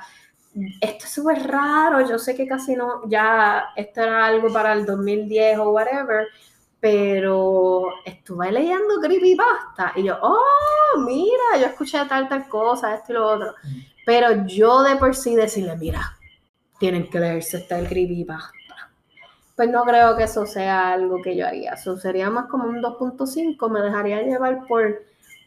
esto 0.79 1.03
es 1.03 1.11
súper 1.11 1.45
raro, 1.45 2.07
yo 2.07 2.17
sé 2.17 2.33
que 2.33 2.47
casi 2.47 2.77
no, 2.77 3.01
ya 3.09 3.71
esto 3.75 4.03
era 4.03 4.25
algo 4.25 4.47
para 4.53 4.71
el 4.71 4.85
2010 4.85 5.59
o 5.59 5.71
whatever, 5.71 6.27
pero 6.79 7.87
estuve 8.05 8.53
leyendo 8.53 9.01
creepypasta 9.01 9.91
y 9.97 10.03
yo, 10.03 10.17
oh, 10.21 11.01
mira, 11.05 11.59
yo 11.59 11.65
escuché 11.65 11.99
tal, 12.07 12.29
tal 12.29 12.47
cosa, 12.47 12.95
esto 12.95 13.11
y 13.11 13.15
lo 13.15 13.27
otro. 13.27 13.53
Pero 14.05 14.45
yo 14.45 14.81
de 14.83 14.95
por 14.95 15.13
sí 15.17 15.35
decirle, 15.35 15.75
mira, 15.75 16.17
tienen 16.79 17.09
que 17.09 17.19
leerse 17.19 17.57
este 17.57 17.85
creepypasta. 17.85 18.53
Pues 19.57 19.69
no 19.69 19.83
creo 19.83 20.15
que 20.15 20.23
eso 20.23 20.45
sea 20.45 20.93
algo 20.93 21.21
que 21.21 21.35
yo 21.35 21.45
haría. 21.45 21.73
Eso 21.73 21.97
sería 21.97 22.29
más 22.29 22.45
como 22.45 22.63
un 22.63 22.81
2.5, 22.81 23.69
me 23.69 23.81
dejaría 23.81 24.21
llevar 24.21 24.65
por, 24.65 25.01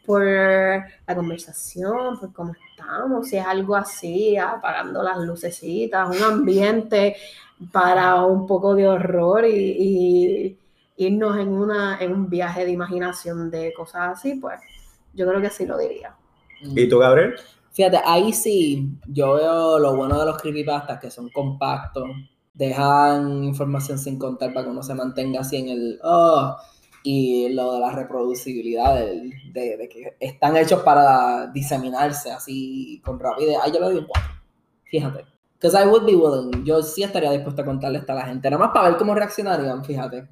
por 0.05 0.23
la 0.25 1.15
conversación, 1.15 2.19
por 2.19 2.33
cómo 2.33 2.53
estamos, 2.69 3.27
si 3.27 3.37
es 3.37 3.45
algo 3.45 3.75
así, 3.75 4.37
apagando 4.37 5.01
las 5.01 5.17
lucecitas, 5.19 6.09
un 6.09 6.23
ambiente 6.23 7.15
para 7.71 8.23
un 8.25 8.45
poco 8.45 8.75
de 8.75 8.87
horror 8.87 9.45
y, 9.45 9.75
y 9.79 10.57
irnos 10.97 11.37
en, 11.37 11.49
una, 11.49 11.97
en 11.99 12.11
un 12.11 12.29
viaje 12.29 12.65
de 12.65 12.71
imaginación 12.71 13.49
de 13.49 13.73
cosas 13.73 14.17
así, 14.17 14.35
pues 14.35 14.59
yo 15.13 15.27
creo 15.27 15.41
que 15.41 15.49
sí 15.49 15.65
lo 15.65 15.77
diría. 15.77 16.15
¿Y 16.61 16.87
tú, 16.87 16.99
Gabriel? 16.99 17.35
Fíjate, 17.71 17.99
ahí 18.05 18.33
sí, 18.33 18.89
yo 19.07 19.33
veo 19.33 19.79
lo 19.79 19.95
bueno 19.95 20.19
de 20.19 20.25
los 20.25 20.37
creepypastas, 20.37 20.99
que 20.99 21.09
son 21.09 21.29
compactos, 21.29 22.07
dejan 22.53 23.43
información 23.43 23.97
sin 23.97 24.19
contar 24.19 24.53
para 24.53 24.65
que 24.65 24.71
uno 24.71 24.83
se 24.83 24.93
mantenga 24.93 25.41
así 25.41 25.57
en 25.57 25.69
el, 25.69 25.99
oh, 26.03 26.55
y 27.03 27.49
lo 27.49 27.73
de 27.73 27.79
la 27.81 27.91
reproducibilidad, 27.91 28.95
del- 28.95 29.31
de, 29.53 29.77
de 29.77 29.89
que 29.89 30.15
están 30.19 30.55
hechos 30.57 30.81
para 30.83 31.47
diseminarse 31.47 32.31
así 32.31 33.01
con 33.05 33.19
rapidez. 33.19 33.57
Ahí 33.61 33.71
yo 33.71 33.79
le 33.79 33.85
doy 33.87 33.95
un 33.97 34.05
4, 34.07 34.31
fíjate. 34.85 35.25
Because 35.59 35.77
I 35.81 35.87
would 35.87 36.05
be 36.05 36.15
willing, 36.15 36.65
yo 36.65 36.81
sí 36.83 37.03
estaría 37.03 37.31
dispuesto 37.31 37.61
a 37.61 37.65
contarle 37.65 37.99
esto 37.99 38.11
a 38.11 38.15
la 38.15 38.25
gente, 38.25 38.49
nada 38.49 38.65
más 38.65 38.73
para 38.73 38.89
ver 38.89 38.97
cómo 38.97 39.15
reaccionarían, 39.15 39.83
fíjate. 39.85 40.27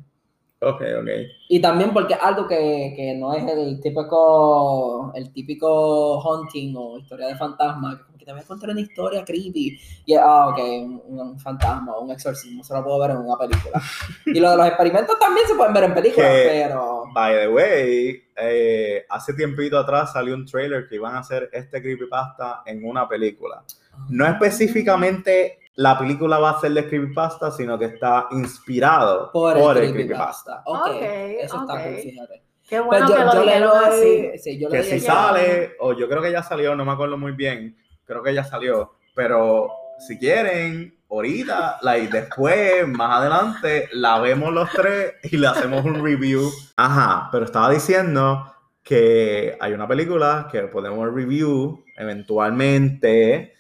Ok, 0.64 0.82
ok. 1.00 1.10
Y 1.50 1.60
también 1.60 1.92
porque 1.92 2.14
es 2.14 2.20
algo 2.22 2.48
que, 2.48 2.94
que 2.96 3.16
no 3.16 3.34
es 3.34 3.44
el 3.52 3.82
típico, 3.82 5.12
el 5.16 5.34
típico 5.34 6.22
haunting 6.22 6.76
o 6.78 7.00
historia 7.00 7.28
de 7.28 7.36
fantasma, 7.36 7.98
que 7.98 8.04
como 8.06 8.18
que 8.20 8.26
te 8.26 8.32
voy 8.32 8.42
a 8.42 8.46
contar 8.46 8.70
una 8.70 8.80
historia 8.82 9.26
creepy. 9.26 9.80
Y 10.06 10.14
ah, 10.14 10.50
ok, 10.50 10.60
un, 10.60 11.20
un 11.20 11.40
fantasma, 11.40 11.98
un 11.98 12.12
exorcismo, 12.12 12.64
se 12.64 12.76
lo 12.76 12.84
puedo 12.84 13.00
ver 13.00 13.12
en 13.12 13.18
una 13.18 13.38
película. 13.40 13.82
y 14.28 14.40
lo 14.40 14.52
de 14.52 14.58
los 14.58 14.68
experimentos 14.68 15.18
también 15.20 15.48
se 15.48 15.56
pueden 15.56 15.74
ver 15.74 15.84
en 15.86 15.94
películas, 15.96 16.30
Que- 16.32 16.50
pero... 16.68 17.04
By 17.14 17.36
the 17.36 17.48
way, 17.50 18.24
eh, 18.38 19.04
hace 19.10 19.34
tiempito 19.34 19.80
atrás 19.80 20.14
salió 20.14 20.36
un 20.36 20.46
trailer 20.46 20.88
que 20.88 20.96
iban 20.96 21.16
a 21.16 21.20
hacer 21.20 21.50
este 21.52 21.82
creepypasta 21.82 22.62
en 22.68 22.86
una 22.86 23.08
película. 23.10 23.64
No 24.10 24.26
específicamente 24.28 25.60
la 25.76 25.98
película 25.98 26.38
va 26.38 26.52
a 26.52 26.60
ser 26.60 26.74
de 26.74 26.88
creepypasta, 26.88 27.52
sino 27.52 27.78
que 27.80 27.86
está 27.86 28.28
inspirado 28.32 29.32
por 29.32 29.58
por, 29.58 29.78
el, 29.78 29.92
creepypasta. 29.94 30.64
creepypasta. 30.64 30.64
Ok, 30.66 30.88
Ok, 30.88 31.02
eso 31.40 31.62
está 31.62 31.84
cool, 31.84 31.96
fíjate. 31.98 32.44
Qué 32.68 32.82
Pues 32.82 33.02
bueno 33.02 33.10
yo, 33.10 33.16
que 33.16 33.24
lo 33.26 33.34
yo 33.34 33.44
le 33.44 33.60
doy, 33.60 34.28
así. 34.30 34.40
sí, 34.40 34.60
yo 34.60 34.70
le 34.70 34.78
Que 34.78 34.84
si 34.84 35.00
sale, 35.00 35.74
o 35.80 35.94
yo 35.94 36.08
creo 36.08 36.22
que 36.22 36.32
ya 36.32 36.44
salió, 36.44 36.76
no 36.76 36.86
me 36.86 36.92
acuerdo 36.92 37.18
muy 37.18 37.32
bien, 37.34 37.76
creo 38.06 38.22
que 38.24 38.34
ya 38.34 38.44
salió, 38.44 38.94
pero 39.16 39.70
si 40.00 40.18
quieren, 40.18 40.98
ahorita, 41.10 41.80
like, 41.82 42.12
después, 42.12 42.88
más 42.88 43.18
adelante, 43.18 43.90
la 43.94 44.20
vemos 44.20 44.54
los 44.54 44.70
tres 44.72 45.14
y 45.24 45.38
le 45.38 45.48
hacemos 45.48 45.84
un 45.86 46.04
review. 46.04 46.50
Ajá, 46.78 47.30
pero 47.32 47.46
estaba 47.46 47.70
diciendo 47.70 48.46
que 48.84 49.58
hay 49.60 49.74
una 49.74 49.88
película 49.88 50.48
que 50.52 50.62
podemos 50.64 51.14
review 51.14 51.84
eventualmente 51.98 53.54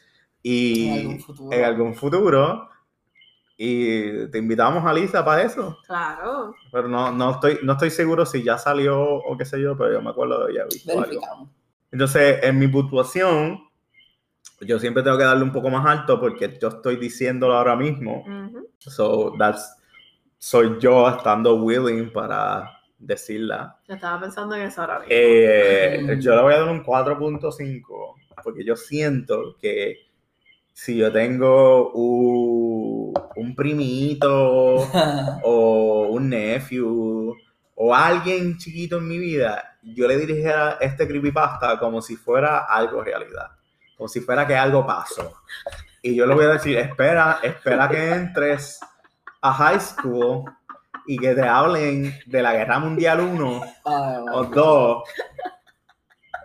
y 0.43 0.87
En 0.87 0.93
algún 0.99 1.19
futuro. 1.19 1.57
en 1.57 1.63
algún 1.65 1.95
futuro. 1.95 2.69
Y 3.57 4.27
te 4.31 4.39
invitamos 4.39 4.83
a 4.85 4.93
Lisa 4.93 5.23
para 5.23 5.43
eso. 5.43 5.77
Claro. 5.85 6.55
Pero 6.71 6.87
no, 6.87 7.11
no, 7.11 7.31
estoy, 7.31 7.59
no 7.61 7.73
estoy 7.73 7.91
seguro 7.91 8.25
si 8.25 8.41
ya 8.43 8.57
salió 8.57 8.99
o 9.03 9.37
qué 9.37 9.45
sé 9.45 9.61
yo, 9.61 9.77
pero 9.77 9.93
yo 9.93 10.01
me 10.01 10.09
acuerdo 10.09 10.47
de 10.47 10.55
ya 10.55 10.63
visto 10.65 10.91
algo. 10.93 11.03
Verificamos. 11.05 11.49
Entonces, 11.91 12.39
en 12.43 12.57
mi 12.57 12.67
puntuación, 12.67 13.59
yo 14.61 14.79
siempre 14.79 15.03
tengo 15.03 15.17
que 15.17 15.25
darle 15.25 15.43
un 15.43 15.51
poco 15.51 15.69
más 15.69 15.85
alto 15.85 16.19
porque 16.19 16.57
yo 16.59 16.69
estoy 16.69 16.95
diciéndolo 16.95 17.53
ahora 17.55 17.75
mismo. 17.75 18.21
Ujú. 18.25 18.67
So, 18.79 19.35
that's, 19.37 19.75
soy 20.39 20.77
yo 20.79 21.07
estando 21.07 21.55
willing 21.55 22.11
para 22.11 22.67
decirla. 22.97 23.77
Yo 23.87 23.93
estaba 23.93 24.21
pensando 24.21 24.55
en 24.55 24.63
eso 24.63 24.81
ahora 24.81 24.95
mismo. 24.99 25.07
Eh, 25.11 25.99
Mm. 26.01 26.19
Yo 26.19 26.35
le 26.35 26.41
voy 26.41 26.53
a 26.55 26.59
dar 26.61 26.69
un 26.69 26.83
4.5 26.83 28.15
porque 28.43 28.63
yo 28.65 28.75
siento 28.75 29.55
que 29.59 29.97
si 30.73 30.97
yo 30.97 31.11
tengo 31.11 31.91
un, 31.91 33.13
un 33.35 33.55
primito 33.55 34.75
o 35.43 36.07
un 36.09 36.29
nephew 36.29 37.35
o 37.75 37.95
alguien 37.95 38.57
chiquito 38.57 38.97
en 38.97 39.07
mi 39.07 39.17
vida, 39.17 39.77
yo 39.81 40.07
le 40.07 40.17
dirigiera 40.17 40.77
este 40.79 41.07
creepypasta 41.07 41.79
como 41.79 42.01
si 42.01 42.15
fuera 42.15 42.65
algo 42.65 43.03
realidad, 43.03 43.51
como 43.97 44.07
si 44.07 44.21
fuera 44.21 44.45
que 44.45 44.55
algo 44.55 44.85
pasó. 44.85 45.33
Y 46.01 46.15
yo 46.15 46.25
le 46.25 46.35
voy 46.35 46.45
a 46.45 46.49
decir, 46.49 46.77
espera, 46.77 47.39
espera 47.41 47.89
que 47.89 48.11
entres 48.11 48.79
a 49.41 49.53
high 49.53 49.79
school 49.79 50.45
y 51.07 51.17
que 51.17 51.33
te 51.33 51.41
hablen 51.41 52.13
de 52.27 52.41
la 52.41 52.53
Guerra 52.53 52.79
Mundial 52.79 53.19
1 53.19 53.61
Ay, 53.85 54.25
o 54.31 54.43
2 54.45 55.03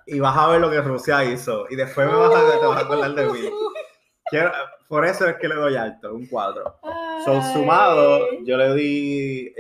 y 0.07 0.20
vas 0.20 0.37
a 0.37 0.49
ver 0.49 0.61
lo 0.61 0.70
que 0.70 0.81
Rusia 0.81 1.24
hizo 1.24 1.66
y 1.68 1.77
después 1.77 2.07
me 2.07 2.16
vas 2.16 2.35
a, 2.35 2.61
te 2.61 2.66
vas 2.66 2.79
a 2.79 2.81
acordar 2.81 3.14
de 3.14 3.27
mí. 3.27 3.41
Quiero- 4.31 4.51
por 4.89 5.05
eso 5.07 5.27
es 5.27 5.37
que 5.37 5.49
le 5.49 5.55
doy 5.55 5.77
alto, 5.77 6.14
un 6.14 6.27
4. 6.27 6.77
Son 7.24 7.43
sumado, 7.53 8.20
yo 8.45 8.57
le 8.57 8.74
di 8.74 9.53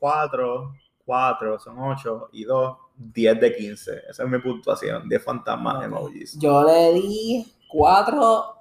4, 0.00 0.72
4, 1.04 1.58
son 1.58 1.78
8 1.78 2.28
y 2.32 2.44
2, 2.44 2.76
10 2.96 3.40
de 3.40 3.54
15. 3.56 4.02
Esa 4.08 4.24
es 4.24 4.28
mi 4.28 4.38
puntuación, 4.38 5.08
10 5.08 5.22
fantasmas 5.24 5.84
emojis. 5.84 6.38
Yo 6.38 6.62
le 6.64 6.92
di 6.94 7.46
4, 7.68 8.54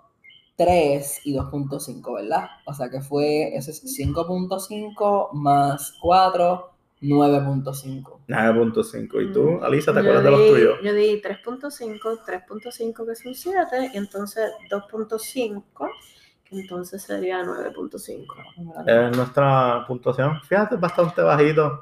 3 0.55 1.21
y 1.25 1.33
2.5, 1.35 2.13
¿verdad? 2.13 2.47
O 2.65 2.73
sea 2.73 2.89
que 2.89 3.01
fue, 3.01 3.55
eso 3.55 3.69
es 3.71 3.83
5.5 3.83 5.29
más 5.33 5.93
4, 6.01 6.71
9.5. 7.01 8.19
9.5. 8.27 9.21
¿Y 9.21 9.33
tú, 9.33 9.41
Mm, 9.51 9.63
Alisa, 9.63 9.91
te 9.93 9.97
yo 10.03 10.09
acuerdas 10.09 10.23
de 10.23 10.31
los 10.31 10.47
tuyos? 10.47 10.79
Yo 10.83 10.93
di 10.93 11.21
3.5, 11.21 12.19
3.5 12.25 13.05
que 13.05 13.15
son 13.15 13.35
7, 13.35 13.91
y 13.93 13.97
entonces 13.97 14.51
2.5, 14.69 15.63
que 16.43 16.59
entonces 16.59 17.03
sería 17.03 17.43
9.5. 17.43 18.25
Es 18.87 19.15
nuestra 19.17 19.85
puntuación, 19.87 20.41
fíjate, 20.41 20.75
es 20.75 20.81
bastante 20.81 21.21
bajito 21.21 21.81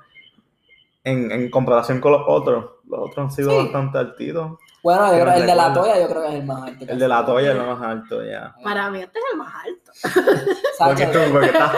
en, 1.03 1.31
en 1.31 1.49
comparación 1.49 2.01
con 2.01 2.11
los 2.13 2.21
otros. 2.27 2.65
Los 2.87 2.99
otros 2.99 3.17
han 3.17 3.31
sido 3.31 3.51
Sí. 3.51 3.57
bastante 3.57 3.97
altitos. 3.97 4.57
Bueno, 4.83 5.11
yo 5.17 5.23
creo, 5.23 5.33
el 5.33 5.45
de 5.47 5.55
la 5.55 5.73
toya 5.73 5.99
yo 5.99 6.07
creo 6.07 6.21
que 6.23 6.27
es 6.27 6.33
el 6.35 6.45
más 6.45 6.61
alto. 6.63 6.85
El 6.87 6.99
de 6.99 7.07
la 7.07 7.25
toalla 7.25 7.51
es 7.51 7.57
el 7.57 7.65
más 7.65 7.81
alto, 7.81 8.23
ya. 8.25 8.55
Para 8.63 8.91
mí 8.91 8.99
este 8.99 9.17
es 9.19 9.25
el 9.31 9.37
más 9.39 9.53
alto. 9.65 9.84
Tú, 10.01 10.09
porque 10.79 11.05
que 11.05 11.05
te 11.07 11.17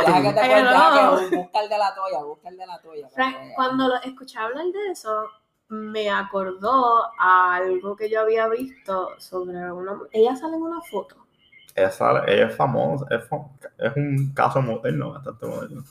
Ay, 0.10 0.24
cuente, 0.24 0.64
no. 0.64 0.70
deja 0.70 0.94
que 1.30 1.36
busca 1.38 1.60
el 1.62 1.70
de 1.70 1.78
la 1.78 1.96
toya, 1.96 2.24
busca 2.24 2.50
el 2.50 2.58
de 2.58 2.66
la 2.68 2.82
toya. 2.82 3.10
Frank, 3.10 3.36
cuando 3.56 3.88
lo 3.88 3.96
escuché 4.02 4.40
hablar 4.40 4.66
de 4.66 4.92
eso, 4.92 5.30
me 5.70 6.10
acordó 6.10 7.06
a 7.20 7.56
algo 7.56 7.96
que 7.96 8.10
yo 8.10 8.22
había 8.22 8.48
visto 8.48 9.10
sobre 9.20 9.72
una... 9.72 10.00
Ella 10.12 10.36
sale 10.36 10.56
en 10.56 10.62
una 10.64 10.82
foto. 10.82 11.16
Ella, 11.76 11.92
sale- 11.92 12.24
ella 12.34 12.48
es 12.48 12.56
famosa, 12.56 13.06
es, 13.12 13.24
es 13.78 13.96
un 13.96 14.34
caso 14.34 14.62
moderno, 14.62 15.12
bastante 15.12 15.46
moderno. 15.46 15.84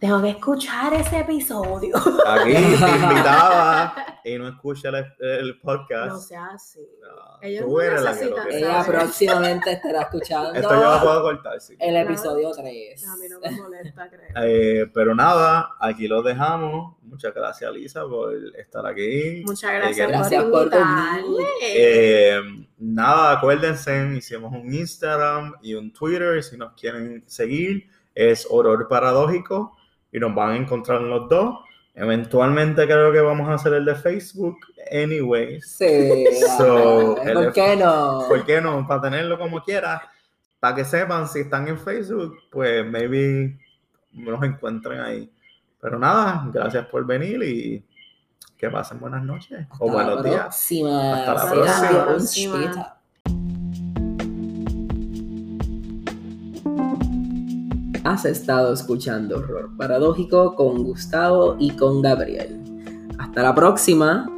Tengo 0.00 0.20
que 0.20 0.30
escuchar 0.30 0.92
ese 0.92 1.20
episodio. 1.20 1.96
Aquí 2.26 2.50
invitada 2.52 4.20
y 4.24 4.36
no 4.36 4.48
escucha 4.48 4.88
el, 4.88 5.06
el 5.20 5.60
podcast. 5.60 6.08
No 6.12 6.18
sea 6.18 6.46
así. 6.52 6.80
No, 7.00 7.38
Ellos 7.40 7.64
tú 7.64 7.72
no 7.72 7.80
eres 7.80 8.02
la 8.02 8.18
que 8.18 8.24
lo 8.26 8.36
quiere. 8.36 8.58
Ella 8.58 8.84
próximamente 8.84 9.72
estará 9.72 10.02
escuchando 10.02 10.52
Esto 10.52 10.74
yo 10.74 10.90
lo 10.94 11.00
puedo 11.00 11.22
cortar, 11.22 11.60
sí. 11.60 11.76
el 11.78 11.96
episodio 11.96 12.50
3. 12.50 13.06
A 13.08 13.16
mí 13.16 13.26
no 13.30 13.38
me 13.40 13.50
molesta, 13.52 14.10
creo. 14.10 14.44
Eh, 14.44 14.90
pero 14.92 15.14
nada, 15.14 15.70
aquí 15.80 16.08
lo 16.08 16.22
dejamos. 16.22 16.96
Muchas 17.02 17.32
gracias, 17.32 17.72
Lisa, 17.72 18.02
por 18.04 18.34
estar 18.58 18.84
aquí. 18.84 19.42
Muchas 19.46 19.70
Eh, 19.72 19.76
gracias, 20.08 20.42
por 20.42 20.50
por 20.50 20.62
invitarme. 20.64 21.44
Eh, 21.62 22.40
nada, 22.78 23.32
acuérdense, 23.38 24.12
hicimos 24.16 24.52
un 24.52 24.74
Instagram 24.74 25.54
y 25.62 25.74
un 25.74 25.92
Twitter. 25.92 26.42
Si 26.42 26.56
nos 26.58 26.72
quieren 26.74 27.22
seguir, 27.26 27.88
es 28.14 28.46
Horror 28.50 28.86
Paradójico 28.88 29.76
y 30.14 30.20
nos 30.20 30.32
van 30.32 30.52
a 30.52 30.56
encontrar 30.56 31.00
en 31.00 31.10
los 31.10 31.28
dos. 31.28 31.58
Eventualmente 31.92 32.86
creo 32.86 33.12
que 33.12 33.20
vamos 33.20 33.48
a 33.48 33.54
hacer 33.54 33.74
el 33.74 33.84
de 33.84 33.96
Facebook, 33.96 34.58
anyways. 34.90 35.76
Sí. 35.76 36.24
So, 36.56 37.16
¿Por 37.16 37.52
qué 37.52 37.76
no? 37.76 38.24
¿Por 38.28 38.46
qué 38.46 38.60
no? 38.60 38.86
Para 38.86 39.02
tenerlo 39.02 39.36
como 39.38 39.60
quiera. 39.62 40.00
Para 40.60 40.76
que 40.76 40.84
sepan 40.84 41.28
si 41.28 41.40
están 41.40 41.66
en 41.66 41.78
Facebook, 41.78 42.36
pues 42.50 42.86
maybe 42.86 43.58
nos 44.12 44.42
encuentren 44.44 45.00
ahí. 45.00 45.30
Pero 45.80 45.98
nada, 45.98 46.48
gracias 46.52 46.86
por 46.86 47.04
venir 47.04 47.42
y 47.42 47.84
que 48.56 48.70
pasen 48.70 49.00
buenas 49.00 49.22
noches 49.24 49.66
o 49.78 49.86
Hasta 49.86 49.86
la 49.86 49.92
buenos 49.92 50.24
días. 50.24 50.46
Hasta 50.46 51.34
la 51.34 51.50
próxima. 51.50 51.98
un 51.98 52.04
Próxima. 52.06 52.93
Has 58.04 58.26
estado 58.26 58.74
escuchando 58.74 59.38
Horror 59.38 59.70
Paradójico 59.78 60.54
con 60.56 60.84
Gustavo 60.84 61.56
y 61.58 61.70
con 61.70 62.02
Gabriel. 62.02 62.60
Hasta 63.18 63.42
la 63.42 63.54
próxima. 63.54 64.30